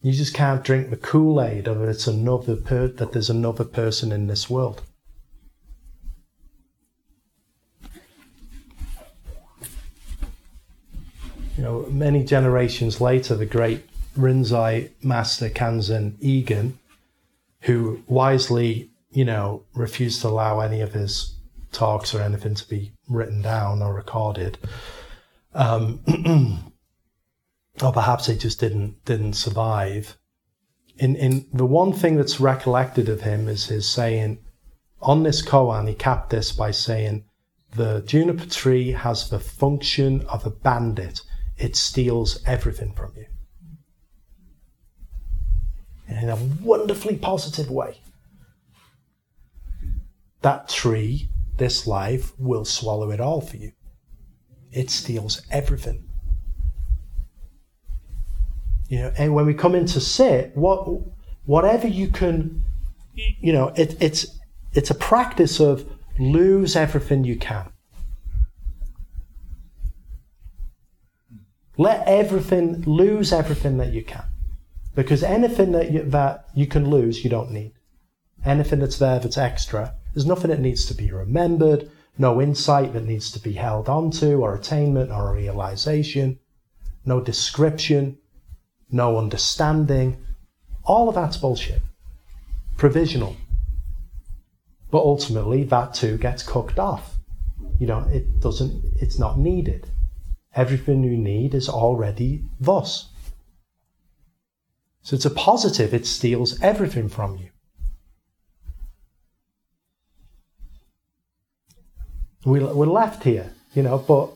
You 0.02 0.12
just 0.12 0.34
can't 0.34 0.62
drink 0.62 0.90
the 0.90 0.98
Kool 0.98 1.40
Aid 1.40 1.66
of 1.66 1.82
it's 1.82 2.06
another 2.06 2.56
per- 2.56 2.88
that 2.88 3.12
there's 3.12 3.30
another 3.30 3.64
person 3.64 4.12
in 4.12 4.26
this 4.26 4.50
world. 4.50 4.82
You 11.56 11.62
know, 11.62 11.86
many 11.88 12.22
generations 12.22 13.00
later, 13.00 13.34
the 13.34 13.46
great 13.46 13.88
Rinzai 14.18 14.90
master 15.02 15.48
Kanzan 15.48 16.16
Egen, 16.20 16.78
who 17.60 18.02
wisely, 18.06 18.90
you 19.14 19.24
know, 19.24 19.64
refused 19.74 20.20
to 20.22 20.28
allow 20.28 20.60
any 20.60 20.80
of 20.80 20.92
his 20.92 21.38
talks 21.70 22.14
or 22.14 22.20
anything 22.20 22.54
to 22.56 22.68
be 22.68 22.92
written 23.08 23.40
down 23.40 23.80
or 23.80 23.94
recorded. 23.94 24.58
Um, 25.54 26.00
or 27.82 27.92
perhaps 27.92 28.26
they 28.26 28.36
just 28.36 28.58
didn't 28.58 29.04
didn't 29.04 29.34
survive. 29.34 30.18
In 30.98 31.14
in 31.16 31.46
the 31.52 31.64
one 31.64 31.92
thing 31.92 32.16
that's 32.16 32.40
recollected 32.40 33.08
of 33.08 33.22
him 33.22 33.48
is 33.48 33.66
his 33.66 33.88
saying 33.88 34.38
on 35.00 35.22
this 35.22 35.42
koan, 35.42 35.88
he 35.88 35.94
capped 35.94 36.30
this 36.30 36.50
by 36.50 36.72
saying, 36.72 37.24
"The 37.76 38.02
juniper 38.06 38.46
tree 38.46 38.92
has 38.92 39.30
the 39.30 39.38
function 39.38 40.22
of 40.22 40.44
a 40.44 40.50
bandit; 40.50 41.20
it 41.56 41.76
steals 41.76 42.42
everything 42.46 42.92
from 42.94 43.12
you." 43.16 43.26
In 46.08 46.28
a 46.28 46.36
wonderfully 46.36 47.16
positive 47.16 47.70
way. 47.70 48.00
That 50.44 50.68
tree, 50.68 51.30
this 51.56 51.86
life, 51.86 52.32
will 52.38 52.66
swallow 52.66 53.10
it 53.10 53.18
all 53.18 53.40
for 53.40 53.56
you. 53.56 53.72
It 54.72 54.90
steals 54.90 55.40
everything. 55.50 56.04
You 58.90 58.98
know, 58.98 59.12
and 59.16 59.34
when 59.34 59.46
we 59.46 59.54
come 59.54 59.74
into 59.74 60.00
sit, 60.00 60.54
what 60.54 60.86
whatever 61.46 61.88
you 61.88 62.08
can, 62.08 62.62
you 63.14 63.54
know, 63.54 63.68
it, 63.68 63.96
it's 64.02 64.38
it's 64.74 64.90
a 64.90 64.94
practice 64.94 65.60
of 65.60 65.88
lose 66.18 66.76
everything 66.76 67.24
you 67.24 67.38
can. 67.38 67.72
Let 71.78 72.06
everything 72.06 72.82
lose 72.82 73.32
everything 73.32 73.78
that 73.78 73.94
you 73.94 74.04
can, 74.04 74.26
because 74.94 75.22
anything 75.22 75.72
that 75.72 75.90
you, 75.90 76.02
that 76.02 76.44
you 76.54 76.66
can 76.66 76.90
lose, 76.90 77.24
you 77.24 77.30
don't 77.30 77.50
need. 77.50 77.72
Anything 78.44 78.80
that's 78.80 78.98
there 78.98 79.18
that's 79.18 79.38
extra, 79.38 79.94
there's 80.14 80.26
nothing 80.26 80.50
that 80.50 80.60
needs 80.60 80.86
to 80.86 80.94
be 80.94 81.10
remembered, 81.10 81.90
no 82.16 82.40
insight 82.40 82.92
that 82.92 83.04
needs 83.04 83.30
to 83.32 83.40
be 83.40 83.52
held 83.52 83.88
onto, 83.88 84.40
or 84.40 84.54
attainment, 84.54 85.10
or 85.10 85.30
a 85.30 85.34
realization, 85.34 86.38
no 87.04 87.20
description 87.20 88.16
no 88.94 89.18
understanding. 89.18 90.24
All 90.84 91.08
of 91.08 91.14
that's 91.14 91.36
bullshit. 91.36 91.82
Provisional. 92.76 93.36
But 94.90 94.98
ultimately, 94.98 95.64
that 95.64 95.94
too 95.94 96.16
gets 96.16 96.42
cooked 96.42 96.78
off. 96.78 97.16
You 97.80 97.88
know, 97.88 98.06
it 98.12 98.40
doesn't, 98.40 98.84
it's 99.00 99.18
not 99.18 99.38
needed. 99.38 99.88
Everything 100.54 101.02
you 101.02 101.16
need 101.16 101.54
is 101.54 101.68
already 101.68 102.44
thus. 102.60 103.08
So 105.02 105.16
it's 105.16 105.24
a 105.24 105.30
positive, 105.30 105.92
it 105.92 106.06
steals 106.06 106.60
everything 106.62 107.08
from 107.08 107.36
you. 107.36 107.50
We're 112.44 112.86
left 112.86 113.24
here, 113.24 113.52
you 113.74 113.82
know, 113.82 113.98
but 113.98 114.30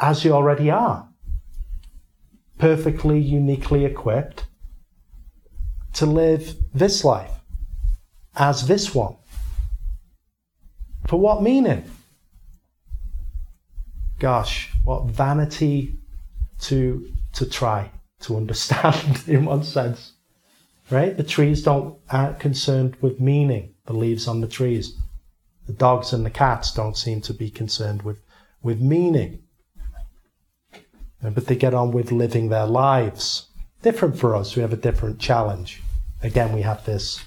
as 0.00 0.24
you 0.24 0.32
already 0.32 0.70
are 0.70 1.08
perfectly, 2.58 3.18
uniquely 3.18 3.84
equipped 3.84 4.46
to 5.94 6.06
live 6.06 6.56
this 6.72 7.04
life 7.04 7.32
as 8.36 8.66
this 8.66 8.94
one. 8.94 9.16
For 11.06 11.18
what 11.18 11.42
meaning? 11.42 11.84
Gosh, 14.18 14.70
what 14.84 15.06
vanity 15.06 15.96
to, 16.60 17.12
to 17.34 17.46
try 17.46 17.90
to 18.20 18.36
understand 18.36 19.24
in 19.26 19.44
one 19.44 19.64
sense. 19.64 20.12
Right? 20.90 21.16
The 21.16 21.24
trees 21.24 21.62
don't 21.62 21.98
aren't 22.10 22.38
concerned 22.38 22.96
with 23.00 23.20
meaning, 23.20 23.74
the 23.86 23.92
leaves 23.92 24.28
on 24.28 24.40
the 24.40 24.48
trees. 24.48 24.96
The 25.66 25.72
dogs 25.72 26.12
and 26.12 26.26
the 26.26 26.30
cats 26.30 26.72
don't 26.72 26.96
seem 26.96 27.20
to 27.22 27.34
be 27.34 27.50
concerned 27.50 28.02
with, 28.02 28.20
with 28.62 28.80
meaning 28.80 29.42
but 31.30 31.46
they 31.46 31.56
get 31.56 31.74
on 31.74 31.92
with 31.92 32.10
living 32.10 32.48
their 32.48 32.66
lives. 32.66 33.48
Different 33.82 34.18
for 34.18 34.34
us, 34.34 34.56
we 34.56 34.62
have 34.62 34.72
a 34.72 34.76
different 34.76 35.20
challenge. 35.20 35.82
Again, 36.22 36.52
we 36.52 36.62
have 36.62 36.84
this 36.84 37.24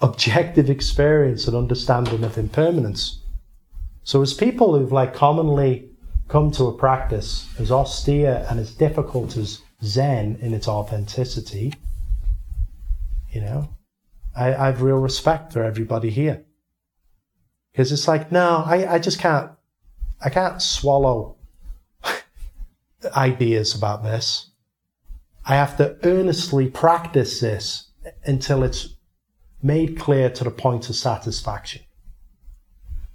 objective 0.00 0.70
experience 0.70 1.46
and 1.46 1.56
understanding 1.56 2.24
of 2.24 2.38
impermanence. 2.38 3.20
So, 4.04 4.22
as 4.22 4.34
people 4.34 4.76
who've 4.76 4.92
like 4.92 5.14
commonly 5.14 5.90
come 6.28 6.50
to 6.52 6.64
a 6.64 6.76
practice 6.76 7.48
as 7.58 7.70
austere 7.70 8.46
and 8.48 8.58
as 8.58 8.74
difficult 8.74 9.36
as 9.36 9.60
Zen 9.82 10.38
in 10.40 10.54
its 10.54 10.66
authenticity, 10.68 11.74
you 13.30 13.40
know, 13.40 13.68
I, 14.34 14.54
I 14.54 14.66
have 14.66 14.82
real 14.82 14.98
respect 14.98 15.52
for 15.52 15.62
everybody 15.62 16.10
here. 16.10 16.44
Because 17.72 17.90
it's 17.90 18.06
like, 18.06 18.30
no, 18.30 18.62
I, 18.66 18.94
I 18.94 18.98
just 18.98 19.18
can't, 19.18 19.50
I 20.22 20.28
can't 20.28 20.60
swallow 20.60 21.36
ideas 23.16 23.74
about 23.74 24.02
this. 24.02 24.50
I 25.44 25.56
have 25.56 25.76
to 25.78 25.96
earnestly 26.04 26.68
practice 26.68 27.40
this 27.40 27.90
until 28.24 28.62
it's 28.62 28.94
made 29.62 29.98
clear 29.98 30.28
to 30.30 30.44
the 30.44 30.50
point 30.50 30.88
of 30.88 30.96
satisfaction. 30.96 31.82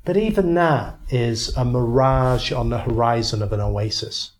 But 0.03 0.17
even 0.17 0.53
that 0.53 0.97
is 1.09 1.55
a 1.55 1.65
mirage 1.65 2.51
on 2.51 2.69
the 2.69 2.79
horizon 2.79 3.41
of 3.41 3.51
an 3.53 3.59
oasis. 3.59 4.31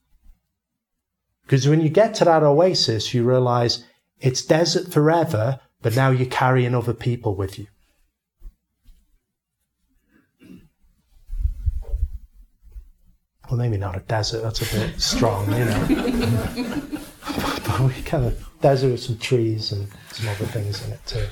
Because 1.44 1.68
when 1.68 1.82
you 1.82 1.90
get 1.90 2.14
to 2.16 2.26
that 2.26 2.44
oasis, 2.44 3.14
you 3.14 3.24
realize 3.24 3.86
it's 4.20 4.46
desert 4.46 4.92
forever, 4.92 5.60
but 5.82 5.96
now 5.96 6.10
you're 6.10 6.28
carrying 6.28 6.74
other 6.74 6.94
people 6.94 7.36
with 7.36 7.60
you. 7.60 7.68
Well, 13.50 13.58
maybe 13.58 13.78
not 13.78 13.96
a 13.96 14.00
desert, 14.02 14.42
that's 14.42 14.62
a 14.62 14.76
bit 14.76 15.02
strong, 15.02 15.46
you 15.54 15.66
know. 15.66 15.86
but 17.66 17.80
we 17.82 18.02
kind 18.04 18.26
of, 18.26 18.48
desert 18.62 18.92
with 18.92 19.02
some 19.02 19.18
trees 19.18 19.72
and 19.72 19.88
some 20.12 20.28
other 20.28 20.46
things 20.46 20.86
in 20.86 20.92
it 20.92 21.00
too. 21.06 21.28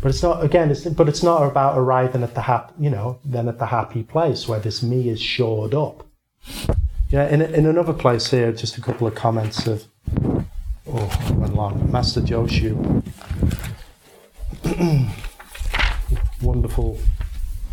But 0.00 0.10
it's 0.10 0.22
not, 0.22 0.44
again, 0.44 0.70
it's, 0.70 0.84
but 0.84 1.08
it's 1.08 1.22
not 1.22 1.42
about 1.42 1.76
arriving 1.76 2.22
at 2.22 2.34
the 2.34 2.42
happy, 2.42 2.72
you 2.78 2.90
know, 2.90 3.18
then 3.24 3.48
at 3.48 3.58
the 3.58 3.66
happy 3.66 4.02
place 4.02 4.46
where 4.46 4.60
this 4.60 4.82
me 4.82 5.08
is 5.08 5.20
shored 5.20 5.74
up. 5.74 6.06
Yeah, 7.10 7.28
in, 7.28 7.42
in 7.42 7.66
another 7.66 7.92
place 7.92 8.30
here, 8.30 8.52
just 8.52 8.78
a 8.78 8.80
couple 8.80 9.06
of 9.06 9.14
comments 9.14 9.66
of, 9.66 9.86
oh, 10.86 11.34
went 11.34 11.54
long. 11.54 11.90
Master 11.90 12.20
Joshu. 12.20 13.02
Wonderful 16.42 16.98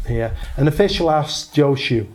here. 0.07 0.36
An 0.57 0.67
official 0.67 1.11
asked 1.11 1.53
Joshu, 1.53 2.07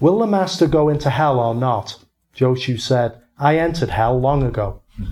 Will 0.00 0.18
the 0.18 0.26
master 0.26 0.66
go 0.66 0.88
into 0.88 1.10
hell 1.10 1.38
or 1.38 1.54
not? 1.54 2.02
Joshu 2.34 2.80
said, 2.80 3.20
I 3.38 3.58
entered 3.58 3.90
hell 3.90 4.18
long 4.18 4.42
ago. 4.42 4.80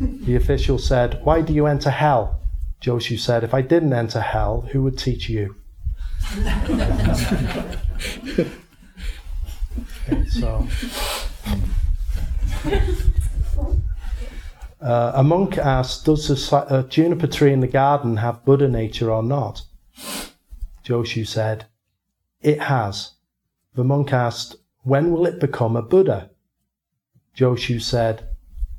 The 0.00 0.36
official 0.36 0.78
said, 0.78 1.20
Why 1.24 1.42
do 1.42 1.52
you 1.52 1.66
enter 1.66 1.90
hell? 1.90 2.40
Joshu 2.80 3.18
said, 3.18 3.44
If 3.44 3.52
I 3.52 3.60
didn't 3.60 3.92
enter 3.92 4.20
hell, 4.20 4.62
who 4.72 4.82
would 4.82 4.96
teach 4.96 5.28
you? 5.28 5.56
okay, 6.30 7.76
so. 10.28 10.66
Uh, 14.80 15.12
a 15.14 15.22
monk 15.22 15.58
asked, 15.58 16.06
Does 16.06 16.28
the 16.28 16.56
uh, 16.56 16.82
juniper 16.84 17.26
tree 17.26 17.52
in 17.52 17.60
the 17.60 17.66
garden 17.66 18.16
have 18.18 18.44
Buddha 18.44 18.68
nature 18.68 19.10
or 19.10 19.22
not? 19.22 19.62
Joshu 20.84 21.26
said, 21.26 21.66
It 22.40 22.62
has. 22.62 23.12
The 23.74 23.84
monk 23.84 24.12
asked, 24.12 24.56
When 24.82 25.12
will 25.12 25.26
it 25.26 25.40
become 25.40 25.76
a 25.76 25.82
Buddha? 25.82 26.30
Joshu 27.36 27.80
said, 27.80 28.28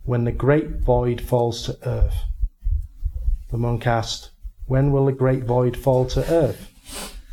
When 0.03 0.25
the 0.25 0.31
great 0.31 0.77
void 0.77 1.21
falls 1.21 1.63
to 1.63 1.77
earth. 1.87 2.25
The 3.49 3.57
monk 3.57 3.87
asked, 3.87 4.31
When 4.65 4.91
will 4.91 5.05
the 5.05 5.11
great 5.11 5.43
void 5.43 5.77
fall 5.77 6.05
to 6.07 6.31
earth? 6.31 6.67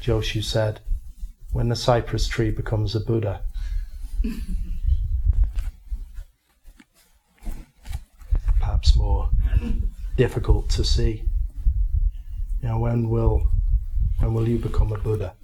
Joshu 0.00 0.42
said, 0.42 0.80
when 1.52 1.68
the 1.68 1.76
cypress 1.76 2.26
tree 2.28 2.50
becomes 2.50 2.94
a 2.94 3.00
Buddha. 3.00 3.42
Perhaps 8.60 8.96
more 8.96 9.30
difficult 10.16 10.68
to 10.70 10.84
see. 10.84 11.24
You 12.62 12.68
know, 12.68 12.78
when 12.78 13.08
will 13.08 13.50
when 14.18 14.34
will 14.34 14.48
you 14.48 14.58
become 14.58 14.92
a 14.92 14.98
Buddha? 14.98 15.34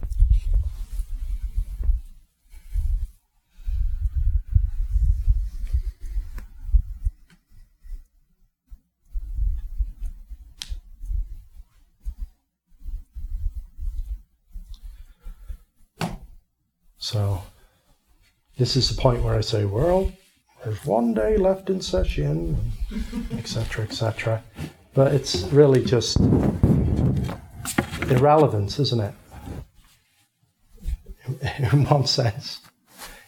So 17.05 17.43
this 18.57 18.77
is 18.77 18.89
the 18.89 18.99
point 18.99 19.23
where 19.23 19.35
I 19.35 19.43
say, 19.43 19.67
well, 19.67 20.11
there's 20.65 20.83
one 20.87 21.13
day 21.13 21.37
left 21.37 21.69
in 21.69 21.81
sesshin, 21.81 22.57
etc., 23.37 23.85
etc. 23.85 24.43
But 24.95 25.13
it's 25.13 25.43
really 25.53 25.85
just 25.85 26.19
irrelevance, 28.09 28.79
isn't 28.79 29.03
it? 29.03 29.15
In 31.73 31.85
one 31.85 32.07
sense. 32.07 32.63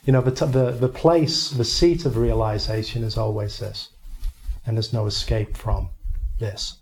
You 0.06 0.14
know, 0.14 0.22
the, 0.22 0.46
the, 0.46 0.70
the 0.70 0.88
place, 0.88 1.50
the 1.50 1.62
seat 1.62 2.06
of 2.06 2.16
realization 2.16 3.04
is 3.04 3.18
always 3.18 3.58
this. 3.58 3.90
And 4.64 4.78
there's 4.78 4.94
no 4.94 5.04
escape 5.04 5.54
from 5.54 5.90
this. 6.38 6.78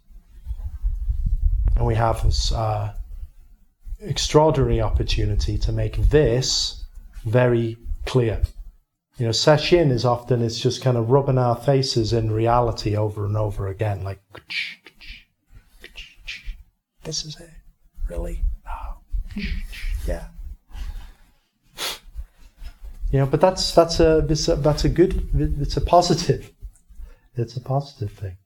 And 1.75 1.87
we 1.87 1.97
have 1.97 2.23
this 2.23 2.53
uh, 2.53 2.95
extraordinary 4.01 4.81
opportunity 4.81 5.59
to 5.59 5.73
make 5.73 5.97
this 5.97 6.83
very 7.25 7.77
clear. 8.07 8.43
You 9.17 9.27
know, 9.27 9.31
sesshin 9.31 9.91
is 9.91 10.05
often 10.05 10.43
it's 10.43 10.59
just 10.59 10.83
kind 10.83 10.97
of 10.97 11.11
rubbing 11.11 11.39
our 11.39 11.57
faces 11.57 12.13
in 12.13 12.33
reality 12.33 12.97
over 12.97 13.25
and 13.25 13.37
over 13.37 13.69
again, 13.69 14.03
like 14.03 14.21
this 17.05 17.25
is 17.25 17.39
it, 17.39 17.51
really? 18.09 18.41
Yeah. 20.07 20.27
You 23.11 23.21
know, 23.21 23.27
but 23.27 23.41
that's 23.41 23.73
that's 23.73 24.01
a 24.01 24.25
that's 24.27 24.85
a 24.85 24.89
good 24.89 25.29
it's 25.35 25.77
a 25.77 25.81
positive. 25.81 26.51
It's 27.37 27.57
a 27.57 27.61
positive 27.61 28.11
thing. 28.11 28.37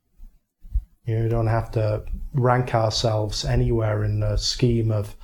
You 1.06 1.16
know, 1.16 1.22
we 1.22 1.28
don't 1.30 1.46
have 1.46 1.70
to 1.72 2.04
rank 2.34 2.74
ourselves 2.74 3.46
anywhere 3.46 4.04
in 4.04 4.20
the 4.20 4.36
scheme 4.36 4.92
of 4.92 5.16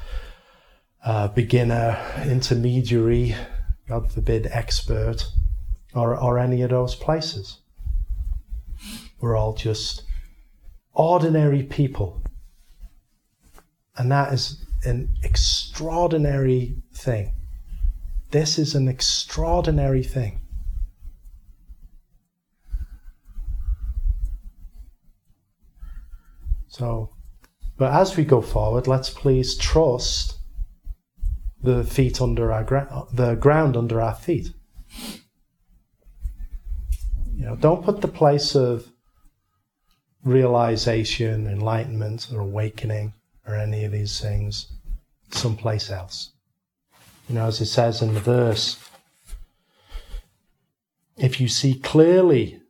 uh, 1.04 1.28
beginner, 1.28 1.98
intermediary, 2.26 3.34
God 3.88 4.10
forbid, 4.10 4.46
expert, 4.50 5.26
or, 5.94 6.18
or 6.18 6.38
any 6.38 6.62
of 6.62 6.70
those 6.70 6.94
places. 6.94 7.58
We're 9.20 9.36
all 9.36 9.54
just 9.54 10.02
ordinary 10.92 11.62
people. 11.62 12.22
And 13.96 14.10
that 14.10 14.32
is 14.32 14.64
an 14.84 15.14
extraordinary 15.22 16.76
thing. 16.92 17.34
This 18.30 18.58
is 18.58 18.74
an 18.74 18.88
extraordinary 18.88 20.02
thing. 20.02 20.40
So, 26.66 27.10
but 27.76 27.92
as 27.92 28.16
we 28.16 28.24
go 28.24 28.40
forward, 28.40 28.88
let's 28.88 29.10
please 29.10 29.56
trust 29.56 30.33
the 31.64 31.82
feet 31.82 32.20
under 32.20 32.52
our 32.52 32.62
ground, 32.62 33.08
the 33.12 33.34
ground 33.34 33.76
under 33.76 34.00
our 34.00 34.14
feet. 34.14 34.52
You 37.34 37.46
know, 37.46 37.56
don't 37.56 37.84
put 37.84 38.00
the 38.00 38.08
place 38.08 38.54
of 38.54 38.92
realization, 40.22 41.46
enlightenment, 41.46 42.28
or 42.32 42.40
awakening, 42.40 43.14
or 43.46 43.54
any 43.54 43.84
of 43.84 43.92
these 43.92 44.20
things 44.20 44.70
someplace 45.30 45.90
else. 45.90 46.32
You 47.28 47.36
know, 47.36 47.46
as 47.46 47.60
it 47.60 47.66
says 47.66 48.02
in 48.02 48.14
the 48.14 48.20
verse, 48.20 48.78
if 51.16 51.40
you 51.40 51.48
see 51.48 51.74
clearly 51.74 52.60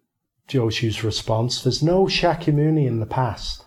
Joshu's 0.46 1.02
response, 1.02 1.62
there's 1.62 1.82
no 1.82 2.06
Shakyamuni 2.06 2.86
in 2.86 3.00
the 3.00 3.06
past. 3.06 3.64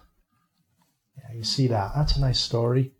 Yeah, 1.17 1.35
you 1.35 1.43
see 1.43 1.67
that. 1.67 1.91
That's 1.95 2.15
a 2.15 2.21
nice 2.21 2.39
story. 2.39 2.93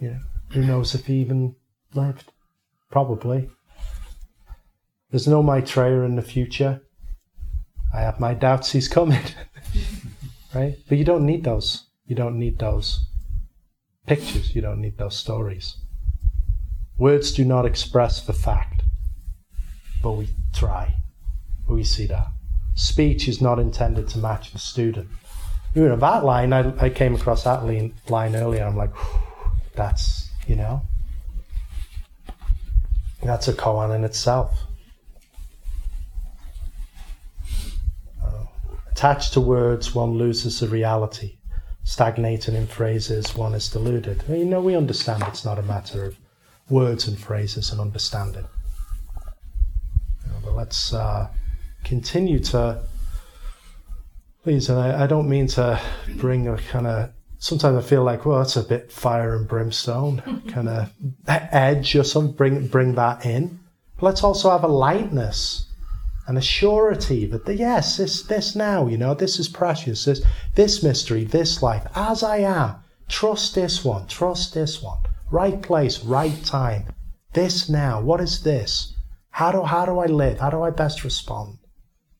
You 0.00 0.10
know, 0.10 0.20
who 0.52 0.64
knows 0.64 0.94
if 0.94 1.06
he 1.06 1.14
even 1.16 1.54
lived? 1.94 2.32
Probably. 2.90 3.50
There's 5.10 5.28
no 5.28 5.42
Maitreya 5.42 6.02
in 6.02 6.16
the 6.16 6.22
future. 6.22 6.80
I 7.92 8.00
have 8.00 8.18
my 8.18 8.34
doubts 8.34 8.72
he's 8.72 8.88
coming. 8.88 9.22
right? 10.54 10.76
But 10.88 10.98
you 10.98 11.04
don't 11.04 11.26
need 11.26 11.44
those. 11.44 11.84
You 12.06 12.16
don't 12.16 12.38
need 12.38 12.58
those 12.58 13.06
pictures. 14.06 14.54
You 14.54 14.62
don't 14.62 14.80
need 14.80 14.96
those 14.98 15.16
stories. 15.16 15.76
Words 16.98 17.32
do 17.32 17.44
not 17.44 17.66
express 17.66 18.20
the 18.20 18.32
fact, 18.32 18.82
but 20.02 20.12
we 20.12 20.28
try. 20.54 20.96
We 21.68 21.84
see 21.84 22.06
that. 22.06 22.26
Speech 22.74 23.28
is 23.28 23.40
not 23.40 23.58
intended 23.58 24.08
to 24.08 24.18
match 24.18 24.52
the 24.52 24.58
student. 24.58 25.08
You 25.74 25.88
know, 25.88 25.96
that 25.96 26.24
line, 26.24 26.52
I, 26.52 26.72
I 26.82 26.90
came 26.90 27.14
across 27.14 27.44
that 27.44 27.64
line, 27.64 27.94
line 28.08 28.34
earlier. 28.34 28.64
I'm 28.64 28.76
like, 28.76 28.90
that's, 29.74 30.30
you 30.46 30.56
know, 30.56 30.82
that's 33.22 33.48
a 33.48 33.52
koan 33.52 33.94
in 33.94 34.04
itself. 34.04 34.58
Uh, 38.22 38.44
attached 38.90 39.32
to 39.34 39.40
words, 39.40 39.94
one 39.94 40.12
loses 40.12 40.60
the 40.60 40.68
reality. 40.68 41.36
Stagnating 41.84 42.54
in 42.54 42.66
phrases, 42.66 43.34
one 43.34 43.54
is 43.54 43.68
deluded. 43.68 44.22
You 44.28 44.44
know, 44.44 44.60
we 44.60 44.76
understand 44.76 45.22
it's 45.26 45.44
not 45.44 45.58
a 45.58 45.62
matter 45.62 46.04
of 46.04 46.16
words 46.68 47.08
and 47.08 47.18
phrases 47.18 47.72
and 47.72 47.80
understanding. 47.80 48.46
You 50.24 50.32
know, 50.32 50.38
but 50.44 50.54
let's 50.54 50.92
uh, 50.92 51.28
continue 51.84 52.38
to, 52.38 52.82
please, 54.44 54.68
and 54.68 54.78
I, 54.78 55.04
I 55.04 55.06
don't 55.06 55.28
mean 55.28 55.46
to 55.48 55.80
bring 56.16 56.48
a 56.48 56.56
kind 56.56 56.86
of 56.86 57.10
sometimes 57.40 57.84
I 57.84 57.88
feel 57.88 58.04
like, 58.04 58.24
well, 58.24 58.38
that's 58.38 58.56
a 58.56 58.62
bit 58.62 58.92
fire 58.92 59.34
and 59.34 59.48
brimstone 59.48 60.42
kind 60.48 60.68
of 60.68 60.92
edge 61.26 61.96
or 61.96 62.04
something. 62.04 62.36
Bring 62.36 62.68
bring 62.68 62.94
that 62.94 63.26
in. 63.26 63.58
But 63.96 64.06
let's 64.06 64.22
also 64.22 64.50
have 64.50 64.62
a 64.62 64.68
lightness 64.68 65.66
and 66.28 66.38
a 66.38 66.42
surety 66.42 67.26
that 67.26 67.46
the, 67.46 67.56
yes, 67.56 67.96
this 67.96 68.22
this 68.22 68.54
now, 68.54 68.86
you 68.86 68.96
know, 68.96 69.14
this 69.14 69.40
is 69.40 69.48
precious. 69.48 70.04
This 70.04 70.22
this 70.54 70.82
mystery, 70.82 71.24
this 71.24 71.62
life, 71.62 71.86
as 71.96 72.22
I 72.22 72.38
am. 72.38 72.76
Trust 73.08 73.56
this 73.56 73.84
one. 73.84 74.06
Trust 74.06 74.54
this 74.54 74.80
one. 74.80 74.98
Right 75.32 75.60
place, 75.60 76.04
right 76.04 76.44
time. 76.44 76.84
This 77.32 77.68
now. 77.68 78.00
What 78.00 78.20
is 78.20 78.42
this? 78.42 78.94
How 79.30 79.50
do 79.50 79.62
how 79.62 79.86
do 79.86 79.98
I 79.98 80.06
live? 80.06 80.38
How 80.38 80.50
do 80.50 80.62
I 80.62 80.70
best 80.70 81.02
respond? 81.04 81.58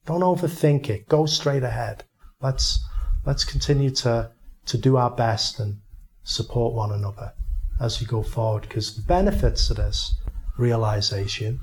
Don't 0.07 0.23
overthink 0.23 0.89
it. 0.89 1.09
Go 1.09 1.27
straight 1.27 1.62
ahead. 1.62 2.05
Let's 2.41 2.83
let's 3.27 3.45
continue 3.45 3.91
to 3.91 4.31
to 4.67 4.79
do 4.79 4.97
our 4.97 5.11
best 5.11 5.59
and 5.59 5.79
support 6.23 6.75
one 6.75 6.93
another 6.93 7.33
as 7.81 8.01
we 8.01 8.07
go 8.07 8.23
forward 8.23 8.63
because 8.63 8.95
the 8.95 9.03
benefits 9.03 9.71
of 9.71 9.77
this 9.77 10.15
realization, 10.59 11.61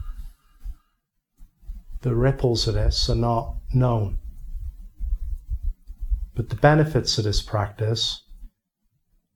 the 2.01 2.15
ripples 2.15 2.67
of 2.67 2.73
this 2.73 3.09
are 3.09 3.15
not 3.15 3.55
known. 3.73 4.17
But 6.35 6.49
the 6.49 6.55
benefits 6.55 7.17
of 7.17 7.23
this 7.23 7.41
practice 7.41 8.23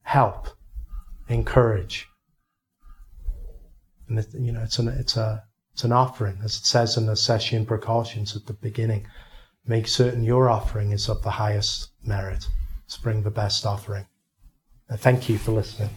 help, 0.04 0.50
encourage. 1.30 2.08
And 4.10 4.20
it, 4.20 4.28
you 4.34 4.52
know, 4.52 4.62
it's 4.62 4.80
an, 4.80 4.88
it's 4.88 5.16
a, 5.16 5.44
it's 5.74 5.84
an 5.84 5.92
offering, 5.92 6.40
as 6.44 6.58
it 6.58 6.66
says 6.66 6.98
in 6.98 7.06
the 7.06 7.14
sesshin 7.14 7.66
precautions 7.66 8.36
at 8.36 8.46
the 8.46 8.54
beginning. 8.54 9.08
Make 9.66 9.88
certain 9.88 10.24
your 10.24 10.50
offering 10.50 10.92
is 10.92 11.08
of 11.08 11.22
the 11.22 11.30
highest 11.30 11.92
merit 12.04 12.48
bring 12.98 13.24
the 13.24 13.32
best 13.32 13.66
offering. 13.66 14.06
thank 14.98 15.30
you 15.30 15.38
for 15.38 15.52
listening. 15.52 15.90